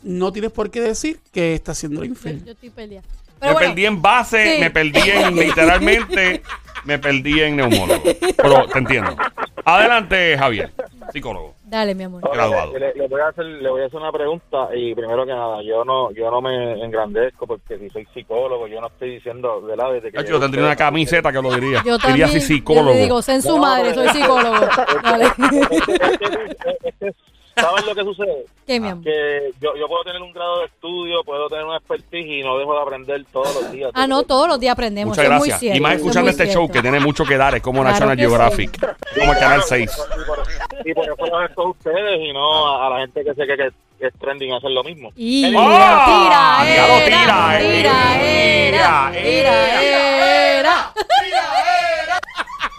no 0.03 0.33
tienes 0.33 0.51
por 0.51 0.69
qué 0.69 0.81
decir 0.81 1.21
que 1.31 1.53
estás 1.53 1.77
siendo 1.77 2.01
Yo, 2.01 2.09
infiel. 2.09 2.43
yo 2.43 2.51
estoy 2.51 2.69
peleada. 2.71 3.07
Me 3.07 3.39
Pero 3.39 3.53
bueno, 3.53 3.69
perdí 3.69 3.85
en 3.85 4.01
base, 4.01 4.55
Sí. 4.55 4.59
me 4.61 4.71
perdí 4.71 5.09
en 5.11 5.35
literalmente, 5.47 6.41
me 6.87 6.97
perdí 6.97 7.41
en 7.41 7.57
neumólogo. 7.57 8.01
Pero 8.37 8.65
te 8.67 8.79
entiendo. 8.79 9.15
Adelante, 9.65 10.37
Javier, 10.37 10.71
psicólogo. 11.11 11.53
Dale, 11.65 11.93
mi 11.93 12.05
amor. 12.05 12.21
Graduado. 12.33 12.77
Le, 12.79 12.93
le 12.95 13.07
voy 13.09 13.19
a 13.19 13.27
hacer, 13.27 13.43
le 13.45 13.69
voy 13.69 13.81
a 13.81 13.87
hacer 13.87 13.99
una 13.99 14.11
pregunta 14.13 14.69
y 14.73 14.95
primero 14.95 15.25
que 15.25 15.33
nada, 15.33 15.61
yo 15.61 15.83
no, 15.83 16.11
yo 16.13 16.31
no 16.31 16.39
me 16.41 16.81
engrandezco 16.81 17.45
porque 17.45 17.77
si 17.77 17.89
soy 17.89 18.07
psicólogo, 18.13 18.67
yo 18.67 18.79
no 18.79 18.87
estoy 18.87 19.15
diciendo, 19.15 19.61
¿verdad? 19.61 19.91
Desde 19.91 20.11
que 20.13 20.17
Yo, 20.19 20.23
yo 20.23 20.39
tendría 20.39 20.63
una 20.63 20.77
camiseta 20.77 21.29
que 21.33 21.41
lo 21.41 21.53
diría. 21.53 21.83
Yo 21.85 21.97
diría 21.97 21.99
también. 21.99 22.29
así 22.29 22.39
Yo 22.39 22.45
psicólogo. 22.45 22.89
le 22.93 23.01
digo, 23.01 23.21
sé 23.21 23.33
en 23.33 23.41
su 23.41 23.49
No, 23.49 23.57
madre, 23.57 23.93
soy 23.93 24.07
psicólogo. 24.09 24.55
Dale. 25.03 25.25
Es 25.25 25.33
que, 26.99 27.13
¿Sabes 27.59 27.85
lo 27.85 27.95
que 27.95 28.03
sucede? 28.03 28.45
¿Qué, 28.65 28.79
mi 28.79 28.89
amor? 28.89 29.03
Que 29.03 29.51
yo, 29.59 29.75
yo 29.75 29.87
puedo 29.87 30.03
tener 30.03 30.21
un 30.21 30.31
grado 30.31 30.59
de 30.59 30.65
estudio, 30.65 31.23
puedo 31.23 31.47
tener 31.49 31.65
una 31.65 31.77
expertise 31.77 32.25
y 32.27 32.41
no 32.43 32.57
dejo 32.57 32.73
de 32.73 32.81
aprender 32.81 33.25
todos 33.31 33.53
los 33.55 33.71
días. 33.71 33.91
Ah, 33.93 34.07
no, 34.07 34.23
todos 34.23 34.47
los 34.47 34.59
días 34.59 34.73
aprendemos. 34.73 35.17
Muchas 35.17 35.25
eso 35.25 35.33
es 35.33 35.39
muy 35.39 35.47
gracias. 35.49 35.59
cierto, 35.59 35.77
y 35.77 35.81
más 35.81 35.91
es 35.93 35.97
escuchando 35.99 36.29
este 36.29 36.43
cierto. 36.43 36.59
show 36.61 36.71
que 36.71 36.81
tiene 36.81 36.99
mucho 36.99 37.25
que 37.25 37.37
dar, 37.37 37.55
es 37.55 37.61
como 37.61 37.81
Claro 37.81 37.91
National 37.93 38.15
que 38.17 38.23
sí. 38.23 38.29
Geographic, 38.29 38.95
como 39.19 39.33
el 39.33 39.39
Canal 39.39 39.63
6. 39.63 39.91
Y 40.85 40.93
por, 40.93 41.03
eso 41.05 41.15
lo 41.25 41.45
esto 41.45 41.61
a 41.61 41.69
ustedes 41.69 42.21
y 42.21 42.33
no 42.33 42.67
a, 42.67 42.87
a 42.87 42.89
la 42.91 42.99
gente 42.99 43.23
que 43.23 43.33
sé 43.33 43.47
que, 43.47 43.57
que 43.99 44.07
es 44.07 44.13
trending 44.19 44.53
hacer 44.53 44.71
lo 44.71 44.83
mismo. 44.83 45.11
Y 45.15 45.45
¡Ah! 45.57 46.63
tira, 46.65 46.75
era, 46.75 47.05
tira, 47.05 47.59
eh. 47.59 47.77
tira, 47.77 48.23
era, 48.23 49.11
Tira, 49.11 49.21
tira, 49.21 50.59
era. 50.59 50.93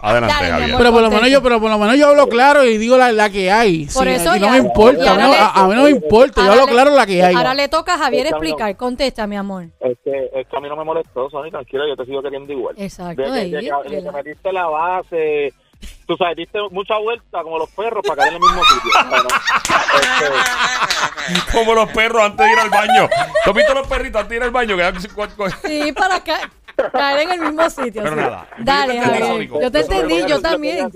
Adelante, 0.01 0.35
Dale, 0.35 0.51
Javier. 0.51 0.69
amor. 0.71 0.79
Pero 0.79 0.93
por 0.93 1.03
lo 1.03 1.11
menos 1.11 1.29
yo, 1.31 1.43
pero 1.43 1.61
por 1.61 1.71
lo 1.71 1.79
menos 1.79 1.97
yo 1.97 2.09
hablo 2.09 2.29
claro 2.29 2.65
y 2.65 2.79
digo 2.79 2.97
la, 2.97 3.11
la 3.13 3.31
que 3.31 3.51
hay. 3.51 3.87
Por 3.87 4.05
Sí, 4.07 4.11
eso 4.15 4.37
no 4.39 4.51
me 4.51 4.59
importa, 4.59 5.13
a 5.13 5.17
no, 5.17 5.33
a, 5.33 5.47
a 5.51 5.67
mí 5.69 5.75
no 5.75 5.83
me 5.85 5.91
importa, 5.91 6.41
yo 6.43 6.51
Ahora 6.51 6.53
hablo 6.63 6.67
le- 6.67 6.73
claro 6.73 6.91
la 6.95 7.07
que 7.07 7.23
hay. 7.23 7.35
Ahora 7.35 7.55
le 7.55 7.69
toca 7.69 7.95
a 7.95 7.99
Javier 7.99 8.27
explicar. 8.29 8.77
Contesta, 8.77 9.27
mi 9.27 9.37
amor. 9.37 9.65
Es 9.81 9.99
que, 10.05 10.31
es 10.35 10.47
que 10.47 10.57
a 10.57 10.61
mí 10.61 10.69
no 10.69 10.77
me 10.77 10.85
molestó, 10.85 11.29
Sony, 11.31 11.51
tranquilo, 11.51 11.87
yo 11.89 11.97
te 11.97 12.05
sigo 12.07 12.23
queriendo 12.23 12.53
igual. 12.53 12.75
Exacto, 12.79 13.23
De, 13.23 13.31
de- 13.31 13.41
ahí, 13.41 13.51
de 13.51 13.59
que- 13.61 13.65
de 13.67 13.71
que 13.83 13.89
relaja. 13.97 14.17
metiste 14.19 14.53
la 14.53 14.67
base, 14.67 15.53
tú 16.07 16.17
sabes, 16.17 16.37
diste 16.37 16.59
mucha 16.71 16.97
vuelta 16.99 17.43
como 17.43 17.59
los 17.59 17.69
perros 17.71 18.03
para 18.07 18.23
caer 18.23 18.35
en 18.35 18.35
el 18.35 18.41
mismo 18.41 18.63
sitio. 18.65 18.91
Bueno, 19.11 19.29
este, 21.31 21.53
Como 21.53 21.75
los 21.75 21.91
perros 21.91 22.23
antes 22.23 22.47
de 22.47 22.53
ir 22.53 22.59
al 22.59 22.71
baño. 22.71 23.09
¿Tú 23.45 23.51
has 23.51 23.57
visto 23.57 23.75
los 23.75 23.87
perritos 23.87 24.21
antes 24.21 24.31
de 24.31 24.37
ir 24.37 24.43
al 24.43 24.51
baño? 24.51 24.77
Que 24.77 24.83
dan 24.83 25.01
Sí, 25.01 25.93
para 25.93 26.21
ca- 26.23 26.51
caer 26.93 27.21
en 27.21 27.33
el 27.33 27.41
mismo 27.41 27.71
sitio. 27.71 28.03
Pero 28.03 28.11
sí. 28.11 28.17
nada. 28.17 28.49
Dale, 28.59 28.97
Yo 28.97 29.01
te 29.01 29.11
entendí, 29.11 29.21
Javier. 29.29 29.49
Yo 29.63 29.71
te 29.71 29.81
entendí, 29.81 30.27
yo 30.27 30.41
también. 30.41 30.91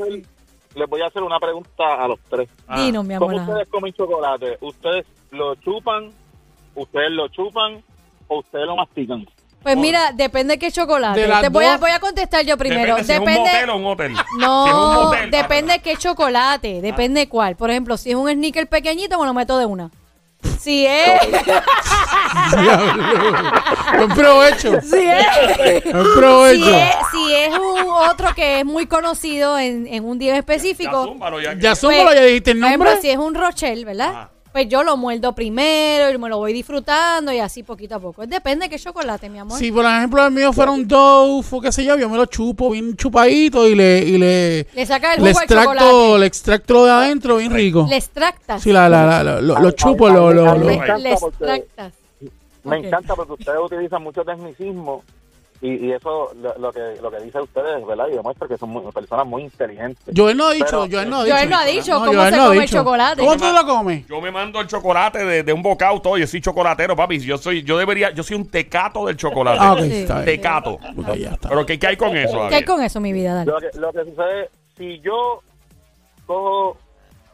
Les 0.75 0.89
voy 0.89 1.03
a 1.03 1.07
hacer 1.07 1.23
una 1.23 1.39
pregunta 1.39 2.03
a 2.03 2.09
los 2.09 2.19
tres. 2.31 2.49
Ah. 2.67 2.81
Dinos, 2.81 3.05
mi 3.05 3.15
amor. 3.15 3.33
¿Cómo 3.33 3.43
ustedes 3.43 3.69
comen 3.69 3.93
chocolate? 3.93 4.59
¿Ustedes 4.61 5.07
lo 5.31 5.55
chupan? 5.57 6.11
¿Ustedes 6.75 7.11
lo 7.11 7.29
chupan? 7.29 7.83
¿O 8.29 8.39
ustedes 8.39 8.67
lo 8.67 8.77
mastican? 8.77 9.27
Pues 9.63 9.77
mira, 9.77 10.13
depende 10.13 10.59
qué 10.59 10.73
chocolate. 10.73 11.21
De 11.21 11.33
Te 11.41 11.49
voy 11.49 11.65
a, 11.65 11.73
dos. 11.73 11.81
voy 11.81 11.91
a 11.91 12.01
contestar 12.01 12.45
yo 12.45 12.57
primero. 12.57 12.97
Depende 12.97 13.05
si 13.05 13.13
es 13.13 13.19
un 13.19 13.43
motel 13.43 13.71
o 13.71 13.77
un 13.77 13.87
hotel. 13.87 14.13
No, 14.41 14.65
Si 14.65 14.71
es 14.71 14.75
un 14.75 14.95
motel, 14.95 15.31
depende 15.31 15.73
ah, 15.75 15.79
qué 15.79 15.97
chocolate, 15.97 16.81
depende 16.81 17.29
cuál. 17.29 17.55
Por 17.55 17.71
ejemplo, 17.71 17.97
si 17.97 18.11
es 18.11 18.17
un 18.17 18.29
sneaker 18.29 18.69
pequeñito, 18.69 19.19
me 19.21 19.27
lo 19.27 19.35
meto 19.35 19.59
de 19.59 19.67
una. 19.67 19.91
Si 20.61 20.87
es, 20.87 21.11
Buen 23.97 24.09
provecho, 24.11 24.81
si 24.81 24.97
es, 25.09 25.27
buen 25.93 26.05
si 26.05 26.15
provecho. 26.17 26.75
es, 26.75 26.95
si 27.13 27.35
es 27.35 27.59
un 27.59 27.81
otro 28.11 28.35
que 28.35 28.61
es 28.61 28.65
muy 28.65 28.87
conocido 28.87 29.59
en, 29.59 29.87
en 29.87 30.05
un 30.05 30.19
día 30.19 30.33
Ya, 30.35 30.39
específico, 30.39 31.05
zúmbalo, 31.05 31.41
ya 31.41 31.55
que- 31.55 31.61
Ya 31.61 31.71
pues, 31.71 31.79
súmalo, 31.81 32.13
ya 32.15 32.23
dijiste 32.23 32.53
el 32.53 32.59
por 32.61 32.67
ejemplo, 32.69 32.91
nombre. 32.91 33.03
si 33.03 33.11
es 33.11 33.19
un 33.19 33.35
Rochelle, 33.35 33.85
¿verdad? 33.85 34.09
Ajá. 34.11 34.31
Pues 34.53 34.69
yo 34.69 34.83
lo 34.83 34.99
muerdo 34.99 35.35
primero 35.35 36.11
y 36.11 36.19
me 36.19 36.29
lo 36.29 36.37
voy 36.37 36.53
disfrutando 36.53 37.33
y 37.33 37.39
así 37.39 37.63
poquito 37.63 37.95
a 37.95 37.99
poco. 38.01 38.27
Depende 38.27 38.67
de 38.67 38.71
qué 38.71 38.79
chocolate, 38.79 39.31
mi 39.31 39.39
amor. 39.39 39.59
Si 39.59 39.73
por 39.73 39.85
ejemplo 39.87 40.27
el 40.27 40.31
mío 40.33 40.53
fuera 40.53 40.71
un 40.73 40.87
Dove 40.87 41.43
o 41.51 41.61
qué 41.63 41.73
sé 41.73 41.85
yo, 41.85 41.97
yo 41.97 42.09
me 42.11 42.19
lo 42.19 42.27
chupo 42.27 42.71
bien 42.71 42.95
chupadito 42.95 43.67
y 43.67 43.75
le, 43.75 44.01
y 44.01 44.19
le, 44.19 44.67
Le 44.75 44.87
saca 44.87 45.15
el 45.15 45.23
le 45.25 45.31
jugo 45.31 45.39
al 45.39 45.45
extracto, 45.45 45.73
chocolate. 45.73 46.19
le 46.19 46.27
extracto 46.27 46.75
lo 46.75 46.85
de 46.85 46.91
adentro 46.91 47.37
bien 47.39 47.53
rico. 47.53 47.87
Le 47.89 47.97
extractas. 47.97 48.63
Sí, 48.63 48.73
la, 48.73 48.89
la, 48.91 49.07
la, 49.07 49.23
lo, 49.25 49.41
lo- 49.41 49.59
lo 49.59 49.71
chupo, 49.71 50.11
lo, 50.11 50.31
lo, 50.33 50.45
lo- 50.57 50.69
Le, 50.69 50.99
le 50.99 51.13
extractas. 51.13 51.93
Me 52.65 52.77
encanta 52.77 53.15
porque 53.17 53.33
ustedes 53.33 53.59
utilizan 53.59 54.03
mucho 54.03 54.23
tecnicismo 54.23 55.03
y, 55.63 55.87
y 55.87 55.93
eso 55.93 56.33
lo, 56.43 56.59
lo 56.59 56.73
que 56.73 56.97
lo 57.01 57.09
que 57.11 57.21
dice 57.21 57.41
ustedes, 57.41 57.87
¿verdad? 57.87 58.09
Y 58.11 58.17
demuestra 58.17 58.49
que 58.49 58.59
son 58.59 58.69
muy- 58.71 58.83
personas 58.93 59.25
muy 59.27 59.43
inteligentes. 59.43 60.13
Joel 60.15 60.37
no 60.37 60.49
ha 60.49 60.53
dicho, 60.53 60.67
Pero- 60.67 60.89
Joel 60.91 61.09
no 61.09 61.19
ha 61.21 61.25
dicho. 61.25 61.37
Joel 61.37 61.51
no 61.51 61.57
ha 61.57 61.65
dicho 61.65 61.93
cómo 62.05 62.25
se 62.25 62.31
no 62.37 62.47
come 62.49 62.63
el 62.65 62.69
chocolate. 62.69 63.21
¿Cómo 63.21 63.37
tú 63.37 63.45
lo 63.53 63.65
comes? 63.67 64.07
Yo 64.09 64.21
me 64.21 64.31
mando 64.33 64.61
el 64.61 64.67
chocolate 64.67 65.25
de, 65.25 65.43
de 65.45 65.53
un 65.53 65.63
bocado 65.63 66.01
todo. 66.03 66.19
Yo 66.19 66.27
soy 66.27 66.41
chocolatero, 66.41 66.97
papi. 66.97 67.21
Yo 67.21 67.39
soy, 67.39 67.63
yo 67.63 67.79
debería, 67.79 68.11
yo 68.11 68.23
soy 68.25 68.37
un 68.37 68.51
tecato 68.51 69.07
del 69.07 69.17
chocolate. 69.17 69.59
Ah, 69.61 69.73
ok, 69.75 69.79
Sí. 69.81 70.07
Tecato. 70.25 70.73
Ok, 70.73 71.15
ya 71.17 71.31
está. 71.31 71.49
Pero 71.49 71.65
¿qué, 71.65 71.79
qué 71.79 71.87
hay 71.87 71.97
con 71.97 72.17
eso? 72.17 72.49
¿Qué 72.49 72.57
hay 72.57 72.65
con 72.65 72.83
eso, 72.83 73.01
mi 73.01 73.13
vida? 73.13 73.45
Dale. 73.45 73.51
Lo 73.53 73.59
que, 73.61 73.79
lo 73.79 73.93
que 73.93 74.11
sucede, 74.11 74.51
si 74.77 75.01
yo 75.01 75.43
cojo, 76.27 76.77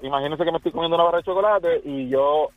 imagínense 0.03 0.45
que 0.45 0.51
me 0.51 0.59
estoy 0.59 0.73
comiendo 0.73 0.97
una 0.97 1.05
barra 1.05 1.19
de 1.19 1.25
chocolate 1.25 1.81
y 1.85 2.09
yo 2.09 2.49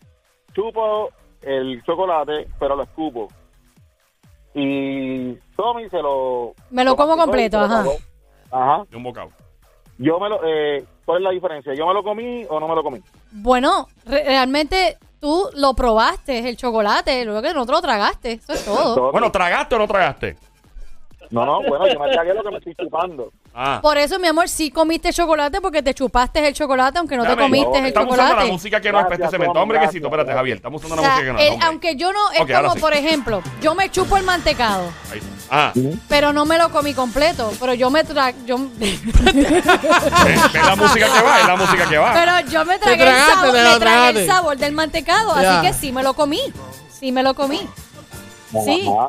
chupo 0.54 1.10
el 1.42 1.82
chocolate, 1.84 2.48
pero 2.60 2.76
lo 2.76 2.84
escupo. 2.84 3.28
Y 4.54 5.34
Tommy 5.56 5.90
se 5.90 6.02
lo... 6.02 6.54
Me 6.70 6.84
lo 6.84 6.96
como 6.96 7.16
completo, 7.16 7.60
ajá. 7.60 7.86
Ajá. 8.52 8.84
De 8.90 8.98
un 8.98 9.04
bocado. 9.04 9.30
Yo 9.98 10.20
me 10.20 10.30
lo... 10.30 10.40
Eh, 10.44 10.84
¿Cuál 11.06 11.18
es 11.20 11.24
la 11.24 11.30
diferencia? 11.32 11.74
¿Yo 11.74 11.86
me 11.88 11.94
lo 11.94 12.04
comí 12.04 12.46
o 12.50 12.60
no 12.60 12.68
me 12.68 12.76
lo 12.76 12.84
comí? 12.84 13.00
Bueno, 13.32 13.88
re- 14.06 14.24
realmente 14.24 14.98
tú 15.20 15.50
lo 15.56 15.74
probaste, 15.74 16.48
el 16.50 16.58
chocolate, 16.58 17.24
luego 17.26 17.42
que 17.42 17.54
no 17.54 17.66
te 17.66 17.72
lo 17.72 17.82
tragaste. 17.82 18.34
Eso 18.34 18.54
es 18.54 18.66
todo. 18.66 19.12
Bueno, 19.12 19.32
¿tragaste 19.32 19.76
o 19.76 19.80
no 19.80 19.88
tragaste? 19.88 20.38
No, 21.32 21.46
no, 21.46 21.62
bueno, 21.63 21.88
yo 21.88 21.98
me 22.00 22.12
tragué 22.12 22.34
lo 22.34 22.44
que 22.44 22.52
me 22.52 22.58
estoy 22.58 22.76
chupando. 22.76 23.32
Ah. 23.54 23.80
Por 23.82 23.98
eso, 23.98 24.20
mi 24.20 24.28
amor, 24.28 24.48
sí 24.50 24.70
comiste 24.70 25.12
chocolate 25.13 25.60
porque 25.62 25.82
te 25.82 25.94
chupaste 25.94 26.46
el 26.46 26.54
chocolate, 26.54 27.00
aunque 27.00 27.15
no 27.17 27.26
te 27.26 27.36
comiste 27.36 27.78
el 27.80 27.86
Estamos 27.86 28.13
usando 28.13 28.24
la 28.24 28.30
chocolate. 28.30 28.52
música 28.52 28.82
que 28.82 28.91
no 28.91 29.00
es 29.00 29.06
este 29.12 29.30
cemento. 29.30 29.60
Hombre, 29.62 29.80
que 29.80 29.88
sí, 29.88 30.00
gracias, 30.00 30.04
espérate, 30.04 30.28
gracias. 30.28 30.38
Javier. 30.38 30.58
Estamos 30.58 30.84
usando 30.84 31.02
O 31.02 31.06
la 31.06 31.10
música 31.10 31.26
que 31.28 31.34
no 31.34 31.39
es. 31.39 31.52
el- 31.54 31.63
aunque 31.63 31.96
yo 31.96 32.12
no, 32.13 32.32
es 32.32 32.39
como, 32.39 32.74
sí. 32.74 32.80
por 32.80 32.94
ejemplo, 32.94 33.41
yo 33.62 33.76
me 33.76 33.89
chupo 33.89 34.17
el 34.17 34.24
mantecado, 34.24 34.84
Ahí. 35.12 35.22
Ah, 35.50 35.74
pero 36.08 36.32
no 36.34 36.46
me 36.46 36.58
lo 36.58 36.70
comí 36.72 36.94
completo. 36.94 37.52
Pero 37.60 37.74
yo 37.74 37.89
me 37.89 38.04
tra 38.06 38.32
yo, 38.46 38.58
¿ves 38.78 39.02
ves 39.04 40.65
la 40.65 40.76
música 40.76 41.06
que 41.13 41.22
va? 41.22 41.39
Es 41.39 41.48
la 41.48 41.56
música 41.56 41.89
que 41.89 41.98
va. 41.98 42.13
pero 42.13 42.39
yo 42.50 42.65
me 42.65 42.80
tragué, 42.80 42.98
tragaste, 43.04 43.32
el, 43.32 43.36
sabor, 43.38 43.54
me 43.54 43.63
lo 43.63 43.80
tragué 43.80 44.20
el 44.22 44.28
sabor 44.28 44.58
del 44.58 44.72
mantecado, 44.74 45.32
así 45.34 45.67
que 45.67 45.74
sí 45.74 45.91
me 45.91 46.04
lo 46.04 46.13
comí. 46.13 46.41
Sí 46.89 47.12
me 47.12 47.24
lo 47.24 47.34
comí. 47.34 47.60
Sí. 48.65 48.88
Ajá. 48.88 49.08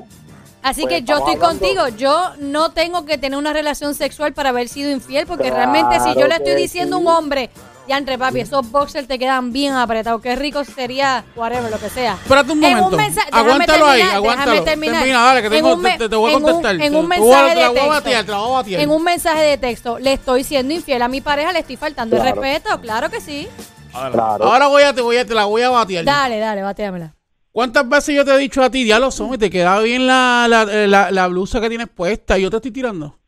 Así 0.62 0.82
Pues 0.82 0.94
que 0.94 1.02
yo 1.02 1.16
estoy 1.18 1.34
hablando- 1.34 1.58
contigo. 1.60 1.88
Yo 1.96 2.30
no 2.38 2.70
tengo 2.70 3.04
que 3.04 3.18
tener 3.18 3.36
una 3.38 3.52
relación 3.52 3.94
sexual 3.94 4.32
para 4.32 4.50
haber 4.50 4.68
sido 4.68 4.90
infiel, 4.90 5.26
porque 5.26 5.50
realmente 5.50 5.98
si 6.00 6.14
yo 6.18 6.26
le 6.28 6.36
estoy 6.36 6.54
diciendo 6.54 6.96
a 6.96 6.98
un 7.00 7.08
hombre, 7.08 7.50
ya 7.88 7.98
entre 7.98 8.16
papi, 8.16 8.38
esos 8.40 8.70
boxers 8.70 9.08
te 9.08 9.18
quedan 9.18 9.52
bien 9.52 9.72
apretados, 9.74 10.22
qué 10.22 10.36
rico 10.36 10.62
sería, 10.64 11.24
whatever, 11.34 11.68
lo 11.68 11.80
que 11.80 11.90
sea. 11.90 12.12
Espérate 12.12 12.52
un 12.52 12.62
En 12.62 12.76
momento. 12.78 12.96
mensaje- 12.96 13.26
déjame 13.32 13.50
aguántalo 13.50 13.86
ahí, 13.86 13.98
terminar, 13.98 14.16
aguántalo. 14.16 14.50
déjame 14.52 14.70
terminar. 14.70 14.96
Termina, 15.00 15.24
dale, 15.24 15.40
que 15.40 15.46
En 15.48 15.52
tengo, 15.52 15.74
un 15.74 15.80
me- 15.82 15.98
te, 15.98 16.06
voy 16.06 16.30
a 16.30 16.36
en 16.36 16.36
un- 16.36 16.42
contestar. 16.52 16.74
en 16.80 16.94
un 16.94 17.08
mensaje 17.08 17.48
de 17.48 17.54
texto. 17.70 18.70
En 18.78 18.90
un 18.90 19.02
mensaje 19.02 19.42
de 19.42 19.58
texto, 19.58 19.98
le 19.98 20.12
estoy 20.12 20.44
siendo 20.44 20.72
infiel 20.72 21.02
a 21.02 21.08
mi 21.08 21.20
pareja, 21.20 21.52
le 21.52 21.58
estoy 21.58 21.76
faltando 21.76 22.14
el 22.16 22.22
Claro. 22.22 22.40
respeto, 22.40 22.80
claro 22.80 23.10
que 23.10 23.20
sí. 23.20 23.48
Claro. 23.90 24.44
Ahora 24.44 24.68
voy 24.68 24.84
a, 24.84 24.94
te, 24.94 25.00
voy 25.02 25.16
a, 25.16 25.26
te 25.26 25.34
la 25.34 25.44
voy 25.46 25.62
a 25.62 25.70
batear. 25.70 26.04
Dale, 26.04 26.38
dale, 26.38 26.62
bateámela. 26.62 27.14
¿Cuántas 27.52 27.86
veces 27.88 28.14
yo 28.14 28.24
te 28.24 28.34
he 28.34 28.38
dicho 28.38 28.62
a 28.62 28.70
ti, 28.70 28.82
diablo, 28.82 29.10
Somi, 29.10 29.36
te 29.36 29.50
queda 29.50 29.78
bien 29.80 30.06
la, 30.06 30.46
la, 30.48 30.64
la, 30.64 31.10
la 31.10 31.26
blusa 31.28 31.60
que 31.60 31.68
tienes 31.68 31.88
puesta 31.94 32.38
y 32.38 32.42
yo 32.42 32.50
te 32.50 32.56
estoy 32.56 32.70
tirando? 32.70 33.18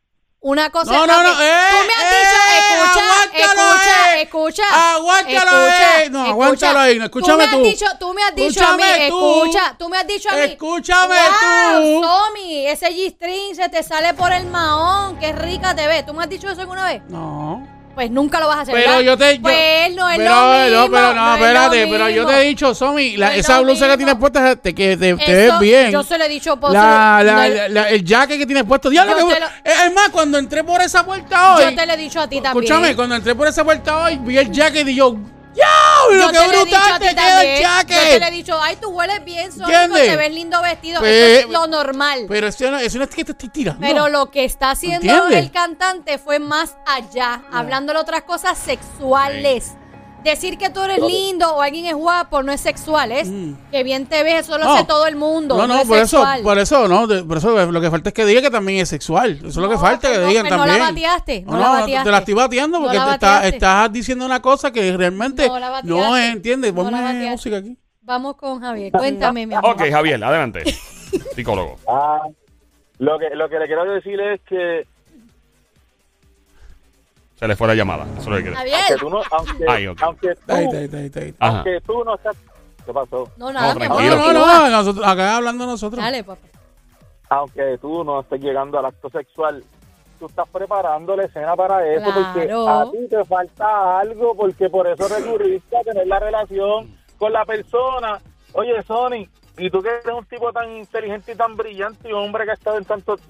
Una 0.40 0.70
cosa 0.70 0.92
No, 0.92 1.06
no, 1.06 1.22
no, 1.22 1.36
que- 1.38 1.44
eh, 1.44 1.56
Tú 1.70 1.86
me 1.86 1.94
has 1.94 2.12
eh, 2.12 2.16
dicho, 2.16 2.36
escucha, 2.58 3.00
aguántalo, 3.00 3.62
escucha, 3.72 4.16
eh. 4.16 4.22
escucha. 4.22 4.92
Aguántalo, 4.94 5.66
escucha, 5.66 6.04
eh. 6.04 6.10
No, 6.10 6.24
aguántalo 6.26 6.78
ahí, 6.80 6.98
no, 6.98 7.04
escúchame 7.04 7.44
tú. 7.48 7.50
tú. 7.50 7.56
Me 7.62 7.68
has 7.68 7.72
dicho, 7.72 7.86
tú 7.98 8.14
me 8.14 8.22
has 8.22 8.34
dicho 8.34 8.64
a 8.66 8.76
mí, 8.76 8.82
tú. 9.08 9.44
escucha, 9.44 9.76
tú 9.78 9.88
me 9.88 9.96
has 9.98 10.06
dicho 10.06 10.28
a 10.30 10.34
mí. 10.34 10.40
Escúchame 10.40 11.14
wow, 11.14 11.82
tú. 11.82 12.02
Somi, 12.06 12.66
ese 12.66 12.90
G-string 12.90 13.54
se 13.54 13.68
te 13.70 13.82
sale 13.82 14.12
por 14.14 14.32
el 14.32 14.46
mahón, 14.46 15.18
qué 15.18 15.32
rica 15.32 15.74
te 15.74 15.86
ves. 15.86 16.04
¿Tú 16.04 16.12
me 16.14 16.22
has 16.24 16.28
dicho 16.28 16.48
eso 16.50 16.60
alguna 16.60 16.84
vez? 16.84 17.02
No. 17.08 17.66
Pues 17.94 18.10
nunca 18.10 18.40
lo 18.40 18.48
vas 18.48 18.58
a 18.58 18.60
hacer. 18.62 18.74
Pero 18.74 18.88
¿verdad? 18.90 19.02
yo 19.04 19.16
te. 19.16 19.36
yo- 19.36 19.42
Pues 19.42 19.94
no 19.94 20.10
es 20.10 20.16
pero, 20.18 20.30
lo 20.34 20.52
mismo. 20.52 20.76
No, 20.76 20.90
pero 20.90 21.14
no, 21.14 21.34
espérate. 21.36 21.86
Pero 21.86 22.08
yo 22.10 22.26
te 22.26 22.40
he 22.40 22.44
dicho, 22.44 22.74
Somi, 22.74 23.16
la- 23.16 23.26
No 23.26 23.32
es 23.32 23.38
esa 23.40 23.60
blusa 23.60 23.88
que 23.88 23.96
tienes 23.96 24.14
puesta 24.16 24.56
te, 24.56 24.74
que 24.74 24.96
te, 24.96 25.14
ves 25.14 25.58
bien. 25.60 25.90
Yo 25.92 26.02
se 26.02 26.18
lo 26.18 26.24
he 26.24 26.28
dicho 26.28 26.56
por 26.58 26.72
La, 26.72 27.22
no 27.24 27.24
la, 27.24 27.68
la- 27.68 27.88
el 27.90 28.04
jacket 28.04 28.38
que 28.38 28.46
tienes 28.46 28.64
puesto. 28.64 28.90
Diablo, 28.90 29.16
que- 29.28 29.34
te 29.34 29.40
lo- 29.40 29.46
es 29.64 29.92
más, 29.94 30.08
cuando 30.10 30.38
entré 30.38 30.64
por 30.64 30.80
esa 30.82 31.04
puerta 31.04 31.54
hoy. 31.56 31.62
Yo 31.64 31.74
te 31.74 31.86
lo 31.86 31.92
he 31.92 31.96
dicho 31.96 32.20
a 32.20 32.28
ti 32.28 32.40
también. 32.40 32.64
Escúchame, 32.64 32.96
cuando 32.96 33.14
entré 33.14 33.34
por 33.34 33.46
esa 33.46 33.64
puerta 33.64 33.96
hoy, 34.04 34.18
vi 34.18 34.38
el 34.38 34.50
jacket 34.50 34.88
y 34.88 34.94
yo. 34.96 35.14
¡Diablo, 35.54 36.32
qué 36.32 36.48
brutal 36.48 36.98
ti 36.98 37.06
te 37.06 37.14
queda 37.14 37.42
el 37.42 37.62
también. 37.62 37.62
Yo 38.14 38.18
le 38.20 38.28
he 38.28 38.30
dicho, 38.30 38.58
ay, 38.60 38.76
tú 38.80 38.88
hueles 38.90 39.24
bien, 39.24 39.50
¿Entiendes? 39.50 40.06
te 40.08 40.16
ves 40.16 40.32
lindo 40.32 40.60
vestido. 40.62 41.00
Pues- 41.00 41.12
eso 41.38 41.46
es 41.48 41.52
lo 41.52 41.66
normal. 41.66 42.26
Pero 42.28 42.46
eso 42.48 42.70
no, 42.70 42.78
eso 42.78 42.98
no 42.98 43.04
es 43.04 43.10
que 43.10 43.24
te 43.24 43.32
estoy 43.32 43.48
tirando. 43.50 43.80
Pero 43.80 44.08
lo 44.08 44.30
que 44.30 44.44
está 44.44 44.70
haciendo 44.70 45.06
¿Entiendes? 45.06 45.38
el 45.44 45.50
cantante 45.50 46.18
fue 46.18 46.38
más 46.38 46.76
allá, 46.86 47.42
hablando 47.52 47.92
de 47.92 47.98
otras 47.98 48.22
cosas 48.22 48.58
sexuales. 48.58 49.72
Decir 50.22 50.56
que 50.56 50.70
tú 50.70 50.80
eres 50.80 51.00
lindo 51.00 51.54
o 51.54 51.60
alguien 51.60 51.84
es 51.84 51.94
guapo 51.94 52.42
no 52.42 52.50
es 52.50 52.58
sexual, 52.62 53.12
es 53.12 53.28
que 53.70 53.82
bien 53.84 54.06
te 54.06 54.22
ves, 54.22 54.46
eso 54.46 54.56
lo 54.56 54.64
Mm. 54.64 54.68
No. 54.68 54.74
hace 54.74 54.84
todo 54.84 55.06
el 55.06 55.16
mundo. 55.16 55.54
No, 55.54 55.66
no, 55.66 55.78
es 55.78 55.86
por 55.86 55.98
eso, 55.98 56.24
por 56.42 56.58
eso, 56.58 56.88
no, 56.88 57.06
de- 57.06 57.22
por 57.24 57.36
eso 57.36 57.70
lo 57.70 57.78
que 57.78 57.90
falta 57.90 58.08
es 58.08 58.14
que 58.14 58.24
diga 58.24 58.40
que 58.40 58.50
también 58.50 58.80
es 58.80 58.88
sexual. 58.88 59.32
Eso 59.36 59.48
es 59.48 59.56
lo 59.56 59.68
que 59.68 59.74
No, 59.74 59.80
falta, 59.82 60.08
que 60.08 60.14
pues 60.14 60.20
no, 60.22 60.28
digan 60.28 60.44
pues 60.46 60.52
no 60.52 60.64
también. 60.64 60.78
la 60.78 60.86
bateaste, 60.86 61.42
no 61.42 61.52
no, 61.52 61.58
la 61.58 61.64
no, 61.66 61.72
bateaste. 61.80 62.04
te 62.04 62.10
la 62.10 62.18
estoy 62.18 62.34
bateando 62.34 62.78
No 62.78 62.84
porque 62.86 62.98
te 62.98 63.04
está- 63.04 63.26
bateaste. 63.32 63.48
estás 63.48 63.92
diciendo 63.92 64.24
una 64.24 64.40
cosa 64.40 64.70
que 64.70 64.96
realmente 64.96 65.46
No 65.46 65.58
la 65.58 65.68
bateaste. 65.68 65.90
no 66.00 66.16
es, 66.16 66.32
¿entiendes? 66.32 66.72
No 66.72 66.84
la 66.84 66.90
Ponme 66.90 67.30
música 67.30 67.56
aquí. 67.58 67.76
Vamos 68.04 68.36
con 68.36 68.60
Javier, 68.60 68.92
cuéntame, 68.92 69.46
mi 69.46 69.54
amor. 69.54 69.72
Ok, 69.74 69.82
Javier, 69.90 70.22
adelante. 70.22 70.64
Psicólogo. 71.34 71.76
Ah, 71.88 72.20
lo 72.98 73.18
que 73.18 73.30
lo 73.34 73.48
que 73.48 73.58
le 73.58 73.66
quiero 73.66 73.84
decir 73.84 74.20
es 74.20 74.40
que, 74.42 74.86
Se 77.36 77.48
le 77.48 77.56
fue 77.56 77.66
la 77.68 77.74
llamada. 77.74 78.04
Eso 78.18 78.20
es 78.20 78.26
lo 78.28 78.36
que 78.36 78.42
quiere. 78.42 78.56
Aunque 78.74 78.96
tú 78.98 79.10
no, 79.10 79.22
aunque, 79.30 79.64
Ay, 79.66 79.86
ok. 79.88 80.02
aunque 80.02 80.34
tú, 80.34 80.52
Ahí, 80.52 80.66
ahí, 80.66 81.10
ahí, 81.14 81.34
aunque 81.40 81.80
no 81.88 82.14
estás, 82.14 82.36
¿qué 82.84 82.92
pasó? 82.92 83.28
No, 83.38 83.52
nada, 83.52 83.72
No, 83.74 83.80
mi 83.80 83.86
amor. 83.86 84.02
No, 84.02 84.32
no, 84.32 84.46
no, 84.46 84.70
nosotros, 84.70 85.06
acá 85.06 85.36
hablando 85.36 85.66
nosotros. 85.66 86.02
Dale, 86.04 86.22
papá. 86.24 86.46
Aunque 87.30 87.78
tú 87.80 88.04
no 88.04 88.20
estés 88.20 88.40
llegando 88.40 88.78
al 88.78 88.84
acto 88.86 89.08
sexual, 89.08 89.64
tú 90.18 90.26
estás 90.26 90.48
preparando 90.50 91.16
la 91.16 91.24
escena 91.24 91.56
para 91.56 91.84
eso 91.86 92.04
porque 92.14 92.46
Claro. 92.46 92.68
a 92.68 92.90
ti 92.92 92.98
te 93.08 93.24
falta 93.24 93.98
algo 93.98 94.34
porque 94.36 94.68
por 94.68 94.86
eso 94.86 95.08
recurriste 95.08 95.76
a 95.76 95.80
tener 95.82 96.06
la 96.06 96.18
relación 96.20 97.03
con 97.18 97.32
la 97.32 97.44
persona. 97.44 98.20
Oye, 98.52 98.82
Sony, 98.82 99.26
y 99.58 99.70
tú 99.70 99.82
que 99.82 99.88
eres 99.88 100.06
un 100.16 100.24
tipo 100.26 100.52
tan 100.52 100.70
inteligente 100.76 101.32
y 101.32 101.36
tan 101.36 101.56
brillante 101.56 102.08
y 102.08 102.12
un 102.12 102.24
hombre 102.24 102.44
que 102.44 102.52
ha 102.52 102.54
estado 102.54 102.78
en 102.78 102.84
tantos 102.84 103.20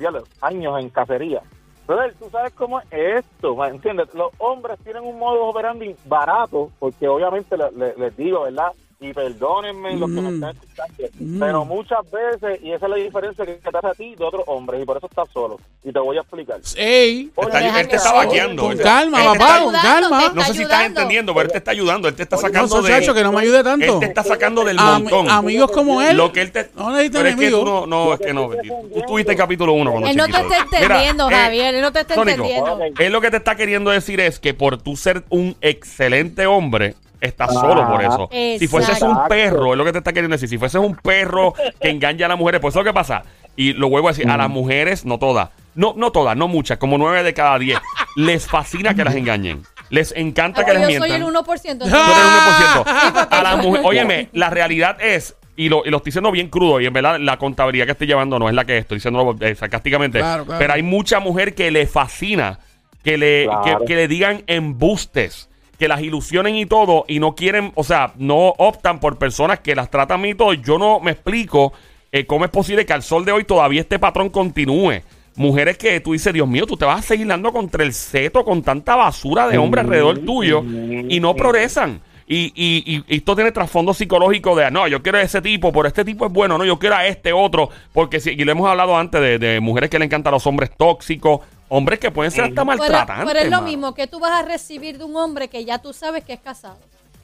años 0.40 0.80
en 0.80 0.88
cacería. 0.90 1.42
Brother, 1.86 2.14
tú 2.18 2.30
sabes 2.30 2.52
cómo 2.54 2.80
es 2.80 3.24
esto, 3.24 3.54
¿me 3.56 3.68
¿entiendes? 3.68 4.12
Los 4.14 4.32
hombres 4.38 4.78
tienen 4.82 5.04
un 5.04 5.18
modo 5.18 5.44
operandi 5.46 5.94
barato, 6.06 6.70
porque 6.78 7.06
obviamente 7.08 7.56
le- 7.58 7.72
le- 7.72 7.94
les 7.96 8.16
digo, 8.16 8.42
¿verdad? 8.44 8.72
Y 9.00 9.12
perdónenme 9.12 9.96
los 9.98 10.08
que 10.10 10.20
me 10.22 10.30
Mm. 10.30 10.34
están 10.34 10.50
escuchando, 10.56 10.83
Mm. 11.18 11.38
pero 11.40 11.64
muchas 11.64 11.98
veces, 12.10 12.60
y 12.62 12.72
esa 12.72 12.86
es 12.86 12.90
la 12.90 12.96
diferencia 12.96 13.44
que 13.44 13.52
te 13.54 13.68
hace 13.78 13.86
a 13.86 13.94
ti 13.94 14.14
de 14.16 14.24
otros 14.24 14.44
hombres, 14.46 14.82
y 14.82 14.84
por 14.84 14.96
eso 14.96 15.06
estás 15.06 15.28
solo. 15.32 15.58
Y 15.82 15.92
te 15.92 15.98
voy 15.98 16.16
a 16.16 16.20
explicar. 16.20 16.60
Ey, 16.76 17.30
Está- 17.36 17.80
él 17.80 17.88
te 17.88 17.96
está 17.96 18.12
vaqueando. 18.12 18.62
con 18.62 18.76
calma, 18.78 19.18
él 19.32 19.38
papá, 19.38 19.60
con 19.62 19.72
calma. 19.74 20.32
No 20.34 20.42
sé 20.44 20.54
si 20.54 20.62
estás 20.62 20.86
entendiendo, 20.86 21.34
pero 21.34 21.46
él 21.46 21.52
te 21.52 21.58
está 21.58 21.70
ayudando. 21.72 22.08
Él 22.08 22.14
te 22.14 22.22
está 22.22 22.36
No, 22.36 22.42
sacando 22.42 22.76
muchacho, 22.80 23.12
de. 23.12 23.18
que 23.20 23.24
no 23.24 23.32
me 23.32 23.40
ayude 23.42 23.62
tanto. 23.62 23.84
Él 23.94 24.00
te 24.00 24.06
está 24.06 24.22
sacando 24.24 24.64
del 24.64 24.78
Am- 24.78 25.02
montón. 25.02 25.28
amigos 25.30 25.70
como 25.72 26.00
él. 26.02 26.16
Lo 26.16 26.32
que 26.32 26.40
él 26.42 26.52
te. 26.52 26.70
No 26.76 26.90
necesita 26.92 27.18
pero 27.18 27.28
es 27.28 27.34
que 27.36 27.50
tú 27.50 27.56
enemigos. 27.60 27.64
no, 27.64 28.04
no, 28.06 28.14
es 28.14 28.20
que 28.20 28.32
no. 28.32 28.50
Tú 28.50 29.02
tuviste 29.06 29.32
el 29.32 29.38
capítulo 29.38 29.72
1 29.74 29.90
cuando 29.90 30.08
Él 30.08 30.16
no 30.16 30.24
te 30.26 30.40
está 30.40 30.58
entendiendo, 30.58 31.26
Mira, 31.26 31.38
eh, 31.40 31.44
Javier. 31.44 31.74
Él 31.74 31.80
no 31.82 31.92
te 31.92 32.00
está 32.00 32.14
Sónico, 32.14 32.44
entendiendo. 32.44 32.78
Él 32.98 33.12
lo 33.12 33.20
que 33.20 33.30
te 33.30 33.36
está 33.36 33.54
queriendo 33.56 33.90
decir 33.90 34.20
es 34.20 34.38
que 34.38 34.54
por 34.54 34.80
tú 34.80 34.96
ser 34.96 35.24
un 35.28 35.56
excelente 35.60 36.46
hombre, 36.46 36.94
estás 37.24 37.52
solo 37.52 37.86
por 37.88 38.02
eso. 38.02 38.28
Si 38.30 38.66
fueses 38.68 39.00
un 39.02 39.26
perro, 39.28 39.72
es 39.72 39.78
lo 39.78 39.84
que 39.84 39.92
te 39.92 39.98
está 39.98 40.12
queriendo 40.12 40.34
decir. 40.34 40.48
Si 40.48 40.58
fueses 40.58 40.80
un 40.80 40.94
perro 40.96 41.54
que 41.80 41.90
engaña 41.90 42.26
a 42.26 42.28
las 42.30 42.38
mujeres, 42.38 42.60
pues 42.60 42.72
eso 42.72 42.80
es 42.80 42.84
lo 42.86 42.90
que 42.90 42.94
pasa. 42.94 43.22
Y 43.56 43.72
lo 43.74 43.88
vuelvo 43.88 44.08
a 44.08 44.10
decir, 44.12 44.28
a 44.28 44.36
las 44.36 44.50
mujeres, 44.50 45.04
no 45.04 45.18
todas, 45.18 45.50
no, 45.76 45.94
no 45.96 46.10
todas, 46.10 46.36
no 46.36 46.48
muchas, 46.48 46.78
como 46.78 46.98
nueve 46.98 47.22
de 47.22 47.34
cada 47.34 47.56
diez, 47.58 47.78
les 48.16 48.46
fascina 48.48 48.94
que 48.94 49.04
las 49.04 49.14
engañen. 49.14 49.62
Les 49.90 50.12
encanta 50.16 50.62
Ah, 50.62 50.64
que 50.64 50.72
les 50.72 50.82
yo 50.82 50.88
mientan. 50.88 51.08
soy 51.10 51.16
el 51.18 51.22
1%. 51.24 51.78
Tú 51.78 51.84
eres 51.84 51.98
un 51.98 52.84
1%. 52.84 52.84
Sí, 52.84 53.10
porque 53.14 53.34
A 53.36 53.42
la 53.42 53.50
yo- 53.52 53.58
mujer, 53.62 53.82
óyeme, 53.84 54.28
la 54.32 54.50
realidad 54.50 54.96
es, 55.00 55.36
y 55.56 55.68
lo, 55.68 55.82
y 55.84 55.90
lo 55.90 55.98
estoy 55.98 56.10
diciendo 56.10 56.32
bien 56.32 56.48
crudo, 56.48 56.80
y 56.80 56.86
en 56.86 56.92
verdad 56.92 57.18
la 57.20 57.36
contabilidad 57.38 57.84
que 57.86 57.92
estoy 57.92 58.08
llevando 58.08 58.38
no 58.40 58.48
es 58.48 58.54
la 58.56 58.64
que 58.64 58.76
es, 58.78 58.80
estoy 58.82 58.96
diciéndolo 58.96 59.36
eh, 59.40 59.54
sarcásticamente, 59.54 60.18
Claro, 60.18 60.46
claro. 60.46 60.58
pero 60.58 60.72
hay 60.72 60.82
mucha 60.82 61.20
mujer 61.20 61.54
que 61.54 61.70
le 61.70 61.86
fascina 61.86 62.58
que 63.04 63.18
le, 63.18 63.44
Claro. 63.44 63.80
que, 63.80 63.84
que 63.84 63.94
le 63.94 64.08
digan 64.08 64.42
embustes, 64.48 65.48
que 65.84 65.88
las 65.88 66.00
ilusionen 66.00 66.56
y 66.56 66.64
todo, 66.64 67.04
y 67.08 67.18
no 67.18 67.34
quieren, 67.34 67.70
o 67.74 67.84
sea, 67.84 68.14
no 68.16 68.54
optan 68.56 69.00
por 69.00 69.18
personas 69.18 69.60
que 69.60 69.74
las 69.74 69.90
tratan 69.90 70.22
bien 70.22 70.34
y 70.34 70.38
todo. 70.38 70.54
Yo 70.54 70.78
no 70.78 70.98
me 70.98 71.10
explico 71.10 71.74
eh, 72.10 72.24
cómo 72.24 72.46
es 72.46 72.50
posible 72.50 72.86
que 72.86 72.94
al 72.94 73.02
sol 73.02 73.26
de 73.26 73.32
hoy 73.32 73.44
todavía 73.44 73.82
este 73.82 73.98
patrón 73.98 74.30
continúe. 74.30 75.02
Mujeres 75.36 75.76
que 75.76 76.00
tú 76.00 76.14
dices, 76.14 76.32
Dios 76.32 76.48
mío, 76.48 76.64
tú 76.64 76.78
te 76.78 76.86
vas 76.86 77.00
a 77.00 77.02
seguir 77.02 77.26
dando 77.26 77.52
contra 77.52 77.84
el 77.84 77.92
seto 77.92 78.46
con 78.46 78.62
tanta 78.62 78.96
basura 78.96 79.46
de 79.46 79.58
hombres 79.58 79.84
alrededor 79.84 80.20
tuyo 80.20 80.62
y 80.62 81.20
no 81.20 81.36
progresan. 81.36 82.00
Y, 82.26 82.46
y, 82.54 82.82
y- 82.86 83.04
y 83.06 83.16
esto 83.18 83.34
tiene 83.34 83.52
trasfondo 83.52 83.92
psicológico 83.92 84.56
de, 84.56 84.70
no, 84.70 84.88
yo 84.88 85.02
quiero 85.02 85.18
a 85.18 85.22
ese 85.22 85.42
tipo, 85.42 85.70
pero 85.70 85.86
este 85.88 86.02
tipo 86.06 86.24
es 86.24 86.32
bueno, 86.32 86.56
no, 86.56 86.64
yo 86.64 86.78
quiero 86.78 86.96
a 86.96 87.06
este 87.06 87.34
otro, 87.34 87.68
porque 87.92 88.20
si, 88.20 88.30
y 88.30 88.36
lo 88.42 88.52
hemos 88.52 88.66
hablado 88.70 88.96
antes 88.96 89.20
de, 89.20 89.38
de 89.38 89.60
mujeres 89.60 89.90
que 89.90 89.98
le 89.98 90.06
encantan 90.06 90.32
a 90.32 90.36
los 90.36 90.46
hombres 90.46 90.70
tóxicos, 90.74 91.40
hombres 91.68 91.98
que 91.98 92.10
pueden 92.10 92.30
ser 92.30 92.44
hasta 92.44 92.64
maltratantes. 92.64 93.26
pero 93.26 93.38
es 93.40 93.46
lo 93.46 93.50
mano. 93.58 93.66
mismo 93.66 93.94
que 93.94 94.06
tú 94.06 94.20
vas 94.20 94.32
a 94.32 94.42
recibir 94.42 94.98
de 94.98 95.04
un 95.04 95.16
hombre 95.16 95.48
que 95.48 95.64
ya 95.64 95.78
tú 95.78 95.92
sabes 95.92 96.24
que 96.24 96.32
es 96.34 96.40
casado. 96.40 96.76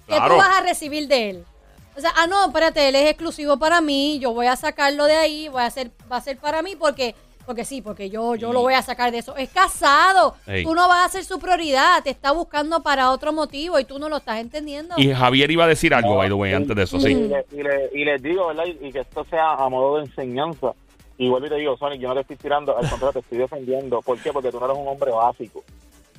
¿Qué 0.07 0.15
Claro. 0.17 0.35
tú 0.35 0.39
vas 0.39 0.59
a 0.59 0.63
recibir 0.63 1.07
de 1.09 1.31
él? 1.31 1.45
O 1.97 2.01
sea, 2.01 2.13
ah, 2.17 2.27
no, 2.27 2.47
espérate, 2.47 2.89
él 2.89 2.95
es 2.95 3.09
exclusivo 3.11 3.59
para 3.59 3.81
mí, 3.81 4.19
yo 4.21 4.33
voy 4.33 4.47
a 4.47 4.57
sacarlo 4.57 5.05
de 5.05 5.17
ahí, 5.17 5.49
voy 5.49 5.63
a 5.63 5.67
hacer, 5.67 5.91
va 6.11 6.17
a 6.17 6.21
ser 6.21 6.39
para 6.39 6.63
mí 6.63 6.75
porque, 6.77 7.15
porque 7.45 7.65
sí, 7.65 7.83
porque 7.83 8.09
yo, 8.09 8.37
yo 8.37 8.53
lo 8.53 8.61
voy 8.63 8.75
a 8.75 8.83
sacar 8.83 9.11
de 9.11 9.19
eso. 9.19 9.37
Es 9.37 9.51
casado, 9.51 10.37
Ey. 10.47 10.63
tú 10.65 10.75
no 10.75 10.89
vas 10.89 11.07
a 11.07 11.09
ser 11.09 11.25
su 11.25 11.39
prioridad, 11.41 12.03
te 12.03 12.11
está 12.11 12.31
buscando 12.33 12.83
para 12.83 13.11
otro 13.11 13.33
motivo 13.33 13.79
y 13.79 13.85
tú 13.85 13.99
no 13.99 14.09
lo 14.09 14.19
estás 14.19 14.39
entendiendo. 14.39 14.95
Y 14.99 15.13
Javier 15.13 15.51
iba 15.51 15.65
a 15.65 15.69
decir 15.69 15.93
algo, 15.93 16.17
by 16.17 16.29
the 16.29 16.35
way, 16.35 16.53
antes 16.55 16.75
de 16.77 16.83
eso, 16.85 16.97
Y, 16.99 17.01
sí. 17.01 17.15
le- 17.15 17.45
y 17.53 17.63
le- 17.63 17.91
y 17.93 18.05
les 18.05 18.23
digo, 18.23 18.47
¿verdad? 18.49 18.65
Y, 18.67 18.87
y 18.87 18.93
que 18.93 19.01
esto 19.01 19.25
sea 19.29 19.53
a 19.55 19.69
modo 19.69 19.97
de 19.99 20.05
enseñanza. 20.05 20.69
Y 21.21 21.29
vuelvo 21.29 21.47
y 21.47 21.51
te 21.51 21.57
digo, 21.57 21.77
Sonic, 21.77 22.01
yo 22.01 22.09
no 22.09 22.15
te 22.15 22.21
estoy 22.23 22.37
tirando, 22.37 22.73
al 22.79 22.89
contrario, 22.89 23.13
te 23.13 23.19
estoy 23.19 23.39
defendiendo. 23.39 24.01
¿Por 24.01 24.19
qué? 24.21 24.33
Porque 24.33 24.51
tú 24.51 24.59
no 24.59 24.65
eres 24.65 24.79
un 24.79 24.89
hombre 24.89 25.11
básico. 25.11 25.63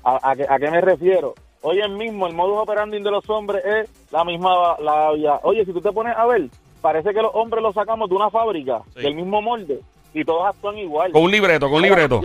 ¿A, 0.03 0.31
a 0.31 0.35
qué, 0.35 0.45
a 0.47 0.59
qué 0.59 0.69
me 0.69 0.79
refiero? 0.79 1.33
Hoy 1.63 1.79
el 1.79 1.89
mismo, 1.91 2.27
el 2.27 2.33
modus 2.35 2.57
operandi 2.59 3.01
de 3.01 3.09
los 3.09 3.27
hombres 3.27 3.65
es 3.65 3.89
la 4.11 4.23
misma 4.23 4.77
labia. 4.79 5.39
Oye, 5.41 5.65
si 5.65 5.73
tú 5.73 5.81
te 5.81 5.91
pones 5.91 6.15
a 6.15 6.25
ver, 6.27 6.43
parece 6.81 7.13
que 7.15 7.21
los 7.21 7.31
hombres 7.33 7.63
los 7.63 7.73
sacamos 7.73 8.09
de 8.09 8.15
una 8.15 8.29
fábrica, 8.29 8.81
Sí. 8.95 9.01
del 9.01 9.15
mismo 9.15 9.41
molde, 9.41 9.79
y 10.13 10.23
todos 10.23 10.45
actúan 10.45 10.77
igual. 10.77 11.11
Con 11.11 11.23
un 11.23 11.31
libreto, 11.31 11.65
con 11.67 11.77
un 11.77 11.81
libreto. 11.81 12.21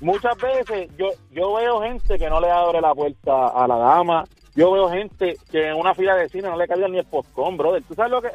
Muchas 0.00 0.36
veces 0.36 0.90
yo, 0.98 1.08
yo 1.32 1.54
veo 1.54 1.80
gente 1.82 2.18
que 2.18 2.28
no 2.30 2.38
le 2.40 2.50
abre 2.50 2.80
la 2.82 2.94
puerta 2.94 3.48
a 3.48 3.66
la 3.66 3.76
dama. 3.76 4.24
Yo 4.54 4.70
veo 4.72 4.90
gente 4.90 5.36
que 5.50 5.68
en 5.68 5.74
una 5.74 5.94
fila 5.94 6.14
de 6.16 6.28
cine 6.28 6.48
no 6.48 6.56
le 6.56 6.68
cargan 6.68 6.92
ni 6.92 6.98
el 6.98 7.04
postcón, 7.06 7.56
brother. 7.56 7.82
¿Tú 7.88 7.94
sabes 7.94 8.12
lo 8.12 8.20
que 8.20 8.28
es? 8.28 8.34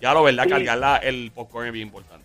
Ya 0.00 0.12
lo 0.14 0.22
verdad, 0.24 0.44
Sí. 0.44 0.50
cargar 0.50 0.78
la- 0.78 0.96
el 0.96 1.30
popcorn 1.34 1.66
es 1.68 1.72
bien 1.72 1.86
importante. 1.88 2.23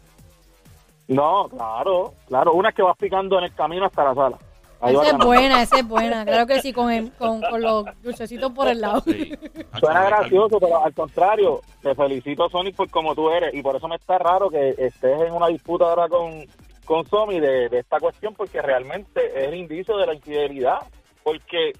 No, 1.10 1.50
claro, 1.50 2.14
claro. 2.28 2.54
Una 2.54 2.70
es 2.70 2.76
que 2.76 2.82
vas 2.84 2.96
picando 2.98 3.38
en 3.38 3.44
el 3.46 3.54
camino 3.54 3.86
hasta 3.86 4.04
la 4.06 4.16
sala. 4.16 4.38
Ahí 4.82 4.94
Esa 4.94 5.02
es 5.02 5.08
ganando. 5.08 5.26
buena, 5.26 5.62
esa 5.62 5.80
es 5.80 5.88
buena. 5.88 6.24
Claro 6.26 6.48
que 6.48 6.62
sí, 6.62 6.72
con, 6.72 6.90
el- 6.90 7.12
con, 7.14 7.42
con 7.42 7.62
los 7.62 7.84
dulcecitos 8.02 8.52
por 8.54 8.68
el 8.70 8.80
lado. 8.80 9.02
Sí. 9.02 9.34
Suena 9.80 10.06
gracioso, 10.06 10.58
pero 10.58 10.82
al 10.82 10.94
contrario, 10.94 11.60
te 11.82 11.94
felicito, 11.96 12.48
Sonic, 12.50 12.76
por 12.78 12.90
como 12.90 13.14
tú 13.14 13.30
eres. 13.30 13.54
Y 13.54 13.62
por 13.62 13.76
eso 13.76 13.90
me 13.90 13.96
está 13.98 14.18
raro 14.18 14.50
que 14.50 14.70
estés 14.78 15.22
en 15.22 15.34
una 15.34 15.48
disputa 15.48 15.84
ahora 15.90 16.08
con, 16.08 16.46
con 16.86 17.06
Somi 17.08 17.42
de, 17.42 17.68
de 17.68 17.80
esta 17.80 18.00
cuestión, 18.00 18.34
porque 18.36 18.62
realmente 18.62 19.20
es 19.36 19.50
el 19.50 19.56
indicio 19.56 19.98
de 19.98 20.06
la 20.06 20.14
infidelidad. 20.14 20.78
Porque 21.24 21.74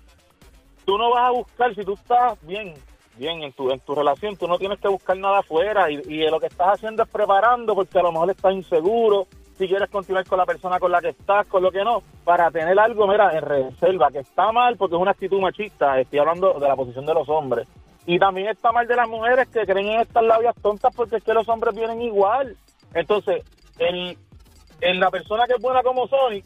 tú 0.84 0.98
no 0.98 1.12
vas 1.12 1.28
a 1.30 1.32
buscar, 1.32 1.74
si 1.76 1.86
tú 1.86 1.94
estás 1.94 2.38
bien, 2.46 2.74
bien 3.20 3.44
en 3.44 3.52
tu, 3.54 3.70
en 3.70 3.80
tu 3.82 3.94
relación, 3.94 4.38
tú 4.38 4.48
no 4.48 4.58
tienes 4.58 4.80
que 4.80 4.88
buscar 4.88 5.18
nada 5.18 5.40
afuera. 5.40 5.92
Y, 5.92 6.28
lo 6.30 6.40
que 6.40 6.48
estás 6.48 6.76
haciendo 6.76 7.04
es 7.04 7.10
preparando, 7.10 7.76
porque 7.76 8.00
a 8.00 8.04
lo 8.04 8.12
mejor 8.12 8.32
estás 8.32 8.54
inseguro. 8.54 9.28
Si 9.58 9.68
quieres 9.68 9.90
continuar 9.90 10.26
con 10.26 10.38
la 10.38 10.46
persona 10.46 10.80
con 10.80 10.92
la 10.92 11.02
que 11.02 11.10
estás, 11.10 11.46
con 11.48 11.62
lo 11.62 11.70
que 11.70 11.84
no, 11.84 12.02
para 12.24 12.50
tener 12.50 12.80
algo, 12.80 13.06
mira, 13.08 13.38
en 13.38 13.42
reserva, 13.42 14.10
que 14.10 14.20
está 14.20 14.52
mal 14.54 14.78
porque 14.78 14.96
es 14.96 15.02
una 15.02 15.12
actitud 15.12 15.42
machista. 15.42 16.00
Estoy 16.00 16.20
hablando 16.20 16.54
de 16.54 16.68
la 16.68 16.76
posición 16.78 17.06
de 17.06 17.14
los 17.14 17.28
hombres. 17.28 17.68
Y 18.06 18.18
también 18.18 18.48
está 18.48 18.72
mal 18.72 18.88
de 18.88 18.96
las 18.96 19.08
mujeres 19.08 19.50
que 19.50 19.66
creen 19.66 19.88
en 19.88 20.00
estas 20.00 20.24
labias 20.24 20.56
tontas 20.62 20.96
porque 20.96 21.18
es 21.18 21.24
que 21.24 21.34
los 21.34 21.48
hombres 21.50 21.76
vienen 21.76 22.02
igual. 22.02 22.56
Entonces, 22.94 23.44
en, 23.78 24.18
en 24.80 25.00
la 25.00 25.12
persona 25.12 25.46
que 25.46 25.54
es 25.54 25.62
buena 25.62 25.84
como 25.84 26.08
Sonic, 26.08 26.46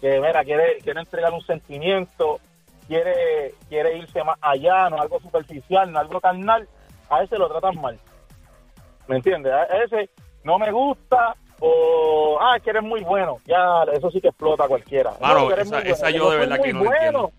que 0.00 0.20
mira, 0.20 0.42
quiere, 0.42 0.78
quiere 0.82 1.00
entregar 1.00 1.32
un 1.32 1.42
sentimiento, 1.42 2.40
quiere 2.92 3.54
quiere 3.70 3.96
irse 3.96 4.22
más 4.22 4.36
allá, 4.42 4.90
no 4.90 5.00
algo 5.00 5.18
superficial, 5.20 5.90
no 5.90 5.98
algo 5.98 6.20
carnal, 6.20 6.68
a 7.08 7.22
ese 7.22 7.38
lo 7.38 7.48
tratan 7.48 7.80
mal. 7.80 7.98
¿Me 9.08 9.16
entiendes? 9.16 9.50
A 9.52 9.64
ese 9.82 10.10
no 10.44 10.58
me 10.58 10.70
gusta 10.70 11.34
o, 11.60 12.38
ah, 12.40 12.58
que 12.62 12.70
eres 12.70 12.82
muy 12.82 13.02
bueno. 13.02 13.38
Ya, 13.46 13.84
eso 13.94 14.10
sí 14.10 14.20
que 14.20 14.28
explota 14.28 14.64
a 14.64 14.68
cualquiera. 14.68 15.12
Claro, 15.12 15.48
No, 15.48 15.54
que 15.54 15.60
esa- 15.62 15.64
muy 15.64 15.70
bueno. 15.80 15.94
esa 15.94 16.10
yo 16.10 16.22
soy 16.24 16.30
de 16.32 16.36
verdad 16.38 16.56
que 16.62 16.72
no 16.72 16.82
entiendo. 16.84 17.20
bueno. 17.20 17.32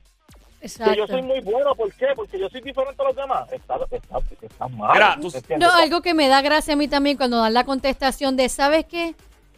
Que 0.59 0.67
Exacto. 0.67 0.93
yo 0.93 1.07
soy 1.07 1.21
muy 1.21 1.41
bueno, 1.41 1.75
¿por 1.75 1.93
qué? 1.93 2.07
Porque 2.15 2.39
yo 2.39 2.47
soy 2.49 2.61
diferente 2.61 3.01
a 3.01 3.05
los 3.05 3.15
demás. 3.17 3.51
Está, 3.51 3.75
está, 3.91 4.17
está 4.41 4.67
mal. 4.69 5.19
No, 5.59 5.69
algo 5.71 6.01
que 6.01 6.13
me 6.13 6.29
da 6.29 6.41
gracia 6.41 6.73
a 6.73 6.77
mí 6.77 6.87
también 6.87 7.17
cuando 7.17 7.37
dan 7.41 7.53
la 7.53 7.65
contestación 7.65 8.37
de, 8.37 8.47
¿sabes 8.49 8.85
qué? 8.85 9.13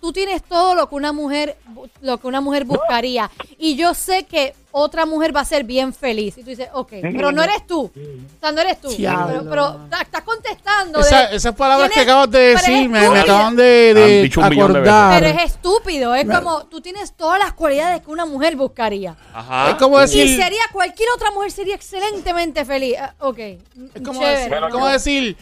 Tú 0.05 0.13
tienes 0.13 0.43
todo 0.43 0.75
lo 0.75 0.87
que 0.87 0.93
una 0.93 1.11
mujer 1.13 1.57
lo 2.01 2.19
que 2.19 2.27
una 2.27 2.39
mujer 2.41 2.63
buscaría 2.63 3.31
y 3.57 3.75
yo 3.75 3.95
sé 3.95 4.25
que 4.25 4.53
otra 4.69 5.07
mujer 5.07 5.35
va 5.35 5.39
a 5.39 5.45
ser 5.45 5.63
bien 5.63 5.95
feliz. 5.95 6.37
Y 6.37 6.43
tú 6.43 6.49
dices, 6.51 6.69
ok, 6.73 6.91
pero 7.01 7.31
no 7.31 7.41
eres 7.41 7.65
tú. 7.65 7.85
O 7.85 8.39
sea, 8.39 8.51
no 8.51 8.61
eres 8.61 8.79
tú. 8.79 8.89
Diablo. 8.89 9.47
Pero, 9.49 9.79
estás 9.99 10.21
contestando. 10.21 10.99
de- 10.99 11.05
Esa- 11.07 11.31
esas 11.31 11.55
palabras 11.55 11.89
que 11.89 11.95
tienes- 11.95 12.07
acabas 12.11 12.29
de 12.29 12.37
pero 12.55 12.59
decir 12.75 12.89
me, 12.89 12.99
acaban 12.99 13.55
de, 13.55 13.63
de 13.95 14.03
Han 14.17 14.23
dicho 14.23 14.41
un 14.41 14.49
millón 14.49 14.73
de 14.73 14.79
acordar. 14.81 15.19
Pero 15.23 15.39
es 15.39 15.45
estúpido. 15.53 16.13
Es 16.13 16.29
como, 16.29 16.65
tú 16.67 16.81
tienes 16.81 17.13
todas 17.13 17.39
las 17.39 17.53
cualidades 17.53 18.01
que 18.03 18.11
una 18.11 18.27
mujer 18.27 18.55
buscaría. 18.55 19.15
Ajá. 19.33 19.71
Es 19.71 19.75
como 19.77 19.97
Y 19.97 20.01
decir, 20.01 20.27
sería, 20.39 20.61
cualquier 20.71 21.09
otra 21.15 21.31
mujer 21.31 21.51
sería 21.51 21.73
excelentemente 21.73 22.63
feliz. 22.63 22.95
Ah, 22.99 23.15
ok, 23.21 23.39
es 23.39 23.57
como 24.05 24.19
chévere. 24.21 24.37
decir, 24.39 24.53
es 24.53 24.71
como 24.71 24.87
decir, 24.87 25.37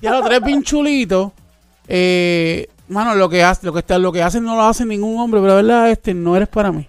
ya 0.00 0.10
los 0.12 0.24
tres 0.24 0.40
bien. 0.42 0.62
Eh, 1.88 2.68
mano, 2.88 3.14
lo 3.14 3.28
que 3.28 3.42
hace, 3.42 3.66
lo 3.66 3.72
que 3.72 3.80
está, 3.80 3.98
lo 3.98 4.12
que 4.12 4.22
hacen 4.22 4.44
no 4.44 4.54
lo 4.56 4.62
hace 4.62 4.84
ningún 4.84 5.18
hombre, 5.20 5.40
pero 5.40 5.60
la 5.62 5.62
verdad, 5.62 5.90
este 5.90 6.14
no 6.14 6.36
eres 6.36 6.48
para 6.48 6.72
mí. 6.72 6.86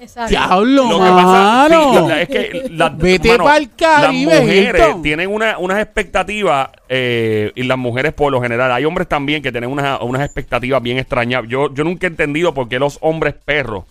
Exacto. 0.00 0.28
Diablo, 0.28 0.82
Lo 0.90 0.98
que 0.98 1.10
pasa 1.10 1.66
sí, 1.68 2.20
es 2.20 2.28
que 2.28 2.66
la- 2.72 2.88
Vete 2.90 3.28
mano, 3.28 3.44
pa'l 3.44 3.70
Caribe, 3.74 4.32
las 4.34 4.42
mujeres 4.42 4.82
Hilton. 4.86 5.02
tienen 5.02 5.30
una, 5.32 5.56
unas 5.56 5.78
expectativas 5.80 6.68
eh, 6.90 7.52
y 7.54 7.62
las 7.62 7.78
mujeres 7.78 8.12
por 8.12 8.30
lo 8.30 8.42
general 8.42 8.70
hay 8.72 8.84
hombres 8.84 9.08
también 9.08 9.42
que 9.42 9.50
tienen 9.50 9.70
unas, 9.70 9.98
unas 10.02 10.22
expectativas 10.22 10.82
bien 10.82 10.98
extrañas 10.98 11.44
yo, 11.48 11.72
yo 11.72 11.84
nunca 11.84 12.06
he 12.06 12.10
entendido 12.10 12.52
por 12.52 12.68
qué 12.68 12.78
los 12.78 12.98
hombres 13.00 13.34
perros 13.46 13.84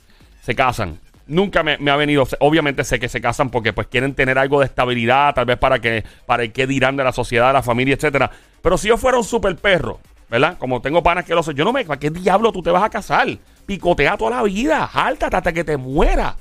se 0.44 0.54
casan 0.54 1.00
nunca 1.26 1.64
me, 1.64 1.78
me 1.80 1.90
ha 1.90 1.96
venido 1.96 2.28
obviamente 2.42 2.84
sé 2.84 3.00
que 3.00 3.10
se 3.10 3.20
casan 3.20 3.50
porque 3.50 3.74
pues 3.74 3.88
quieren 3.88 4.14
tener 4.14 4.38
algo 4.38 4.60
de 4.60 4.66
estabilidad 4.68 5.34
tal 5.34 5.46
vez 5.46 5.58
para 5.58 5.80
que 5.80 6.04
para 6.28 6.44
el 6.44 6.52
qué 6.52 6.68
dirán 6.68 6.96
de 6.96 7.06
la 7.06 7.14
sociedad 7.14 7.48
de 7.48 7.54
la 7.54 7.64
familia 7.64 7.96
etcétera 7.96 8.30
pero 8.62 8.78
si 8.78 8.90
yo 8.90 8.98
fuera 8.98 9.18
un 9.18 9.24
super 9.24 9.56
perro 9.56 10.00
¿verdad? 10.34 10.58
Como 10.58 10.82
tengo 10.82 11.04
panas 11.04 11.26
que 11.26 11.36
lo 11.36 11.44
son, 11.44 11.54
yo 11.54 11.64
no 11.64 11.72
me. 11.72 11.86
¿Para 11.86 12.00
qué 12.00 12.10
diablo 12.10 12.52
tú 12.52 12.64
te 12.64 12.72
vas 12.72 12.82
a 12.84 12.90
casar? 12.90 13.28
Picotea 13.68 14.18
toda 14.18 14.38
la 14.38 14.42
vida, 14.44 14.88
jáltate 14.88 15.38
hasta 15.38 15.54
que 15.54 15.64
te 15.64 15.78
muera. 15.78 16.36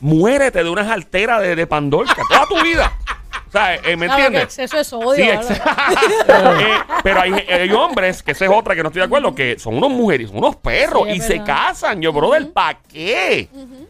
Muérete 0.00 0.64
de 0.64 0.70
una 0.70 0.82
jaltera 0.84 1.38
de, 1.40 1.54
de 1.54 1.66
pandorca 1.66 2.16
toda 2.26 2.46
tu 2.46 2.62
vida. 2.64 2.90
O 3.46 3.50
sea, 3.52 3.74
eh, 3.76 3.96
¿me 3.96 4.06
Claro 4.06 4.16
que 4.18 4.26
entiendes? 4.26 4.58
exceso 4.58 4.78
es 4.80 4.92
odio. 4.92 5.42
Sí, 5.42 5.54
Eh, 6.28 6.78
pero 7.02 7.20
hay, 7.20 7.32
hay 7.32 7.70
hombres, 7.70 8.22
que 8.22 8.32
esa 8.32 8.46
es 8.46 8.50
otra 8.50 8.74
que 8.74 8.82
no 8.82 8.88
estoy 8.88 9.00
de 9.00 9.06
acuerdo, 9.06 9.34
que 9.34 9.58
son 9.58 9.76
unos 9.76 9.90
mujeres, 9.90 10.28
son 10.28 10.38
unos 10.38 10.56
perros 10.56 11.04
Sí, 11.04 11.16
y 11.16 11.20
se 11.20 11.42
casan. 11.42 12.00
Yo, 12.00 12.12
brother, 12.12 12.50
¿para 12.50 12.78
qué? 12.90 13.48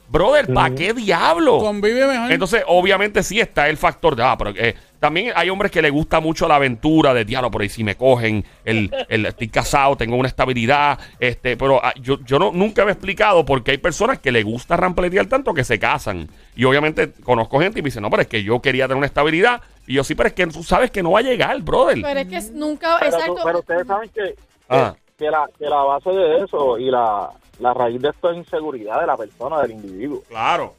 Brother, 0.08 0.52
¿para 0.52 0.74
qué 0.74 0.92
diablo? 0.92 1.60
Convive 1.60 2.06
mejor. 2.06 2.32
Entonces, 2.32 2.62
obviamente 2.66 3.22
sí 3.22 3.40
está 3.40 3.68
el 3.68 3.76
factor 3.76 4.16
de, 4.16 4.22
ah, 4.24 4.36
pero 4.36 4.50
eh, 4.56 4.74
también 5.04 5.32
hay 5.36 5.50
hombres 5.50 5.70
que 5.70 5.82
les 5.82 5.92
gusta 5.92 6.18
mucho 6.18 6.48
la 6.48 6.56
aventura 6.56 7.12
de 7.12 7.26
diablo, 7.26 7.50
por 7.50 7.60
ahí 7.60 7.68
si 7.68 7.84
me 7.84 7.94
cogen, 7.94 8.42
el, 8.64 8.90
el- 9.10 9.26
estoy 9.26 9.48
casado, 9.48 9.96
tengo 9.96 10.16
una 10.16 10.28
estabilidad, 10.28 10.98
este, 11.20 11.58
pero 11.58 11.78
ah, 11.84 11.92
yo, 12.00 12.18
yo 12.24 12.38
no, 12.38 12.52
nunca 12.52 12.84
me 12.86 12.90
he 12.90 12.94
explicado 12.94 13.44
por 13.44 13.62
qué 13.62 13.72
hay 13.72 13.76
personas 13.78 14.18
que 14.18 14.32
les 14.32 14.42
gusta 14.46 14.78
rampletear 14.78 15.26
tanto 15.26 15.52
que 15.52 15.62
se 15.62 15.78
casan. 15.78 16.26
Y 16.56 16.64
obviamente 16.64 17.12
conozco 17.22 17.60
gente 17.60 17.80
y 17.80 17.82
me 17.82 17.88
dicen, 17.88 18.00
no, 18.02 18.08
pero 18.08 18.22
es 18.22 18.28
que 18.28 18.42
yo 18.42 18.62
quería 18.62 18.84
tener 18.86 18.96
una 18.96 19.06
estabilidad. 19.06 19.60
Y 19.86 19.92
yo 19.94 20.04
sí, 20.04 20.14
pero 20.14 20.28
es 20.28 20.32
que 20.34 20.46
tú 20.46 20.62
sabes 20.62 20.90
que 20.90 21.02
no 21.02 21.10
va 21.10 21.18
a 21.18 21.22
llegar, 21.22 21.60
brother. 21.60 21.98
Pero 22.00 22.20
es 22.20 22.26
que 22.28 22.52
nunca, 22.54 22.96
Pero, 23.00 23.14
exacto. 23.16 23.40
pero 23.44 23.58
ustedes 23.58 23.86
saben 23.86 24.08
que, 24.08 24.22
que, 24.22 24.34
Ah. 24.70 24.94
que 25.18 25.30
la, 25.30 25.46
que 25.58 25.66
la 25.66 25.82
base 25.82 26.08
de 26.10 26.44
eso 26.44 26.78
y 26.78 26.90
la, 26.90 27.28
la 27.58 27.74
raíz 27.74 28.00
de 28.00 28.08
esto 28.08 28.30
es 28.30 28.38
inseguridad 28.38 29.00
de 29.00 29.06
la 29.06 29.16
persona, 29.18 29.60
del 29.60 29.72
individuo. 29.72 30.22
Claro. 30.30 30.74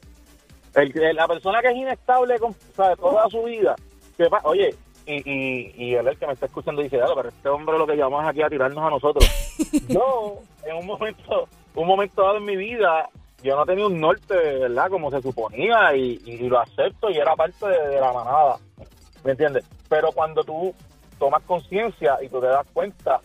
El, 0.73 0.91
que- 0.91 1.13
la 1.13 1.27
persona 1.27 1.61
que 1.61 1.67
es 1.69 1.75
inestable 1.77 2.39
con, 2.39 2.55
sabe, 2.75 2.95
toda 2.97 3.29
su 3.29 3.43
vida, 3.43 3.75
oye, 4.43 4.75
y, 5.05 5.13
y, 5.31 5.73
y 5.77 5.95
él 5.95 6.07
el 6.07 6.17
que 6.17 6.27
me 6.27 6.33
está 6.33 6.47
escuchando 6.47 6.81
dice, 6.81 6.97
"Diablo, 6.97 7.15
pero 7.15 7.29
este 7.29 7.49
hombre 7.49 7.77
lo 7.77 7.85
que 7.85 7.95
llamamos 7.95 8.27
aquí 8.27 8.41
a 8.41 8.49
tirarnos 8.49 8.83
a 8.83 8.89
nosotros. 8.89 9.25
yo, 9.87 10.39
en 10.65 10.77
un 10.77 10.85
momento, 10.85 11.47
un 11.75 11.87
momento 11.87 12.23
dado 12.23 12.37
en 12.37 12.45
mi 12.45 12.55
vida, 12.55 13.09
yo 13.43 13.55
no 13.55 13.65
tenía 13.65 13.85
un 13.85 13.99
norte, 13.99 14.33
¿verdad? 14.35 14.89
Como 14.89 15.11
se 15.11 15.21
suponía, 15.21 15.95
y, 15.95 16.19
y 16.25 16.37
lo 16.49 16.59
acepto 16.59 17.09
y 17.09 17.17
era 17.17 17.35
parte 17.35 17.67
de, 17.67 17.89
de 17.89 18.01
la 18.01 18.11
manada, 18.11 18.57
¿me 19.23 19.31
entiendes? 19.31 19.63
Pero 19.87 20.11
cuando 20.11 20.43
tú 20.43 20.73
tomas 21.19 21.43
conciencia 21.43 22.17
y 22.21 22.29
tú 22.29 22.41
te 22.41 22.47
das 22.47 22.65
cuenta, 22.73 23.19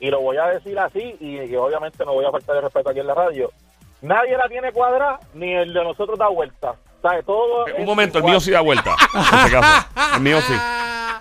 y 0.00 0.10
lo 0.10 0.20
voy 0.20 0.36
a 0.36 0.46
decir 0.46 0.78
así, 0.78 1.16
y, 1.20 1.40
y 1.40 1.56
obviamente 1.56 2.04
no 2.04 2.14
voy 2.14 2.24
a 2.24 2.30
faltar 2.30 2.54
de 2.56 2.60
respeto 2.62 2.90
aquí 2.90 3.00
en 3.00 3.06
la 3.08 3.14
radio, 3.14 3.50
nadie 4.02 4.36
la 4.36 4.48
tiene 4.48 4.72
cuadrada, 4.72 5.18
ni 5.34 5.52
el 5.52 5.72
de 5.72 5.82
nosotros 5.82 6.18
da 6.18 6.28
vuelta. 6.28 6.76
¿Sabes? 7.02 7.24
Todo 7.24 7.66
Un 7.76 7.84
momento, 7.84 8.18
el 8.18 8.24
mío 8.24 8.40
sí 8.40 8.50
da 8.50 8.60
vuelta. 8.60 8.96
En 9.14 9.20
este 9.20 9.50
caso. 9.52 9.88
El 10.14 10.20
mío 10.20 10.40
sí. 10.40 10.54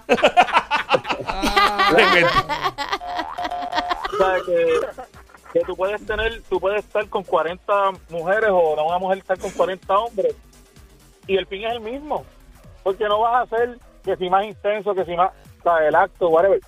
¿Sabes? 4.17 4.43
Que, 4.43 4.79
que 5.53 5.59
tú 5.61 5.75
puedes 5.75 6.05
tener, 6.05 6.41
tú 6.49 6.59
puedes 6.59 6.83
estar 6.83 7.07
con 7.09 7.23
40 7.23 7.73
mujeres 8.09 8.49
o 8.49 8.83
una 8.83 8.97
mujer 8.97 9.19
estar 9.19 9.37
con 9.37 9.51
40 9.51 9.97
hombres 9.97 10.35
y 11.27 11.37
el 11.37 11.45
fin 11.45 11.65
es 11.65 11.73
el 11.73 11.81
mismo. 11.81 12.25
Porque 12.83 13.05
no 13.05 13.19
vas 13.19 13.35
a 13.35 13.41
hacer 13.41 13.77
que 14.03 14.15
si 14.15 14.29
más 14.29 14.45
intenso, 14.45 14.95
que 14.95 15.05
si 15.05 15.15
más, 15.15 15.31
¿sabes? 15.63 15.89
El 15.89 15.95
acto, 15.95 16.29
whatever. 16.29 16.59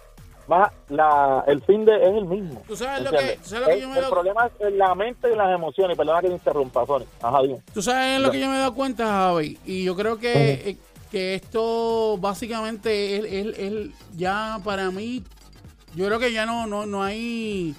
Más 0.50 0.72
la, 0.90 1.44
el 1.48 1.62
fin 1.62 1.86
de, 1.86 1.96
es 1.96 2.16
el 2.16 2.26
mismo. 2.26 2.64
¿Tú 2.68 2.76
sabes 2.76 3.04
lo 3.04 3.12
que- 3.12 3.38
tú 3.44 3.50
sabes 3.50 3.62
lo 3.62 3.68
que 3.68 3.74
el, 3.76 3.82
yo 3.82 3.90
me 3.90 4.00
el 4.00 4.06
problema 4.08 4.48
es 4.48 4.52
en 4.68 4.78
la 4.80 4.96
mente 4.96 5.32
y 5.32 5.36
las 5.36 5.54
emociones. 5.54 5.96
Perdona 5.96 6.22
que 6.22 6.28
te 6.28 6.34
interrumpa, 6.34 6.86
Sony. 6.88 7.04
Ajá, 7.22 7.42
dime. 7.44 7.60
Tú 7.72 7.82
sabes 7.84 8.18
en 8.18 8.24
lo 8.24 8.32
que 8.32 8.40
yo 8.40 8.48
me 8.50 8.56
he 8.56 8.60
dado 8.60 8.74
cuenta, 8.74 9.06
Javi, 9.06 9.60
y 9.64 9.84
yo 9.84 9.96
creo 9.96 10.18
que, 10.18 10.52
eh, 10.72 10.78
que 11.12 11.36
esto 11.36 12.18
básicamente 12.20 13.18
es, 13.18 13.26
es- 13.48 13.60
es 13.60 13.74
ya 14.18 14.58
para 14.64 14.90
mí, 14.90 15.24
yo 15.96 16.08
creo 16.08 16.18
que 16.20 16.34
ya 16.34 16.48
no, 16.48 16.66
no, 16.66 16.86
no 16.88 17.04
hay 17.04 17.76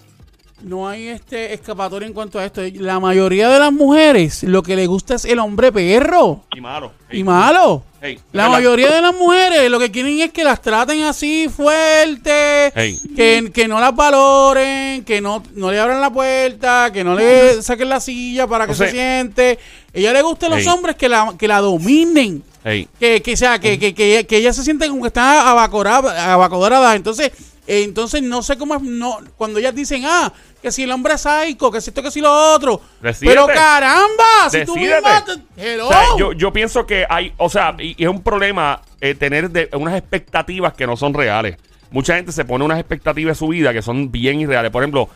no 0.62 0.88
hay 0.88 1.08
este 1.08 1.52
escapatoria 1.54 2.06
en 2.06 2.12
cuanto 2.14 2.38
a 2.38 2.44
esto. 2.44 2.62
La 2.74 3.00
mayoría 3.00 3.48
de 3.48 3.58
las 3.58 3.72
mujeres 3.72 4.42
lo 4.42 4.62
que 4.62 4.76
le 4.76 4.86
gusta 4.86 5.14
es 5.14 5.24
el 5.24 5.38
hombre 5.38 5.72
perro 5.72 6.42
Y 6.54 6.60
malo. 6.60 6.92
y 7.10 7.22
malo. 7.24 7.82
Hey, 8.02 8.18
La 8.32 8.44
¿verdad? 8.44 8.56
mayoría 8.58 8.90
de 8.94 9.02
las 9.02 9.14
mujeres 9.14 9.70
lo 9.70 9.78
que 9.78 9.90
quieren 9.90 10.20
es 10.20 10.32
que 10.32 10.42
las 10.42 10.62
traten 10.62 11.02
así 11.02 11.48
fuerte, 11.50 12.72
Hey. 12.74 12.98
que, 13.14 13.50
que 13.52 13.68
no 13.68 13.78
las 13.80 13.94
valoren, 13.94 15.04
que 15.04 15.20
no, 15.20 15.42
no 15.54 15.70
le 15.70 15.78
abran 15.78 16.00
la 16.00 16.10
puerta, 16.10 16.90
que 16.92 17.04
no 17.04 17.14
le 17.14 17.62
saquen 17.62 17.88
la 17.88 18.00
silla 18.00 18.46
para 18.46 18.66
que 18.66 18.72
O 18.72 18.74
sea- 18.74 18.86
se 18.86 18.92
siente. 18.92 19.58
Ella 19.92 20.12
le 20.12 20.22
gusta 20.22 20.46
a 20.46 20.50
los 20.50 20.66
hombres 20.66 20.96
que 20.96 21.08
la, 21.08 21.34
que 21.38 21.48
la 21.48 21.60
dominen. 21.60 22.42
Que, 22.62 23.22
que, 23.22 23.36
sea, 23.36 23.58
que, 23.58 23.78
que, 23.78 23.94
que, 23.94 24.26
que 24.26 24.36
ella 24.36 24.52
se 24.52 24.62
siente 24.62 24.86
como 24.88 25.02
que 25.02 25.08
está 25.08 25.50
abacorada, 25.50 26.32
abacorada. 26.34 26.94
Entonces, 26.94 27.32
eh, 27.66 27.82
entonces 27.84 28.22
no 28.22 28.42
sé 28.42 28.56
cómo 28.58 28.74
es, 28.76 28.82
no, 28.82 29.18
cuando 29.36 29.58
ellas 29.58 29.74
dicen, 29.74 30.02
ah, 30.06 30.32
que 30.62 30.70
si 30.72 30.82
el 30.82 30.90
hombre 30.92 31.14
es 31.14 31.20
psycho, 31.22 31.70
que 31.70 31.80
si 31.80 31.90
esto, 31.90 32.02
que 32.02 32.10
si 32.10 32.20
lo 32.20 32.32
otro. 32.54 32.80
Decídete. 33.00 33.34
Pero 33.34 33.46
caramba, 33.46 34.50
si 34.50 34.64
tú 34.64 34.74
Decídete. 34.74 34.94
misma 35.02 35.24
te- 35.56 35.72
hello. 35.74 35.86
O 35.88 35.92
sea, 35.92 36.04
yo, 36.18 36.32
yo 36.32 36.52
pienso 36.52 36.86
que 36.86 37.06
hay, 37.08 37.32
o 37.38 37.48
sea, 37.48 37.74
y, 37.78 37.94
y 37.96 38.04
es 38.04 38.10
un 38.10 38.22
problema 38.22 38.82
eh, 39.00 39.14
tener 39.14 39.50
de- 39.50 39.68
unas 39.72 39.94
expectativas 39.96 40.72
que 40.74 40.86
no 40.86 40.96
son 40.96 41.14
reales. 41.14 41.56
Mucha 41.90 42.14
gente 42.16 42.30
se 42.32 42.44
pone 42.44 42.64
unas 42.64 42.78
expectativas 42.78 43.36
de 43.36 43.38
su 43.38 43.48
vida 43.48 43.72
que 43.72 43.82
son 43.82 44.12
bien 44.12 44.40
irreales. 44.40 44.70
Por 44.70 44.82
ejemplo, 44.82 45.08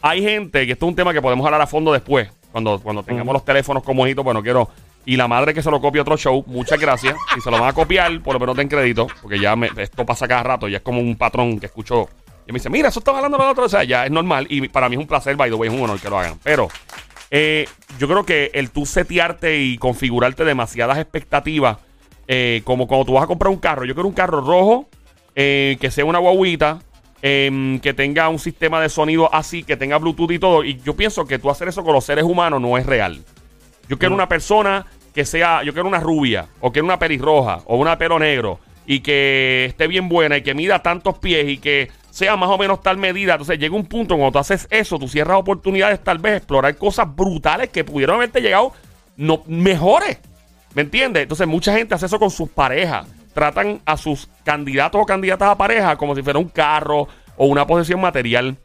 hay 0.00 0.22
gente, 0.22 0.64
que 0.66 0.72
esto 0.72 0.86
es 0.86 0.88
un 0.90 0.96
tema 0.96 1.12
que 1.12 1.20
podemos 1.20 1.44
hablar 1.44 1.60
a 1.60 1.66
fondo 1.66 1.92
después, 1.92 2.28
cuando, 2.52 2.78
cuando 2.80 3.02
tengamos 3.02 3.32
los 3.34 3.44
teléfonos 3.44 3.82
como 3.82 4.06
hijitos, 4.06 4.24
bueno, 4.24 4.42
quiero... 4.42 4.68
Y 5.04 5.16
la 5.16 5.26
madre 5.26 5.52
que 5.52 5.60
se 5.64 5.68
lo 5.70 5.80
copie 5.80 6.00
otro 6.00 6.16
show, 6.16 6.44
muchas 6.46 6.78
gracias. 6.78 7.16
Si 7.34 7.40
se 7.40 7.50
lo 7.50 7.58
van 7.58 7.68
a 7.70 7.72
copiar, 7.72 8.22
por 8.22 8.34
lo 8.34 8.38
menos 8.38 8.56
den 8.56 8.68
crédito, 8.68 9.08
porque 9.20 9.40
ya 9.40 9.56
me- 9.56 9.68
esto 9.78 10.06
pasa 10.06 10.28
cada 10.28 10.44
rato, 10.44 10.68
ya 10.68 10.76
es 10.76 10.82
como 10.84 11.00
un 11.00 11.16
patrón 11.16 11.58
que 11.58 11.66
escucho. 11.66 12.08
Y 12.46 12.52
me 12.52 12.58
dice, 12.58 12.70
mira, 12.70 12.88
eso 12.88 12.98
está 12.98 13.16
hablando 13.16 13.38
de 13.38 13.44
otro. 13.44 13.64
O 13.64 13.68
sea, 13.68 13.84
ya 13.84 14.04
es 14.04 14.10
normal. 14.10 14.46
Y 14.48 14.68
para 14.68 14.88
mí 14.88 14.96
es 14.96 15.00
un 15.00 15.06
placer, 15.06 15.36
by 15.36 15.50
the 15.50 15.56
way, 15.56 15.68
es 15.68 15.74
un 15.74 15.82
honor 15.82 16.00
que 16.00 16.10
lo 16.10 16.18
hagan. 16.18 16.38
Pero 16.42 16.68
eh, 17.30 17.66
yo 17.98 18.08
creo 18.08 18.24
que 18.24 18.50
el 18.54 18.70
tú 18.70 18.84
setearte 18.84 19.58
y 19.58 19.78
configurarte 19.78 20.44
demasiadas 20.44 20.98
expectativas, 20.98 21.78
eh, 22.28 22.62
como 22.64 22.86
cuando 22.86 23.06
tú 23.06 23.12
vas 23.14 23.24
a 23.24 23.26
comprar 23.26 23.50
un 23.50 23.58
carro. 23.58 23.84
Yo 23.84 23.94
quiero 23.94 24.08
un 24.08 24.14
carro 24.14 24.40
rojo, 24.40 24.88
eh, 25.34 25.76
que 25.80 25.90
sea 25.90 26.04
una 26.04 26.18
guaguita, 26.18 26.80
em, 27.22 27.80
que 27.80 27.94
tenga 27.94 28.28
un 28.28 28.38
sistema 28.38 28.80
de 28.80 28.88
sonido 28.88 29.32
así, 29.34 29.62
que 29.62 29.76
tenga 29.76 29.98
Bluetooth 29.98 30.30
y 30.30 30.38
todo. 30.38 30.64
Y 30.64 30.78
yo 30.82 30.94
pienso 30.94 31.24
que 31.24 31.38
tú 31.38 31.50
hacer 31.50 31.68
eso 31.68 31.82
con 31.84 31.94
los 31.94 32.04
seres 32.04 32.24
humanos 32.24 32.60
no 32.60 32.76
es 32.76 32.84
real. 32.84 33.22
Yo 33.88 33.98
quiero 33.98 34.14
una 34.14 34.28
persona 34.28 34.86
que 35.14 35.24
sea, 35.24 35.62
yo 35.62 35.72
quiero 35.72 35.88
una 35.88 36.00
rubia, 36.00 36.48
o 36.60 36.72
quiero 36.72 36.86
una 36.86 36.98
pelirroja, 36.98 37.60
o 37.66 37.76
una 37.76 37.98
pelo 37.98 38.18
negro, 38.18 38.58
y 38.86 39.00
que 39.00 39.66
esté 39.66 39.86
bien 39.86 40.08
buena, 40.08 40.38
y 40.38 40.42
que 40.42 40.54
mida 40.54 40.82
tantos 40.82 41.18
pies, 41.18 41.48
y 41.48 41.58
que 41.58 41.90
sea 42.12 42.36
más 42.36 42.50
o 42.50 42.58
menos 42.58 42.82
tal 42.82 42.98
medida. 42.98 43.32
Entonces 43.32 43.58
llega 43.58 43.74
un 43.74 43.86
punto 43.86 44.16
cuando 44.16 44.32
tú 44.32 44.38
haces 44.38 44.68
eso, 44.70 44.98
tú 44.98 45.08
cierras 45.08 45.38
oportunidades, 45.38 46.04
tal 46.04 46.18
vez 46.18 46.36
explorar 46.36 46.76
cosas 46.76 47.08
brutales 47.16 47.70
que 47.70 47.84
pudieron 47.84 48.16
haberte 48.16 48.42
llegado 48.42 48.74
no, 49.16 49.42
mejores. 49.46 50.18
¿Me 50.74 50.82
entiendes? 50.82 51.22
Entonces, 51.22 51.46
mucha 51.46 51.72
gente 51.74 51.94
hace 51.94 52.06
eso 52.06 52.18
con 52.18 52.30
sus 52.30 52.50
parejas. 52.50 53.06
Tratan 53.34 53.80
a 53.86 53.96
sus 53.96 54.28
candidatos 54.44 55.00
o 55.00 55.06
candidatas 55.06 55.48
a 55.48 55.56
pareja 55.56 55.96
como 55.96 56.14
si 56.14 56.22
fuera 56.22 56.38
un 56.38 56.48
carro 56.48 57.08
o 57.36 57.46
una 57.46 57.66
posesión 57.66 58.00
material 58.00 58.58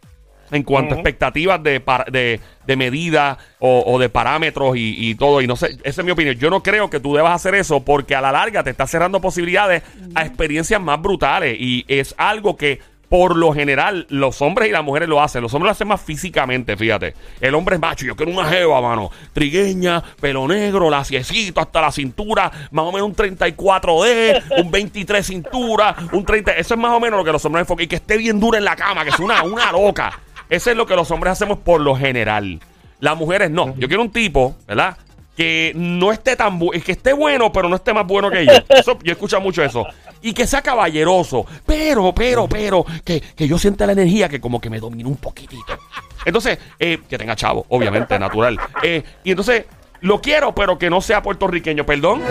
en 0.52 0.64
cuanto 0.64 0.94
a 0.94 0.98
expectativas 0.98 1.62
de, 1.64 1.82
de, 2.12 2.40
de 2.66 2.76
medida 2.76 3.38
o, 3.60 3.84
o 3.86 4.00
de 4.00 4.10
parámetros 4.10 4.76
y, 4.76 5.10
y 5.10 5.16
todo. 5.16 5.42
Y 5.42 5.48
no 5.48 5.56
sé, 5.56 5.78
esa 5.84 6.02
es 6.02 6.06
mi 6.06 6.12
opinión. 6.12 6.36
Yo 6.36 6.50
no 6.50 6.64
creo 6.64 6.90
que 6.90 7.00
tú 7.00 7.16
debas 7.16 7.34
hacer 7.34 7.56
eso 7.56 7.84
porque 7.84 8.14
a 8.14 8.22
la 8.22 8.34
larga 8.34 8.64
te 8.64 8.72
estás 8.72 8.92
cerrando 8.92 9.22
posibilidades 9.22 9.84
a 10.16 10.26
experiencias 10.26 10.82
más 10.82 11.02
brutales. 11.02 11.56
Y 11.60 11.86
es 11.88 12.14
algo 12.18 12.58
que 12.58 12.80
por 13.10 13.38
lo 13.38 13.54
general 13.54 14.06
los 14.10 14.42
hombres 14.42 14.70
y 14.70 14.72
las 14.72 14.84
mujeres 14.84 15.08
lo 15.08 15.22
hacen. 15.22 15.42
Los 15.42 15.54
hombres 15.54 15.68
lo 15.68 15.72
hacen 15.72 15.88
más 15.88 16.02
físicamente, 16.02 16.76
fíjate. 16.76 17.14
El 17.40 17.56
hombre 17.56 17.76
es 17.76 17.82
macho, 17.82 18.06
yo 18.06 18.16
quiero 18.16 18.32
una 18.32 18.46
jeva, 18.50 18.82
mano. 18.82 19.12
Trigueña, 19.34 20.04
pelo 20.20 20.48
negro, 20.48 20.90
laciecito 20.90 21.62
hasta 21.62 21.82
la 21.82 21.92
cintura, 21.92 22.52
más 22.72 22.86
o 22.86 22.92
menos 22.92 23.08
un 23.08 23.16
34D, 23.16 24.44
un 24.62 24.72
23 24.72 25.26
cintura, 25.26 25.96
un 26.12 26.26
30. 26.26 26.52
Eso 26.54 26.74
es 26.74 26.80
más 26.80 26.92
o 26.92 27.00
menos 27.00 27.18
lo 27.20 27.24
que 27.24 27.32
los 27.32 27.44
hombres 27.46 27.62
enfocan. 27.62 27.86
Y 27.86 27.88
que 27.88 27.96
esté 27.98 28.18
bien 28.18 28.40
dura 28.40 28.58
en 28.58 28.66
la 28.66 28.76
cama, 28.76 29.04
que 29.04 29.12
es 29.12 29.20
una, 29.20 29.44
una 29.44 29.72
loca. 29.72 30.20
Eso 30.50 30.72
es 30.72 30.78
lo 30.78 30.86
que 30.86 30.96
los 30.96 31.10
hombres 31.12 31.34
hacemos 31.34 31.60
por 31.60 31.82
lo 31.82 31.96
general. 31.96 32.60
Las 33.00 33.18
mujeres 33.18 33.52
no. 33.52 33.76
Yo 33.78 33.88
quiero 33.88 34.02
un 34.02 34.12
tipo, 34.12 34.56
¿verdad? 34.68 34.98
Que 35.36 35.72
no 35.76 36.12
esté 36.12 36.36
tan 36.36 36.58
bueno, 36.58 36.84
que 36.84 36.94
esté 36.94 37.14
bueno, 37.14 37.52
pero 37.52 37.70
no 37.70 37.76
esté 37.76 37.94
más 37.94 38.08
bueno 38.08 38.32
que 38.32 38.46
yo. 38.46 38.54
Eso, 38.70 38.98
yo 39.04 39.12
escucho 39.12 39.40
mucho 39.40 39.64
eso. 39.64 39.86
Y 40.22 40.34
que 40.34 40.48
sea 40.48 40.62
caballeroso. 40.62 41.46
Pero, 41.66 42.14
pero, 42.14 42.48
pero, 42.48 42.86
que, 43.06 43.22
que 43.22 43.48
yo 43.48 43.58
sienta 43.58 43.86
la 43.86 43.92
energía 43.94 44.28
que 44.30 44.40
como 44.42 44.60
que 44.60 44.70
me 44.70 44.80
domine 44.80 45.08
un 45.10 45.18
poquitito. 45.18 45.78
Entonces, 46.26 46.58
eh, 46.80 47.00
que 47.10 47.18
tenga 47.18 47.36
chavo, 47.36 47.66
obviamente, 47.70 48.18
natural. 48.20 48.60
Eh, 48.84 49.04
y 49.24 49.32
entonces, 49.32 49.66
lo 50.02 50.22
quiero, 50.22 50.54
pero 50.54 50.78
que 50.78 50.90
no 50.90 51.02
sea 51.02 51.22
puertorriqueño. 51.22 51.86
¿Perdón? 51.86 52.22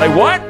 Like, 0.00 0.14
what? 0.14 0.40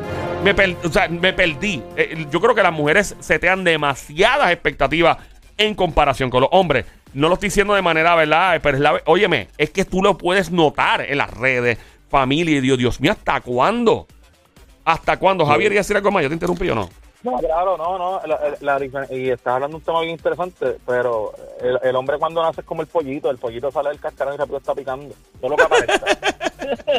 Me, 0.44 0.54
per- 0.54 0.76
o 0.84 0.92
sea, 0.92 1.08
me 1.08 1.32
perdí. 1.32 1.82
Eh, 1.96 2.26
yo 2.30 2.40
creo 2.40 2.54
que 2.54 2.62
las 2.62 2.72
mujeres 2.72 3.16
setean 3.20 3.64
demasiadas 3.64 4.50
expectativas 4.52 5.16
en 5.56 5.74
comparación 5.74 6.28
con 6.30 6.42
los 6.42 6.50
hombres. 6.52 6.84
No 7.14 7.28
lo 7.28 7.34
estoy 7.34 7.48
diciendo 7.48 7.74
de 7.74 7.80
manera, 7.82 8.14
¿verdad? 8.16 8.60
Pero 8.62 8.76
es 8.76 8.82
la, 8.82 9.00
óyeme, 9.06 9.48
es 9.56 9.70
que 9.70 9.84
tú 9.84 10.02
lo 10.02 10.18
puedes 10.18 10.50
notar 10.50 11.00
en 11.02 11.16
las 11.18 11.30
redes, 11.30 11.78
familia 12.10 12.56
y 12.56 12.60
Dios, 12.60 12.76
Dios 12.76 13.00
mío, 13.00 13.12
¿hasta 13.12 13.40
cuándo? 13.40 14.06
¿Hasta 14.84 15.18
cuándo? 15.18 15.46
Javier, 15.46 15.72
¿y 15.72 15.76
decir 15.76 15.96
algo 15.96 16.10
más? 16.10 16.22
¿Yo 16.22 16.28
te 16.28 16.34
interrumpí 16.34 16.68
o 16.70 16.74
no? 16.74 16.88
No, 17.22 17.38
claro, 17.38 17.78
no, 17.78 17.96
no. 17.96 18.20
la- 18.26 18.38
la 18.60 18.78
difer- 18.78 19.10
y 19.10 19.30
estás 19.30 19.54
hablando 19.54 19.76
de 19.76 19.80
un 19.80 19.84
tema 19.84 20.00
bien 20.02 20.12
interesante, 20.12 20.76
pero 20.86 21.32
el, 21.62 21.78
el 21.82 21.96
hombre 21.96 22.18
cuando 22.18 22.42
nace 22.42 22.60
es 22.60 22.66
como 22.66 22.82
el 22.82 22.86
pollito, 22.88 23.30
el 23.30 23.38
pollito 23.38 23.70
sale 23.70 23.88
del 23.88 23.98
cascarón 24.00 24.34
y 24.34 24.36
rápido 24.36 24.58
está 24.58 24.74
picando. 24.74 25.14
Todo 25.40 25.50
lo 25.50 25.56
que 25.56 25.62
aparezca. 25.62 26.04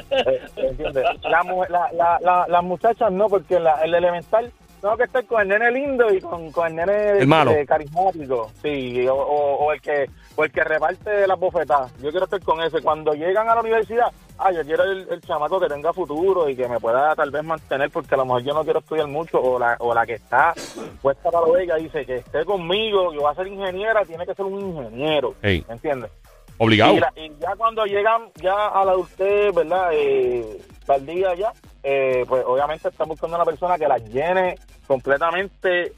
Eh, 0.10 0.41
¿Entiendes? 0.56 1.04
La, 1.24 1.43
la, 1.69 1.91
la, 1.93 2.19
la- 2.21 2.45
las 2.48 2.63
muchachas 2.63 3.12
no, 3.12 3.28
porque 3.30 3.60
la- 3.60 3.84
el 3.84 3.93
elemental 3.93 4.52
tengo 4.82 4.98
que 4.98 5.04
estar 5.04 5.26
con 5.26 5.41
el 5.41 5.48
nene 5.48 5.71
lindo 5.71 6.12
y 6.12 6.19
con, 6.21 6.52
con 6.52 6.67
el 6.67 6.76
nene 6.76 7.10
El 7.19 7.28
malo. 7.28 7.52
eh, 7.52 7.65
carismático, 7.65 8.52
sí, 8.63 9.08
o, 9.08 9.15
o- 9.15 9.65
o 9.65 9.71
el 9.74 9.82
que 9.82 10.10
o 10.36 10.43
el 10.43 10.52
que 10.52 10.63
reparte 10.63 11.28
las 11.28 11.39
bofetadas. 11.39 11.93
Yo 12.02 12.10
quiero 12.12 12.26
estar 12.26 12.41
con 12.41 12.62
ese. 12.62 12.82
Cuando 12.82 13.13
llegan 13.13 13.48
a 13.50 13.56
la 13.56 13.62
universidad, 13.62 14.12
ah, 14.38 14.52
yo 14.52 14.63
quiero 14.63 14.84
el, 14.84 15.08
el 15.10 15.21
chamaco 15.21 15.60
que 15.60 15.67
tenga 15.67 15.93
futuro 15.93 16.50
y 16.50 16.56
que 16.56 16.67
me 16.67 16.80
pueda 16.80 17.15
tal 17.15 17.32
vez 17.32 17.43
mantener, 17.43 17.89
porque 17.89 18.15
a 18.15 18.17
lo 18.17 18.26
mejor 18.26 18.43
yo 18.43 18.54
no 18.54 18.63
quiero 18.63 18.80
estudiar 18.80 19.08
mucho, 19.08 19.41
o 19.41 19.58
la, 19.58 19.78
o 19.80 19.93
la 19.93 20.06
que 20.06 20.13
está 20.15 20.54
puesta 21.02 21.32
para 21.32 21.45
lo 21.48 21.58
ella 21.58 21.76
dice 21.76 22.06
que 22.06 22.17
esté 22.17 22.43
conmigo, 22.45 23.12
que 23.12 23.17
va 23.19 23.32
a 23.32 23.36
ser 23.36 23.48
ingeniera, 23.48 24.04
tiene 24.04 24.26
que 24.26 24.36
ser 24.36 24.45
un 24.45 24.60
ingeniero. 24.60 25.36
¿Me 25.67 25.76
entiendes? 25.76 26.12
Obligado. 26.58 26.93
Y, 26.93 27.00
la- 27.00 27.13
y 27.15 27.32
ya 27.39 27.56
cuando 27.58 27.86
llegan 27.86 28.30
ya 28.41 28.67
a 28.67 28.86
la 28.86 28.91
adultez, 28.91 29.54
¿verdad? 29.54 29.89
Eh, 29.93 30.62
al 30.88 31.06
día 31.06 31.34
ya, 31.36 31.52
eh, 31.84 32.24
pues 32.28 32.43
obviamente 32.45 32.88
están 32.89 33.08
buscando 33.10 33.36
una 33.36 33.45
persona 33.45 33.78
que 33.78 33.88
las 33.88 34.02
llene 34.06 34.56
completamente 34.88 35.93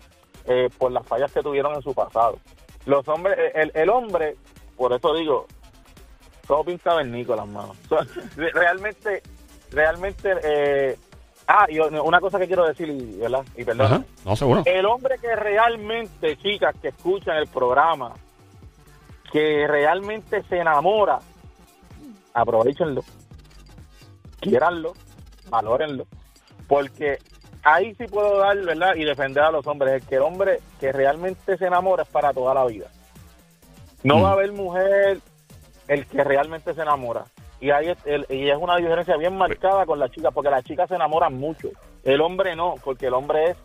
eh, 0.46 0.70
por 0.78 0.92
las 0.92 1.06
fallas 1.06 1.32
que 1.32 1.42
tuvieron 1.42 1.74
en 1.76 1.82
su 1.82 1.94
pasado. 1.94 2.38
Los 2.88 3.08
hombres, 3.08 3.38
el, 3.54 3.72
el 3.76 3.90
hombre, 3.90 4.36
por 4.76 4.92
eso 4.94 5.14
digo, 5.14 5.46
todo 6.48 6.64
pinta 6.64 6.96
vernícolas, 6.96 7.48
mano. 7.48 7.76
Re- 8.36 8.52
realmente, 8.52 9.22
realmente, 9.72 10.34
eh, 10.44 10.98
ah, 11.48 11.66
y 11.70 11.78
una 11.80 12.20
cosa 12.20 12.40
que 12.40 12.48
quiero 12.48 12.66
decir, 12.66 12.90
y- 12.90 13.18
¿verdad? 13.18 13.46
Y 13.56 13.64
perdón. 13.64 13.86
Ajá. 13.86 14.04
No, 14.26 14.36
seguro. 14.36 14.64
El 14.66 14.86
hombre 14.86 15.18
que 15.20 15.36
realmente, 15.36 16.38
chicas, 16.38 16.76
que 16.82 16.88
escuchan 16.88 17.38
el 17.38 17.48
programa, 17.48 18.14
que 19.32 19.68
realmente 19.68 20.42
se 20.44 20.58
enamora, 20.58 21.20
aprovechenlo, 22.34 23.04
quiéranlo, 24.40 24.94
valórenlo, 25.50 26.06
porque 26.68 27.18
ahí 27.64 27.94
sí 27.96 28.06
puedo 28.08 28.38
dar, 28.40 28.58
¿verdad? 28.58 28.96
Y 28.96 29.04
defender 29.06 29.44
a 29.44 29.52
los 29.52 29.66
hombres. 29.68 29.94
El 30.02 30.08
que 30.08 30.16
el 30.16 30.22
hombre 30.22 30.60
que 30.80 30.92
realmente 30.92 31.58
se 31.58 31.66
enamora 31.66 32.04
es 32.04 32.10
para 32.10 32.34
toda 32.34 32.54
la 32.54 32.66
vida. 32.66 32.88
No 34.04 34.18
Mm. 34.18 34.24
va 34.24 34.30
a 34.30 34.34
haber 34.34 34.52
mujer 34.52 35.20
el 35.88 36.06
que 36.06 36.24
realmente 36.24 36.74
se 36.74 36.82
enamora. 36.82 37.26
Y 37.60 37.72
ahí 37.72 37.90
es, 37.90 37.98
el- 38.06 38.26
y 38.30 38.50
es 38.50 38.58
una 38.58 38.76
diferencia 38.78 39.18
bien 39.18 39.36
marcada 39.38 39.86
con 39.86 40.00
las 40.00 40.12
chicas, 40.12 40.32
porque 40.34 40.50
las 40.52 40.64
chicas 40.64 40.88
se 40.88 40.96
enamoran 40.96 41.34
mucho. 41.34 41.70
El 42.04 42.22
hombre 42.22 42.56
no, 42.56 42.76
porque 42.84 43.08
el 43.08 43.14
hombre 43.14 43.52
es, 43.52 43.58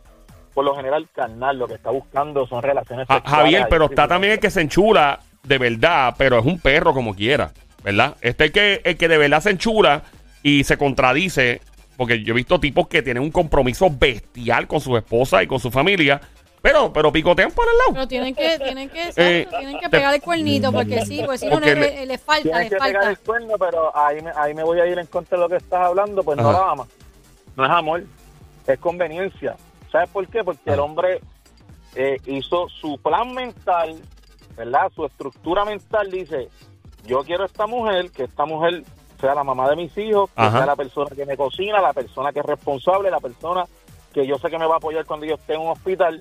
por 0.54 0.64
lo 0.64 0.74
general, 0.74 1.06
carnal. 1.14 1.58
Lo 1.58 1.68
que 1.68 1.74
está 1.74 1.90
buscando 1.90 2.46
son 2.46 2.62
relaciones 2.62 3.06
sexuales. 3.06 3.30
Javier, 3.30 3.66
pero 3.68 3.86
está 3.86 4.08
también 4.08 4.34
el 4.34 4.40
que 4.40 4.50
se 4.50 4.62
enchula 4.62 5.20
de 5.42 5.58
verdad, 5.58 6.14
pero 6.16 6.38
es 6.38 6.44
un 6.46 6.58
perro 6.58 6.94
como 6.94 7.14
quiera, 7.14 7.50
¿verdad? 7.84 8.16
Este 8.22 8.44
es 8.44 8.48
el 8.48 8.52
que, 8.52 8.80
el 8.84 8.96
que 8.96 9.08
de 9.08 9.18
verdad 9.18 9.40
se 9.40 9.50
enchula 9.50 10.02
y 10.42 10.64
se 10.64 10.76
contradice, 10.78 11.60
porque 11.96 12.22
yo 12.22 12.32
he 12.32 12.36
visto 12.36 12.58
tipos 12.60 12.88
que 12.88 13.02
tienen 13.02 13.22
un 13.22 13.30
compromiso 13.30 13.88
bestial 13.90 14.66
con 14.66 14.80
su 14.80 14.96
esposa 14.96 15.42
y 15.42 15.46
con 15.46 15.60
su 15.60 15.70
familia, 15.70 16.20
pero, 16.60 16.92
pero 16.92 17.10
picotean 17.12 17.50
por 17.50 17.66
el 17.66 17.76
lado. 17.78 17.92
Pero 17.94 18.08
tienen 18.08 18.34
que, 18.34 18.58
tienen 18.58 18.88
que, 18.88 19.08
Eh, 19.16 19.46
tienen 19.50 19.74
que 19.78 19.86
te- 19.86 19.90
pegar 19.90 20.14
el 20.14 20.22
cuernito 20.22 20.72
porque 20.72 21.04
sí, 21.04 21.22
pues 21.24 21.40
si 21.40 21.46
no, 21.48 21.58
le, 21.60 21.74
le- 21.74 22.06
le 22.06 22.18
falta, 22.18 22.58
le 22.58 22.68
que 22.70 22.76
pegar 22.76 23.08
el 23.08 23.18
cuerno, 23.18 23.54
pero 23.58 23.96
ahí 23.96 24.22
me, 24.22 24.30
ahí 24.36 24.54
me 24.54 24.62
voy 24.62 24.78
a 24.80 24.86
ir 24.86 24.98
en 24.98 25.06
contra 25.06 25.36
de 25.36 25.42
lo 25.42 25.48
que 25.48 25.56
estás 25.56 25.80
hablando, 25.84 26.22
pues 26.22 26.38
no 26.38 26.48
Ajá. 26.50 26.60
la 26.66 26.70
ama. 26.72 26.86
No 27.56 27.64
es 27.64 27.70
amor, 27.70 28.04
es 28.66 28.78
conveniencia. 28.78 29.56
¿Sabes 29.90 30.08
por 30.10 30.26
qué? 30.28 30.42
Porque 30.44 30.60
el 30.66 30.74
Ajá. 30.74 30.82
hombre 30.82 31.20
eh, 31.96 32.16
hizo 32.26 32.68
su 32.68 32.96
plan 32.98 33.34
mental, 33.34 34.00
¿verdad? 34.56 34.90
Su 34.94 35.04
estructura 35.04 35.64
mental 35.64 36.10
dice, 36.10 36.48
yo 37.06 37.24
quiero 37.24 37.44
esta 37.44 37.66
mujer, 37.66 38.10
que 38.12 38.22
esta 38.24 38.46
mujer 38.46 38.84
sea 39.22 39.34
la 39.34 39.44
mamá 39.44 39.70
de 39.70 39.76
mis 39.76 39.96
hijos, 39.96 40.28
que 40.30 40.42
Ajá. 40.42 40.58
sea 40.58 40.66
la 40.66 40.76
persona 40.76 41.08
que 41.16 41.24
me 41.24 41.36
cocina, 41.36 41.80
la 41.80 41.92
persona 41.94 42.32
que 42.32 42.40
es 42.40 42.44
responsable, 42.46 43.10
la 43.10 43.20
persona 43.20 43.64
que 44.12 44.26
yo 44.26 44.36
sé 44.38 44.50
que 44.50 44.58
me 44.58 44.66
va 44.66 44.74
a 44.74 44.76
apoyar 44.76 45.06
cuando 45.06 45.24
yo 45.24 45.36
esté 45.36 45.54
en 45.54 45.60
un 45.62 45.68
hospital, 45.68 46.20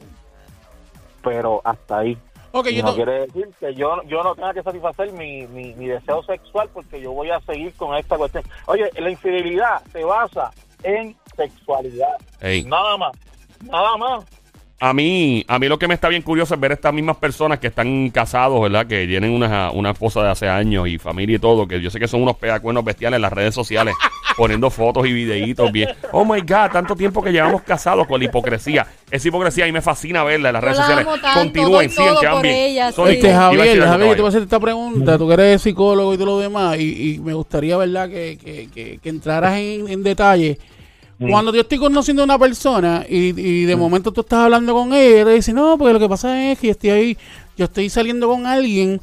pero 1.24 1.62
hasta 1.64 2.00
ahí. 2.00 2.18
Ok, 2.54 2.68
Y 2.68 2.76
yo 2.78 2.84
no 2.84 2.90
to- 2.90 2.96
quiere 2.96 3.20
decir 3.28 3.50
que 3.60 3.74
yo, 3.76 4.02
yo 4.04 4.24
no 4.24 4.36
tenga 4.36 4.54
que 4.54 4.62
satisfacer 4.64 5.12
mi, 5.14 5.48
mi, 5.48 5.74
mi 5.76 5.88
deseo 5.88 6.22
sexual 6.24 6.70
porque 6.74 7.00
yo 7.02 7.12
voy 7.14 7.30
a 7.32 7.40
seguir 7.42 7.74
con 7.76 7.96
esta 7.96 8.18
cuestión. 8.18 8.44
Oye, 8.66 8.90
la 8.98 9.10
infidelidad 9.10 9.82
se 9.92 10.04
basa 10.04 10.52
en 10.84 11.16
sexualidad. 11.36 12.16
Ey. 12.42 12.64
Nada 12.66 12.98
más. 12.98 13.12
Nada 13.64 13.96
más. 13.98 14.26
A 14.84 14.96
mí, 14.96 15.46
a 15.48 15.60
mí 15.60 15.68
lo 15.68 15.78
que 15.78 15.88
me 15.88 15.94
está 15.94 16.10
bien 16.10 16.24
curioso 16.24 16.56
es 16.56 16.60
ver 16.60 16.72
estas 16.72 16.92
mismas 16.92 17.16
personas 17.18 17.60
que 17.60 17.68
están 17.68 18.10
casados, 18.10 18.60
¿verdad? 18.60 18.88
Que 18.88 19.06
tienen 19.06 19.30
una, 19.30 19.70
una 19.70 19.92
esposa 19.92 20.24
de 20.24 20.30
hace 20.32 20.50
años 20.50 20.88
y 20.88 20.98
familia 20.98 21.36
y 21.36 21.40
todo, 21.40 21.68
que 21.68 21.80
yo 21.80 21.92
sé 21.92 22.00
que 22.00 22.08
son 22.08 22.24
unos 22.24 22.36
pedacuenos 22.38 22.84
bestiales 22.84 23.18
en 23.18 23.22
las 23.22 23.32
redes 23.32 23.54
sociales, 23.54 23.94
poniendo 24.36 24.72
fotos 24.72 25.06
y 25.06 25.14
videitos 25.14 25.72
bien. 25.72 25.90
Oh 26.12 26.26
my 26.26 26.42
God, 26.42 26.72
tanto 26.74 26.96
tiempo 26.96 27.22
que 27.22 27.32
llevamos 27.32 27.62
casados 27.62 28.08
con 28.08 28.20
la 28.20 28.26
hipocresía. 28.26 28.88
Esa 29.12 29.28
hipocresía 29.28 29.68
y 29.68 29.72
me 29.72 29.82
fascina 29.82 30.24
verla 30.24 30.50
en 30.50 30.54
las 30.54 30.64
redes 30.64 30.78
la 30.78 30.84
sociales. 30.84 31.08
Continúen, 31.32 31.90
sigan, 31.92 32.08
todo 32.08 32.20
que 32.20 32.26
van 32.26 32.36
por 32.38 32.44
bien. 32.44 32.92
sí. 32.92 33.02
Este, 33.04 33.28
iba 33.28 33.38
a 33.38 33.42
Javier, 33.42 33.84
Javier, 33.84 34.10
yo 34.10 34.16
te 34.16 34.22
voy 34.22 34.26
a 34.26 34.30
hacer 34.30 34.42
esta 34.42 34.60
pregunta. 34.60 35.18
Tú 35.20 35.28
que 35.28 35.34
eres 35.36 35.62
psicólogo 35.62 36.12
y 36.16 36.18
todo 36.18 36.26
lo 36.26 36.40
demás, 36.40 36.80
y, 36.80 37.14
y 37.14 37.20
me 37.20 37.36
gustaría, 37.36 37.78
¿verdad?, 37.78 38.10
que, 38.10 38.40
que, 38.44 38.68
que, 38.74 38.98
que 38.98 39.10
entraras 39.10 39.60
en, 39.60 39.88
en 39.90 40.02
detalle. 40.02 40.58
Cuando 41.30 41.54
yo 41.54 41.62
estoy 41.62 41.78
conociendo 41.78 42.24
a 42.24 42.26
una 42.26 42.40
persona 42.40 43.06
y, 43.08 43.40
y 43.40 43.66
de 43.66 43.76
momento 43.76 44.12
tú 44.12 44.22
estás 44.22 44.40
hablando 44.40 44.74
con 44.74 44.94
ella, 44.94 45.10
y 45.10 45.14
ella 45.14 45.26
te 45.26 45.34
dice, 45.34 45.54
no, 45.54 45.78
porque 45.78 45.94
lo 45.94 46.00
que 46.00 46.10
pasa 46.10 46.52
es 46.52 46.58
que 46.58 46.68
yo 46.68 46.72
estoy 46.72 46.90
ahí, 46.90 47.18
yo 47.58 47.66
estoy 47.66 47.90
saliendo 47.90 48.28
con 48.28 48.46
alguien, 48.48 49.00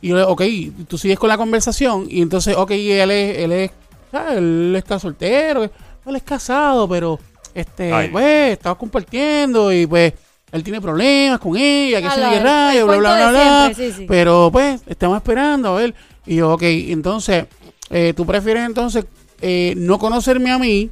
y 0.00 0.08
yo 0.08 0.16
le 0.16 0.22
ok, 0.22 0.42
tú 0.88 0.96
sigues 0.96 1.18
con 1.18 1.28
la 1.28 1.36
conversación, 1.36 2.06
y 2.08 2.22
entonces, 2.22 2.56
ok, 2.56 2.70
él 2.70 3.10
es, 3.10 3.38
él 3.38 3.52
es, 3.52 3.70
ah, 4.12 4.34
él 4.36 4.74
está 4.76 4.98
soltero, 4.98 5.64
él 5.64 6.16
es 6.16 6.22
casado, 6.22 6.88
pero, 6.88 7.18
este, 7.54 7.92
Ay. 7.92 8.08
pues, 8.08 8.52
estamos 8.52 8.78
compartiendo, 8.78 9.70
y 9.72 9.86
pues, 9.86 10.14
él 10.50 10.62
tiene 10.64 10.80
problemas 10.80 11.38
con 11.38 11.54
ella, 11.56 12.00
que 12.00 12.06
Ah, 12.06 12.14
se 12.14 12.20
le 12.20 12.40
rayo, 12.40 12.86
bla, 12.86 12.96
bla, 12.96 13.14
bla, 13.16 13.30
bla. 13.30 13.72
sí, 13.76 13.92
sí. 13.92 14.06
Pero 14.08 14.48
pues, 14.50 14.80
estamos 14.86 15.16
esperando 15.18 15.68
a 15.68 15.80
ver. 15.80 15.94
Y 16.24 16.36
yo, 16.36 16.54
ok, 16.54 16.62
entonces, 16.62 17.44
eh, 17.90 18.14
tú 18.16 18.24
prefieres 18.24 18.64
entonces 18.64 19.04
eh, 19.42 19.74
no 19.76 19.98
conocerme 19.98 20.50
a 20.50 20.58
mí 20.58 20.90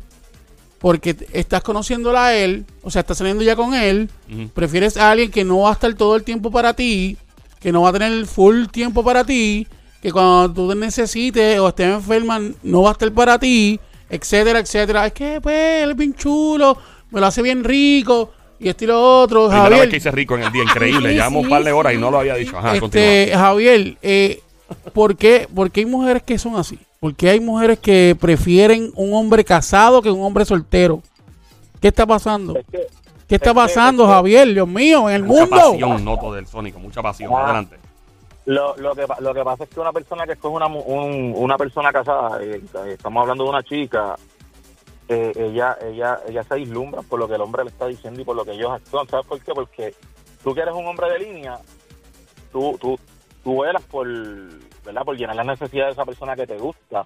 porque 0.87 1.17
estás 1.33 1.65
conociéndola 1.65 2.27
a 2.27 2.35
él, 2.37 2.65
o 2.85 2.93
sea, 2.93 3.01
estás 3.01 3.19
saliendo 3.19 3.43
ya 3.43 3.57
con 3.57 3.75
él. 3.75 4.09
Prefieres 4.55 4.97
a 4.97 5.11
alguien 5.11 5.33
que 5.33 5.43
no 5.43 5.63
va 5.63 5.71
a 5.71 5.73
estar 5.73 5.93
todo 5.95 6.15
el 6.15 6.23
tiempo 6.23 6.53
para 6.53 6.75
ti, 6.75 7.17
que 7.59 7.73
no 7.73 7.83
va 7.83 7.89
a 7.89 7.93
tener 7.93 8.25
full 8.25 8.67
tiempo 8.67 9.03
para 9.03 9.25
ti, 9.25 9.67
que 10.01 10.13
cuando 10.13 10.55
tú 10.55 10.69
te 10.69 10.77
necesites 10.77 11.59
o 11.59 11.67
estés 11.67 11.89
enferma 11.89 12.41
no 12.63 12.83
va 12.83 12.91
a 12.91 12.93
estar 12.93 13.11
para 13.11 13.37
ti. 13.37 13.81
etcétera, 14.09 14.61
etcétera. 14.61 15.07
Es 15.07 15.13
que, 15.13 15.41
pues, 15.41 15.83
él 15.83 15.91
es 15.91 15.97
bien 15.97 16.15
chulo, 16.15 16.79
me 17.11 17.19
lo 17.19 17.27
hace 17.27 17.43
bien 17.43 17.65
rico, 17.65 18.31
y 18.61 18.69
esto 18.69 18.85
y 18.85 18.87
lo 18.87 19.23
otro. 19.23 19.49
Primera 19.49 19.65
vez 19.65 19.73
Javier, 19.73 19.91
que 19.91 19.97
hice 19.97 20.11
rico 20.13 20.37
en 20.37 20.45
el 20.45 20.53
día, 20.53 20.63
increíble. 20.63 21.09
Sí, 21.09 21.15
Llevamos 21.17 21.43
un 21.43 21.51
par 21.51 21.65
de 21.65 21.73
horas 21.73 21.95
y 21.95 21.99
no 21.99 22.13
lo 22.13 22.21
había 22.21 22.37
dicho. 22.37 22.57
Ajá, 22.57 22.77
este, 22.77 23.33
Javier, 23.35 23.97
eh, 24.03 24.41
¿por, 24.93 25.17
qué, 25.17 25.49
por 25.53 25.69
qué 25.73 25.81
hay 25.81 25.87
mujeres 25.87 26.23
que 26.23 26.39
son 26.39 26.55
así? 26.55 26.79
¿Por 27.07 27.15
qué 27.15 27.31
hay 27.31 27.39
mujeres 27.39 27.79
que 27.79 28.17
prefieren 28.21 28.91
un 28.97 29.15
hombre 29.15 29.45
casado 29.45 30.03
que 30.03 30.11
un 30.11 30.23
hombre 30.25 30.45
soltero? 30.45 31.01
¿Qué 31.81 31.87
está 31.87 32.05
pasando? 32.05 32.59
Es 32.59 32.65
que, 32.67 32.89
¿Qué 33.29 33.35
está 33.37 33.51
es 33.51 33.53
que- 33.53 33.61
pasando, 33.61 34.03
es 34.03 34.09
que- 34.09 34.13
Javier? 34.15 34.49
Dios 34.53 34.67
mío, 34.67 35.09
en 35.09 35.15
el 35.15 35.23
Mucha 35.23 35.43
mundo. 35.43 35.57
pasión, 35.57 36.05
noto 36.05 36.33
del 36.33 36.49
Sónico, 36.49 36.81
mucha 36.81 37.03
pasión. 37.03 37.31
Ah. 37.33 37.45
Adelante. 37.45 37.77
Lo, 38.47 38.77
lo, 38.79 38.93
que, 38.97 39.07
lo 39.21 39.33
que 39.33 39.45
pasa 39.45 39.63
es 39.63 39.71
que 39.71 39.79
una 39.79 39.93
persona 39.93 40.27
que 40.27 40.33
escoge 40.33 40.57
una, 40.57 40.67
mu- 40.67 40.81
un- 40.81 41.33
una 41.37 41.57
persona 41.57 41.93
casada, 41.93 42.43
eh, 42.43 42.61
estamos 42.89 43.23
hablando 43.23 43.45
de 43.45 43.51
una 43.51 43.63
chica, 43.63 44.17
eh, 45.09 45.33
ella, 45.37 45.79
ella, 45.89 46.19
ella 46.29 46.43
se 46.43 46.57
vislumbra 46.57 47.03
por 47.03 47.21
lo 47.21 47.29
que 47.29 47.37
el 47.37 47.41
hombre 47.41 47.63
le 47.63 47.71
está 47.71 47.87
diciendo 47.87 48.21
y 48.21 48.25
por 48.25 48.35
lo 48.35 48.45
que 48.45 48.51
ellos 48.51 48.73
actúan. 48.73 49.07
¿Sabes 49.07 49.27
por 49.27 49.41
qué? 49.41 49.53
Porque 49.55 49.95
tú 50.43 50.53
que 50.55 50.61
eres 50.61 50.75
un 50.75 50.85
hombre 50.89 51.09
de 51.13 51.21
línea, 51.21 51.57
tú, 52.51 52.77
tú, 52.81 52.99
tú 53.45 53.61
velas 53.63 53.83
por, 53.85 54.09
¿verdad? 54.87 55.03
por 55.05 55.17
llenar 55.17 55.37
las 55.37 55.47
necesidades 55.47 55.95
de 55.97 56.01
esa 56.01 56.07
persona 56.07 56.35
que 56.37 56.47
te 56.47 56.57
gusta. 56.57 57.03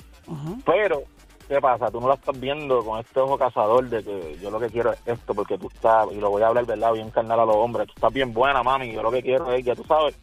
Pero, 0.64 1.02
¿qué 1.48 1.60
pasa? 1.60 1.90
Tú 1.90 2.00
no 2.00 2.08
la 2.08 2.14
estás 2.14 2.38
viendo 2.38 2.84
con 2.84 3.00
este 3.00 3.18
ojo 3.20 3.36
cazador 3.36 3.88
de 3.88 4.04
que 4.04 4.38
yo 4.40 4.50
lo 4.50 4.60
que 4.60 4.68
quiero 4.68 4.92
es 4.92 5.00
esto, 5.06 5.34
porque 5.34 5.58
tú 5.58 5.68
estás, 5.72 6.06
y 6.12 6.16
lo 6.20 6.30
voy 6.30 6.42
a 6.42 6.48
hablar, 6.48 6.66
¿verdad? 6.66 6.92
Bien 6.92 7.10
carnal 7.10 7.40
a 7.40 7.44
los 7.46 7.56
hombres, 7.56 7.86
tú 7.88 7.94
estás 7.96 8.12
bien 8.12 8.32
buena, 8.32 8.62
mami, 8.62 8.92
yo 8.92 9.02
lo 9.02 9.10
que 9.10 9.22
quiero 9.22 9.50
es 9.52 9.64
que 9.64 9.74
tú 9.74 9.84
sabes, 9.84 10.16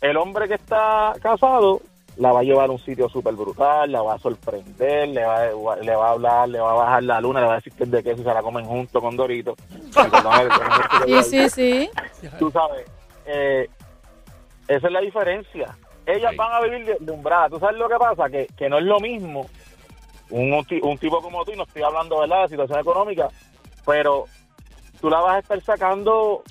el 0.00 0.16
hombre 0.16 0.46
que 0.46 0.54
está 0.54 1.14
casado 1.22 1.80
la 2.18 2.32
va 2.32 2.40
a 2.40 2.42
llevar 2.44 2.70
a 2.70 2.72
un 2.72 2.78
sitio 2.78 3.08
súper 3.10 3.34
brutal, 3.34 3.92
la 3.92 4.00
va 4.00 4.14
a 4.14 4.18
sorprender, 4.18 5.08
le 5.08 5.22
va, 5.24 5.36
a- 5.42 5.76
le 5.76 5.94
va 5.96 6.08
a 6.08 6.10
hablar, 6.12 6.48
le 6.48 6.60
va 6.60 6.70
a 6.70 6.74
bajar 6.74 7.02
la 7.02 7.20
luna, 7.20 7.40
le 7.40 7.46
va 7.46 7.52
a 7.52 7.56
decir 7.56 7.74
que 7.74 7.84
es 7.84 7.90
de 7.90 8.02
queso 8.02 8.22
y 8.22 8.24
se 8.24 8.32
la 8.32 8.42
comen 8.42 8.64
junto 8.64 9.00
con 9.02 9.16
Dorito. 9.16 9.54
Sí, 11.04 11.12
sí, 11.24 11.50
sí. 11.50 11.90
Tú 12.38 12.50
sabes, 12.50 12.86
eh, 13.26 13.68
esa 14.66 14.86
es 14.86 14.92
la 14.92 15.00
diferencia. 15.00 15.76
Ellas 16.06 16.30
Sí. 16.30 16.36
van 16.36 16.52
a 16.52 16.60
vivir 16.60 16.86
deslumbradas. 16.86 17.50
¿Tú 17.50 17.58
sabes 17.58 17.76
lo 17.76 17.88
que 17.88 17.96
pasa? 17.96 18.30
Que, 18.30 18.46
que 18.56 18.68
no 18.68 18.78
es 18.78 18.84
lo 18.84 18.98
mismo 19.00 19.46
un, 20.30 20.52
un 20.52 20.98
tipo 20.98 21.20
como 21.20 21.44
tú, 21.44 21.52
y 21.52 21.56
no 21.56 21.64
estoy 21.64 21.82
hablando 21.82 22.18
¿verdad? 22.20 22.42
de 22.42 22.48
situación 22.48 22.78
económica, 22.80 23.28
pero 23.84 24.24
tú 25.00 25.08
la 25.10 25.20
vas 25.20 25.36
a 25.36 25.38
estar 25.40 25.60
sacando 25.62 26.42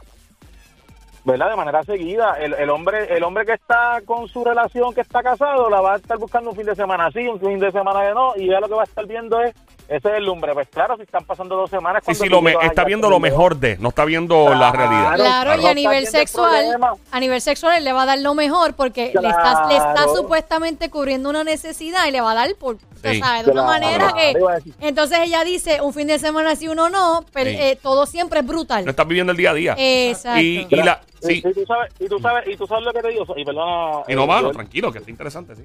¿verdad? 1.24 1.50
de 1.50 1.56
manera 1.56 1.84
seguida. 1.84 2.34
El, 2.40 2.54
el 2.54 2.70
hombre 2.70 3.16
el 3.16 3.24
hombre 3.24 3.46
que 3.46 3.54
está 3.54 4.02
con 4.06 4.28
su 4.28 4.44
relación, 4.44 4.94
que 4.94 5.02
está 5.02 5.24
casado, 5.24 5.70
la 5.70 5.82
va 5.82 5.94
a 5.94 5.98
estar 5.98 6.18
buscando 6.18 6.52
un 6.52 6.56
fin 6.56 6.66
de 6.66 6.76
semana 6.76 7.10
sí, 7.12 7.28
un 7.28 7.40
fin 7.40 7.60
de 7.60 7.72
semana 7.72 8.02
que 8.08 8.14
no, 8.14 8.34
y 8.36 8.48
ya 8.48 8.60
lo 8.60 8.68
que 8.68 8.76
va 8.76 8.82
a 8.82 8.86
estar 8.86 9.06
viendo 9.08 9.42
es 9.42 9.54
ese 9.88 10.10
es 10.10 10.16
el 10.16 10.26
lumbre. 10.26 10.54
Pues 10.54 10.68
claro, 10.70 10.96
si 10.98 11.04
están 11.04 11.26
pasando 11.26 11.56
dos 11.56 11.70
semanas... 11.70 12.04
Sí, 12.06 12.16
sí, 12.16 12.30
lo 12.30 12.42
me- 12.42 12.56
está 12.62 12.84
viendo 12.84 13.10
lo 13.10 13.20
mejor 13.20 13.58
de, 13.58 13.78
no 13.78 13.90
está 13.90 14.06
viendo 14.06 14.54
la 14.54 14.72
realidad. 14.72 15.16
Claro, 15.16 15.62
y 15.62 15.66
a 15.66 15.74
nivel 15.74 16.08
sexual, 16.08 16.78
a 17.12 17.20
nivel 17.20 17.42
sexual 17.42 17.78
él 17.78 17.84
le 17.84 17.94
va 17.94 18.04
a 18.04 18.06
dar 18.06 18.20
lo 18.20 18.34
mejor 18.34 18.74
porque 18.76 19.12
le, 19.20 19.30
está, 19.30 19.68
le 19.68 19.76
está 19.78 20.08
supuestamente 20.16 20.90
cubriendo 20.90 21.30
una 21.30 21.44
necesidad 21.44 22.06
y 22.08 22.12
le 22.12 22.22
va 22.22 22.32
a 22.32 22.36
dar 22.36 22.56
por, 22.56 22.76
usted 22.76 23.14
Sí. 23.14 23.20
sabe, 23.20 23.44
de 23.44 23.52
una 23.52 23.64
manera 23.64 24.14
que... 24.14 24.34
Entonces 24.80 25.20
ella 25.22 25.44
dice, 25.44 25.80
un 25.82 25.94
fin 25.94 26.08
de 26.08 26.18
semana 26.18 26.56
sí, 26.56 26.68
uno 26.68 26.90
no, 26.90 27.24
pero 27.32 27.52
Sí. 27.52 27.58
eh, 27.60 27.78
todo 27.82 28.06
siempre 28.08 28.40
es 28.40 28.46
brutal. 28.48 28.84
No 28.84 28.90
estás 28.92 29.08
viviendo 29.08 29.32
el 29.32 29.38
día 29.38 29.52
a 29.52 29.54
día. 29.54 29.76
Exacto. 29.78 30.42
Y, 30.42 30.66
y 30.70 30.76
la, 30.78 31.02
Y- 31.22 31.28
sí. 31.28 31.44
Y, 31.46 31.54
tú 31.54 31.66
sabes, 31.68 31.92
y 32.00 32.08
tú 32.08 32.20
sabes, 32.20 32.48
y 32.48 32.58
tú 32.58 32.66
sabes 32.68 32.84
lo 32.84 32.92
que 32.94 33.02
te 33.02 33.10
digo, 33.10 33.26
y 33.36 33.46
perdona. 33.46 34.04
Y 34.08 34.16
no, 34.16 34.24
eh, 34.24 34.28
Joel, 34.42 34.52
tranquilo, 34.54 34.92
que 34.92 34.98
está 35.00 35.12
interesante, 35.12 35.56
sí. 35.56 35.64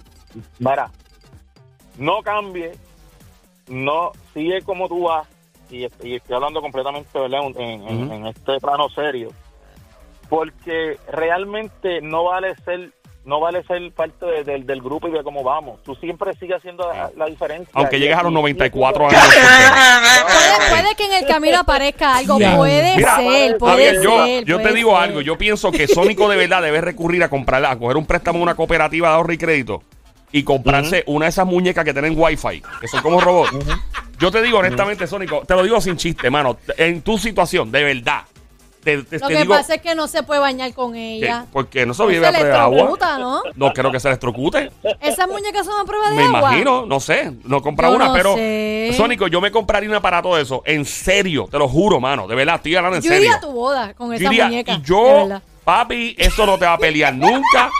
Mira, 0.58 0.90
no 1.98 2.22
cambie, 2.22 2.72
no 3.70 4.12
sigue 4.34 4.60
como 4.62 4.86
tú 4.88 5.04
vas, 5.04 5.26
y, 5.70 5.84
est- 5.84 6.04
y 6.04 6.16
estoy 6.16 6.34
hablando 6.34 6.60
completamente, 6.60 7.18
¿verdad? 7.18 7.40
En, 7.56 7.60
en- 7.88 8.02
Ujú. 8.04 8.12
en 8.14 8.26
este 8.26 8.58
plano 8.60 8.88
serio, 8.90 9.30
porque 10.28 10.98
realmente 11.10 12.00
no 12.02 12.24
vale 12.24 12.54
ser 12.64 12.90
no 13.22 13.38
vale 13.38 13.62
ser 13.64 13.92
parte 13.92 14.24
de- 14.24 14.44
del- 14.44 14.66
del 14.66 14.80
grupo 14.80 15.06
y 15.06 15.10
de 15.12 15.22
cómo 15.22 15.42
vamos. 15.44 15.82
Tú 15.82 15.94
siempre 15.96 16.32
sigues 16.40 16.56
haciendo 16.56 16.90
la, 16.90 17.10
la 17.14 17.26
diferencia. 17.26 17.68
Aunque 17.74 18.00
llegues 18.00 18.16
a 18.16 18.22
los 18.22 18.32
y- 18.32 18.34
94 18.34 19.04
y- 19.04 19.06
años. 19.14 19.22
Puede, 20.24 20.70
puede 20.82 20.94
que 20.96 21.04
en 21.04 21.12
el 21.12 21.26
camino 21.26 21.58
aparezca 21.60 22.16
algo, 22.16 22.38
puede 22.38 22.96
Mira, 22.96 23.16
ser, 23.16 23.58
puede 23.58 23.72
Javier, 23.72 24.02
yo, 24.02 24.24
ser. 24.24 24.44
yo 24.46 24.60
te 24.62 24.72
digo 24.72 24.92
ser. 24.92 25.02
algo. 25.02 25.20
Yo 25.20 25.36
pienso 25.36 25.70
que 25.70 25.86
Sónico 25.86 26.28
de 26.30 26.36
verdad 26.38 26.62
debe 26.62 26.80
recurrir 26.80 27.22
a 27.22 27.28
comprar, 27.28 27.62
a 27.66 27.78
coger 27.78 27.98
un 27.98 28.06
préstamo 28.06 28.38
en 28.38 28.42
una 28.44 28.54
cooperativa 28.54 29.08
de 29.10 29.14
ahorro 29.14 29.32
y 29.34 29.38
crédito 29.38 29.82
y 30.32 30.42
comprarse 30.42 31.02
una 31.06 31.26
de 31.26 31.30
esas 31.30 31.46
muñecas 31.46 31.84
que 31.84 31.92
tienen 31.92 32.14
wifi, 32.16 32.62
que 32.80 32.88
son 32.88 33.02
como 33.02 33.20
robots. 33.20 33.50
Yo 34.18 34.30
te 34.30 34.42
digo 34.42 34.58
honestamente, 34.58 35.06
Sónico, 35.06 35.42
te 35.46 35.54
lo 35.54 35.62
digo 35.62 35.80
sin 35.80 35.96
chiste, 35.96 36.30
mano. 36.30 36.58
En 36.76 37.02
tu 37.02 37.18
situación, 37.18 37.70
de 37.72 37.82
verdad. 37.82 38.22
Te, 38.84 39.02
te- 39.02 39.18
Lo 39.18 39.26
te 39.28 39.34
que 39.34 39.40
digo 39.42 39.54
pasa 39.54 39.74
es 39.74 39.82
que 39.82 39.94
no 39.94 40.08
se 40.08 40.22
puede 40.22 40.40
bañar 40.40 40.72
con 40.72 40.96
ella. 40.96 41.44
porque 41.52 41.84
no 41.84 41.92
se 41.92 42.02
No 42.02 42.08
vive 42.08 42.26
a 42.26 42.30
prueba 42.32 42.48
de 42.48 42.54
agua. 42.56 43.18
¿no? 43.18 43.42
No 43.54 43.72
creo 43.74 43.92
que 43.92 44.00
se 44.00 44.08
electrocute. 44.08 44.70
Esas 45.02 45.28
muñecas 45.28 45.66
son 45.66 45.78
a 45.80 45.84
prueba 45.84 46.08
de 46.10 46.16
Me 46.16 46.22
agua. 46.24 46.38
imagino, 46.40 46.86
no 46.86 46.98
sé, 46.98 47.30
no 47.44 47.60
compra 47.60 47.88
Yo 47.90 47.96
una, 47.96 48.06
no 48.06 48.14
pero 48.14 48.34
sé. 48.36 48.94
Sónico, 48.96 49.26
yo 49.26 49.40
me 49.42 49.50
compraría 49.50 49.88
un 49.90 49.96
aparato 49.96 50.34
de 50.34 50.42
eso, 50.42 50.62
en 50.64 50.86
serio, 50.86 51.46
te 51.50 51.58
lo 51.58 51.68
juro, 51.68 52.00
mano, 52.00 52.26
de 52.26 52.34
verdad, 52.34 52.54
estoy 52.56 52.74
hablando 52.76 52.96
en 52.96 53.02
Yo 53.02 53.08
serio. 53.10 53.24
iría 53.24 53.36
a 53.36 53.40
tu 53.40 53.52
boda 53.52 53.92
con 53.92 54.08
Yo 54.08 54.14
esa 54.14 54.24
iría- 54.24 54.44
muñeca. 54.46 54.72
y 54.72 54.82
yo, 54.82 55.28
papi, 55.62 56.14
eso 56.18 56.46
no 56.46 56.56
te 56.58 56.64
va 56.64 56.72
a 56.72 56.78
pelear 56.78 57.14
nunca. 57.14 57.70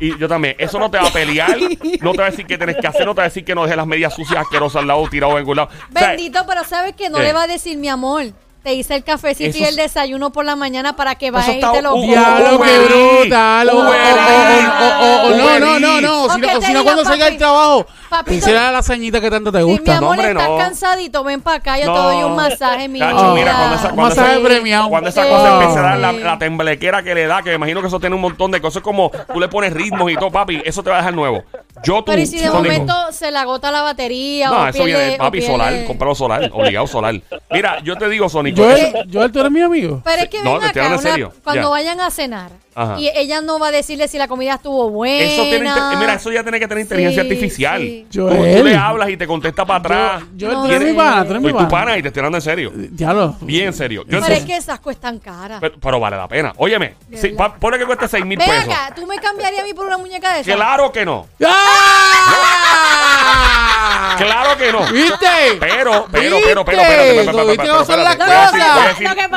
Y 0.00 0.16
yo 0.18 0.28
también, 0.28 0.54
eso 0.58 0.78
no 0.78 0.90
te 0.90 0.98
va 0.98 1.08
a 1.08 1.12
pelear. 1.12 1.56
No 2.00 2.12
te 2.12 2.18
va 2.18 2.26
a 2.26 2.30
decir 2.30 2.46
qué 2.46 2.56
tienes 2.56 2.76
que 2.76 2.86
hacer, 2.86 3.04
no 3.04 3.14
te 3.14 3.18
va 3.18 3.24
a 3.24 3.28
decir 3.28 3.44
que 3.44 3.54
no 3.54 3.62
dejes 3.62 3.76
las 3.76 3.86
medias 3.86 4.14
sucias 4.14 4.40
asquerosas 4.40 4.82
al 4.82 4.88
lado, 4.88 5.08
tirado 5.08 5.32
en 5.32 5.38
algún 5.38 5.56
lado. 5.56 5.68
O 5.68 5.98
sea, 5.98 6.08
Bendito, 6.08 6.44
pero 6.46 6.64
¿sabes 6.64 6.94
que 6.94 7.10
No 7.10 7.18
le 7.18 7.32
va 7.32 7.44
a 7.44 7.46
decir 7.46 7.76
mi 7.76 7.88
amor. 7.88 8.26
Te 8.62 8.74
hice 8.74 8.96
el 8.96 9.04
cafecito 9.04 9.50
Eso 9.50 9.58
y 9.58 9.62
el 9.62 9.68
es- 9.70 9.76
desayuno 9.76 10.30
por 10.30 10.44
la 10.44 10.56
mañana 10.56 10.94
para 10.96 11.14
que 11.14 11.30
vayas 11.30 11.56
y 11.56 11.60
te 11.60 11.80
lo. 11.80 11.94
Diablo, 11.94 12.60
qué 12.60 12.78
brutal. 12.80 13.68
O- 13.70 15.30
No, 15.36 15.58
no, 15.60 15.78
no, 15.78 16.00
no. 16.00 16.00
Si 16.00 16.02
no, 16.02 16.24
O 16.24 16.28
que 16.28 16.34
si 16.34 16.40
te 16.40 16.54
no 16.54 16.60
diga, 16.80 16.82
cuando 16.82 17.04
salga 17.04 17.24
papi, 17.24 17.32
el 17.34 17.38
trabajo, 17.38 17.86
papito, 18.08 18.36
hiciera 18.36 18.62
la 18.64 18.72
lasañita 18.72 19.20
que 19.20 19.30
tanto 19.30 19.52
te 19.52 19.58
Si 19.60 19.64
mi 19.64 19.70
gusta. 19.72 19.96
amor 19.98 20.10
hombre, 20.16 20.30
estás 20.30 20.48
no. 20.48 20.58
cansadito, 20.58 21.24
ven 21.24 21.40
para 21.40 21.56
acá, 21.58 21.78
yo 21.78 21.86
No. 21.86 21.94
te 21.94 21.98
doy 22.00 22.22
un 22.24 22.36
masaje, 22.36 22.88
mi 22.88 22.98
Chacho, 22.98 23.16
vida. 23.16 23.34
mira, 23.34 23.52
cuando 23.56 23.74
esa, 23.76 23.88
cuando 23.90 24.12
esa- 24.12 24.22
masaje 24.22 24.40
premiado. 24.40 24.88
cuando 24.88 25.08
esa 25.10 25.22
Sí. 25.24 25.28
cosa 25.30 25.52
empieza 25.54 25.78
a 25.78 25.82
dar 25.82 25.98
la, 25.98 26.10
Sí. 26.12 26.18
la 26.18 26.38
temblequera 26.38 27.02
que 27.02 27.14
le 27.14 27.26
da, 27.26 27.42
que 27.42 27.50
me 27.50 27.56
imagino 27.56 27.80
que 27.80 27.86
eso 27.88 28.00
tiene 28.00 28.14
un 28.16 28.22
montón 28.22 28.50
de 28.50 28.60
cosas, 28.60 28.82
como 28.82 29.10
tú 29.32 29.40
le 29.40 29.48
pones 29.48 29.72
ritmos 29.72 30.10
y 30.10 30.16
todo, 30.16 30.30
papi, 30.30 30.60
eso 30.64 30.82
te 30.82 30.90
va 30.90 30.96
a 30.96 30.98
dejar 30.98 31.14
nuevo. 31.14 31.44
Yo 31.84 31.98
tú, 31.98 32.04
Pero 32.06 32.20
y 32.22 32.26
si 32.26 32.38
de 32.38 32.46
Sónico, 32.48 32.62
momento 32.62 32.94
se 33.12 33.30
le 33.30 33.38
agota 33.38 33.70
la 33.70 33.82
batería 33.82 34.48
No, 34.48 34.62
o 34.62 34.66
eso 34.68 34.84
pierde, 34.84 35.02
viene, 35.02 35.14
o 35.14 35.18
papi, 35.18 35.38
pierde- 35.38 35.52
solar, 35.52 35.84
comprarlo 35.84 36.14
solar, 36.14 36.50
obligado 36.52 36.86
solar. 36.86 37.20
Mira, 37.50 37.80
yo 37.82 37.96
te 37.96 38.08
digo, 38.08 38.28
Sónico, 38.28 38.62
Joel, 38.62 38.76
eso- 38.78 38.98
Joel, 39.12 39.32
tú 39.32 39.40
eres 39.40 39.52
mi 39.52 39.60
amigo. 39.60 40.00
Pero 40.04 40.22
es 40.22 40.28
que 40.28 40.42
No, 40.42 40.52
ven 40.58 40.60
te 40.62 40.66
acá, 40.80 40.86
en 40.86 40.92
una- 40.92 40.98
serio, 41.02 41.32
cuando 41.44 41.62
ya. 41.62 41.68
vayan 41.68 42.00
a 42.00 42.10
cenar 42.10 42.50
Ajá. 42.74 43.00
y 43.00 43.08
ella 43.08 43.40
no 43.40 43.58
va 43.58 43.68
a 43.68 43.70
decirle 43.70 44.08
si 44.08 44.18
la 44.18 44.28
comida 44.28 44.54
estuvo 44.54 44.90
buena. 44.90 45.24
Eso 45.24 45.42
tiene, 45.44 45.70
mira, 45.98 46.14
eso 46.14 46.30
ya 46.30 46.42
tiene 46.42 46.60
que 46.60 46.68
tener 46.68 46.82
inteligencia 46.82 47.22
Sí, 47.22 47.28
artificial. 47.28 47.80
sí. 47.82 48.06
Tú, 48.12 48.28
Joel. 48.28 48.58
tú 48.58 48.64
le 48.64 48.76
hablas 48.76 49.10
y 49.10 49.16
te 49.16 49.26
contesta 49.26 49.64
para 49.64 49.78
atrás. 49.80 50.22
Joel, 50.38 50.52
No 50.52 50.62
tú 50.64 50.70
eres 50.70 50.82
sé. 50.82 50.90
mi 50.92 50.96
pana, 50.96 51.24
tú 51.24 51.30
eres 51.30 51.42
mi 51.42 51.48
Soy 51.48 51.52
tu 51.52 51.56
pana. 51.58 51.68
pana 51.68 51.98
y 51.98 52.02
te 52.02 52.08
estoy 52.08 52.20
hablando 52.20 52.38
en 52.38 52.42
serio. 52.42 52.72
Diablo. 52.74 53.36
Bien 53.40 53.66
en 53.66 53.72
serio. 53.74 54.04
Yo 54.08 54.20
Pero 54.20 54.34
es 54.34 54.44
que 54.44 54.56
esas 54.56 54.80
cuestan 54.80 55.18
caras. 55.18 55.58
pero, 55.60 55.74
pero 55.80 56.00
vale 56.00 56.16
la 56.16 56.28
pena. 56.28 56.52
Óyeme, 56.56 56.94
De 57.08 57.16
sí, 57.16 57.28
verdad. 57.30 57.36
pa- 57.52 57.56
ponle 57.56 57.78
que 57.78 57.86
cueste 57.86 58.08
6 58.08 58.24
mil 58.24 58.38
Ven 58.38 58.48
pesos. 58.48 58.64
acá, 58.64 58.92
¿tú 58.94 59.06
me 59.06 59.16
cambiarías 59.18 59.62
a 59.62 59.64
mí 59.64 59.74
por 59.74 59.86
una 59.86 59.98
muñeca 59.98 60.34
de 60.34 60.40
esas? 60.40 60.54
Claro 60.54 60.92
que 60.92 61.04
no. 61.04 61.26
¡Ah! 61.44 63.74
Claro 64.18 64.56
que 64.56 64.72
no. 64.72 64.86
¿Viste? 64.86 65.26
Pero, 65.60 66.06
pero, 66.10 66.36
pero, 66.44 66.64
pero, 66.64 66.64
pero, 66.64 67.04
¿Viste? 67.04 67.20
espérate, 67.20 67.20
espérate, 67.20 67.30
¿Tú 67.30 67.38
espérate, 67.38 67.50
viste 67.50 67.68
cómo 67.68 67.84
son 67.84 68.04
las 68.04 68.16
cosas? 68.16 68.52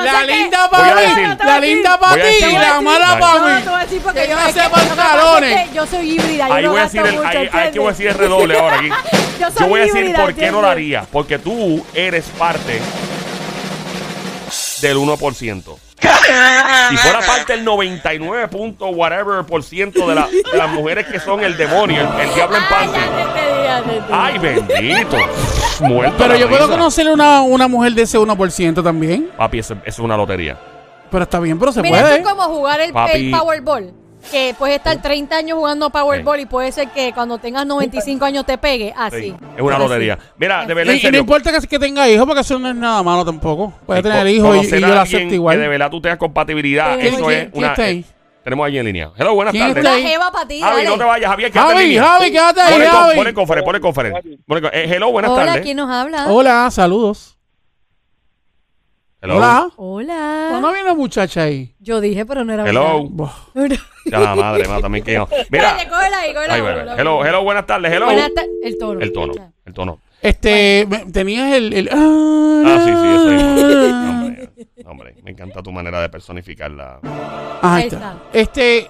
La 0.04 0.24
linda 0.24 0.70
para 0.70 0.96
mí, 0.96 1.36
la 1.44 1.60
linda 1.60 2.00
para 2.00 2.24
ti 2.24 2.42
la 2.52 2.82
mala 2.82 3.20
para 3.20 3.40
No, 3.40 3.78
mí. 3.78 3.92
Que 4.14 4.28
yo, 4.28 4.36
no 4.36 4.42
pasa 4.42 4.70
pantalones. 4.70 5.74
yo 5.74 5.86
soy 5.88 6.12
híbrida. 6.12 6.48
yo 6.48 6.54
Ahí 6.54 6.64
no 6.64 6.72
voy 6.72 6.80
a 6.80 6.84
decir 6.84 7.02
el, 7.06 7.26
ahí, 7.26 7.72
que 7.72 7.80
voy 7.80 7.88
a 7.88 7.92
decir 7.92 8.08
el 8.08 8.14
redoble 8.16 8.58
ahora 8.58 8.78
aquí. 8.78 8.90
Yo 9.60 9.68
voy 9.68 9.80
a 9.82 9.84
decir 9.86 10.14
por 10.16 10.36
qué 10.36 10.52
no 10.52 10.62
lo 10.62 10.68
haría. 10.68 11.06
Porque 11.12 11.40
tú 11.40 11.84
eres 11.96 12.26
parte 12.38 12.80
del 14.82 14.98
1%. 14.98 15.91
Si 16.90 16.98
fuera 16.98 17.20
parte 17.26 17.54
del 17.54 17.64
99 17.64 18.48
punto 18.48 18.88
whatever 18.88 19.44
por 19.46 19.64
ciento 19.64 20.08
de, 20.08 20.16
la- 20.16 20.28
de 20.28 20.58
las 20.58 20.70
mujeres 20.70 21.06
que 21.08 21.20
son 21.20 21.44
el 21.44 21.56
demonio, 21.58 22.02
el, 22.02 22.28
el 22.28 22.34
diablo 22.34 22.58
en 22.58 22.64
te 22.92 24.02
Ay, 24.12 24.38
bendito. 24.40 25.18
Muerto 25.82 26.16
Pero 26.18 26.36
yo 26.36 26.48
puedo 26.50 26.66
risa. 26.66 26.78
conocer 26.78 27.08
una, 27.08 27.42
una 27.42 27.68
mujer 27.68 27.94
de 27.94 28.04
ese 28.04 28.18
1% 28.20 28.84
también. 28.84 29.30
Papi, 29.38 29.60
eso, 29.60 29.74
eso 29.76 29.82
es 29.86 30.00
una 30.00 30.18
lotería. 30.18 30.58
Pero 31.10 31.24
está 31.24 31.40
bien, 31.40 31.58
pero 31.60 31.72
se 31.72 31.82
Mira, 31.82 32.02
puede. 32.02 32.18
es 32.18 32.28
como 32.28 32.42
jugar 32.44 32.80
el, 32.82 32.94
Papi. 32.94 33.12
el 33.14 33.32
Powerball. 33.32 33.94
Que 34.30 34.54
puedes 34.58 34.78
estar 34.78 35.02
30 35.02 35.36
años 35.36 35.58
jugando 35.58 35.90
Powerball 35.90 36.40
y 36.40 36.46
puede 36.46 36.72
ser 36.72 36.90
que 36.90 37.12
cuando 37.14 37.38
tengas 37.38 37.66
95 37.66 38.24
años 38.26 38.46
te 38.46 38.58
pegue. 38.58 38.94
Así. 38.96 39.22
Sí, 39.22 39.36
es 39.56 39.62
una 39.62 39.80
lotería. 39.80 40.18
Mira, 40.38 40.66
de 40.66 40.74
verdad, 40.74 40.94
Y, 40.94 40.96
en 40.98 41.00
y 41.00 41.04
no 41.04 41.08
serio. 41.08 41.20
importa 41.22 41.52
que, 41.60 41.68
que 41.68 41.80
tenga 41.80 42.08
hijos, 42.10 42.26
porque 42.26 42.42
eso 42.42 42.60
no 42.60 42.70
es 42.70 42.76
nada 42.76 43.02
malo 43.04 43.26
tampoco. 43.26 43.74
Puede 43.86 44.02
co- 44.04 44.10
tener 44.10 44.28
hijos 44.28 44.50
y, 44.50 44.52
y 44.52 44.58
conocer 44.60 44.80
yo 44.80 44.86
a 44.86 44.90
lo 44.90 45.00
alguien 45.02 45.18
acepto 45.20 45.36
igual. 45.36 45.56
Que 45.56 45.62
de 45.62 45.68
verdad 45.68 45.90
tú 45.90 46.02
tengas 46.02 46.18
compatibilidad. 46.20 47.00
Sí. 47.00 47.08
Eso 47.08 47.26
¿Quién- 47.26 47.32
es 47.40 47.46
quién 47.52 47.52
una. 47.64 47.68
está 47.70 47.84
ahí? 47.84 48.06
Tenemos 48.44 48.66
allí 48.68 48.78
en 48.80 48.86
línea. 48.86 49.12
Hello, 49.18 49.36
buenas 49.36 49.52
¿Quién 49.52 49.68
tardes. 49.68 49.78
está 49.84 49.90
Una 49.90 49.98
ahí? 49.98 50.12
jeva 50.12 50.32
para 50.32 50.48
ti, 50.48 50.62
Javi, 50.62 50.76
dale. 50.78 50.90
no 50.90 50.98
te 50.98 51.04
vayas, 51.04 51.30
Javier, 51.30 51.52
quédate 51.52 51.70
en 51.72 51.76
Javi, 51.78 51.88
línea. 51.88 52.04
Javi, 52.04 52.32
quédate 52.32 52.62
ahí, 52.62 52.74
el 52.74 52.82
con- 52.90 52.92
Javi. 52.98 53.16
Pon 53.16 53.28
el 53.28 53.34
cofre, 53.36 53.64
pon 53.64 53.76
el 53.76 53.82
cofre. 53.82 54.12
Pon 54.48 54.58
el 54.58 54.64
co- 54.64 54.70
eh, 54.74 54.86
hello, 54.96 55.12
buenas 55.12 55.32
Hola, 55.32 55.46
tardes. 55.46 55.62
¿quién 55.62 55.78
nos 55.78 55.90
habla? 55.92 56.26
Hola, 56.32 56.70
saludos. 56.72 57.38
Hello. 59.22 59.36
Hola. 59.38 59.70
Hola. 59.76 60.48
¿Cuándo 60.50 60.72
viene 60.74 60.88
la 60.88 60.94
muchacha 60.96 61.44
ahí? 61.44 61.76
Yo 61.80 62.02
dije, 62.02 62.26
pero 62.26 62.44
no 62.44 62.54
era 62.54 62.68
Hello. 62.68 63.08
Ya 64.06 64.20
la 64.20 64.36
madre, 64.36 64.68
ma, 64.68 64.82
también 64.82 65.04
que 65.06 65.14
yo. 65.14 65.28
Mira. 65.52 65.78
Espérate, 65.78 65.90
cógela 65.90 66.20
ahí, 66.22 66.34
cógela 66.34 66.54
ahí, 66.56 66.62
cógela 66.62 66.96
Hello, 66.98 67.22
ahí. 67.22 67.30
hello, 67.30 67.44
buenas 67.44 67.68
tardes. 67.68 67.92
Hello. 67.94 68.06
Buenas 68.08 68.34
ta- 68.34 68.42
el 68.64 68.78
tono. 68.80 69.00
El 69.00 69.14
tono, 69.14 69.34
el 69.66 69.74
tono. 69.74 70.00
Este, 70.24 70.88
me- 70.90 71.06
tenías 71.12 71.54
el... 71.54 71.72
el 71.74 71.90
Ah, 71.92 72.80
sí, 72.84 72.92
sí, 72.92 73.08
eso. 73.08 73.32
No, 73.32 74.22
Hombre, 74.26 74.50
hombre, 74.86 75.16
me 75.24 75.32
encanta 75.32 75.62
tu 75.62 75.72
manera 75.72 76.02
de 76.02 76.10
personificarla. 76.10 77.00
Ahí 77.62 77.84
Ahí 77.84 77.88
está. 77.90 78.16
Este, 78.34 78.90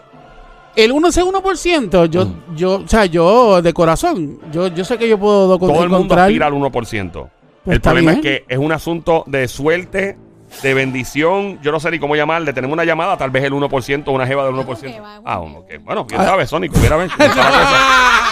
el 0.77 0.91
1 0.93 1.07
ese 1.09 1.23
1%, 1.23 2.05
yo, 2.05 2.25
Mm. 2.25 2.55
yo, 2.55 2.75
o 2.75 2.87
sea, 2.87 3.05
yo 3.05 3.61
de 3.61 3.73
corazón, 3.73 4.39
yo, 4.53 4.67
yo 4.67 4.85
sé 4.85 4.97
que 4.97 5.09
yo 5.09 5.17
puedo 5.17 5.57
Todo 5.59 5.83
el 5.83 5.89
mundo 5.89 6.15
aspira 6.15 6.47
al 6.47 6.53
1%. 6.53 7.29
Pues 7.63 7.75
el 7.75 7.81
problema 7.81 8.11
bien. 8.13 8.19
es 8.19 8.21
que 8.23 8.45
es 8.47 8.57
un 8.59 8.71
asunto 8.71 9.23
de 9.27 9.47
suerte, 9.47 10.17
de 10.63 10.73
bendición. 10.73 11.59
Yo 11.61 11.71
no 11.71 11.79
sé 11.79 11.91
ni 11.91 11.99
cómo 11.99 12.15
llamarle. 12.15 12.53
Tenemos 12.53 12.73
una 12.73 12.83
llamada, 12.83 13.17
tal 13.17 13.29
vez 13.29 13.43
el 13.43 13.53
1%, 13.53 14.11
una 14.11 14.25
jeva 14.27 14.45
del 14.45 14.53
1%. 14.55 14.65
jeva, 14.79 15.13
es 15.15 15.19
una 15.21 15.31
Ah, 15.31 15.39
jeva. 15.45 15.59
ok. 15.59 15.71
Bueno, 15.81 16.07
quién 16.07 16.21
sabe, 16.23 16.45
Sónico. 16.47 16.77
Mira, 16.79 16.95
a 16.95 16.97
ver. 16.99 17.09
cómo 17.11 17.25
está 17.29 17.43
la 17.43 17.57
cosa. 17.59 18.17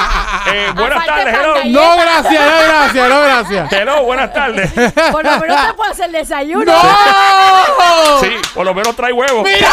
Eh, 0.54 0.68
buenas 0.76 1.06
tardes, 1.06 1.36
hello. 1.36 1.56
No, 1.66 1.96
gracias, 1.98 2.42
no, 2.46 2.64
gracias, 2.68 3.10
no, 3.10 3.22
gracias. 3.22 3.74
Hello, 3.74 4.04
buenas 4.04 4.34
tardes. 4.34 4.72
Por 5.12 5.24
lo 5.26 5.40
menos 5.40 5.68
te 5.68 5.74
puedo 5.74 5.92
hacer 5.92 6.12
desayuno. 6.12 6.66
¡No! 6.72 8.20
Sí, 8.22 8.32
por 8.54 8.66
lo 8.66 8.74
menos 8.74 8.96
trae 8.96 9.12
huevos. 9.12 9.44
¡Mira! 9.44 9.68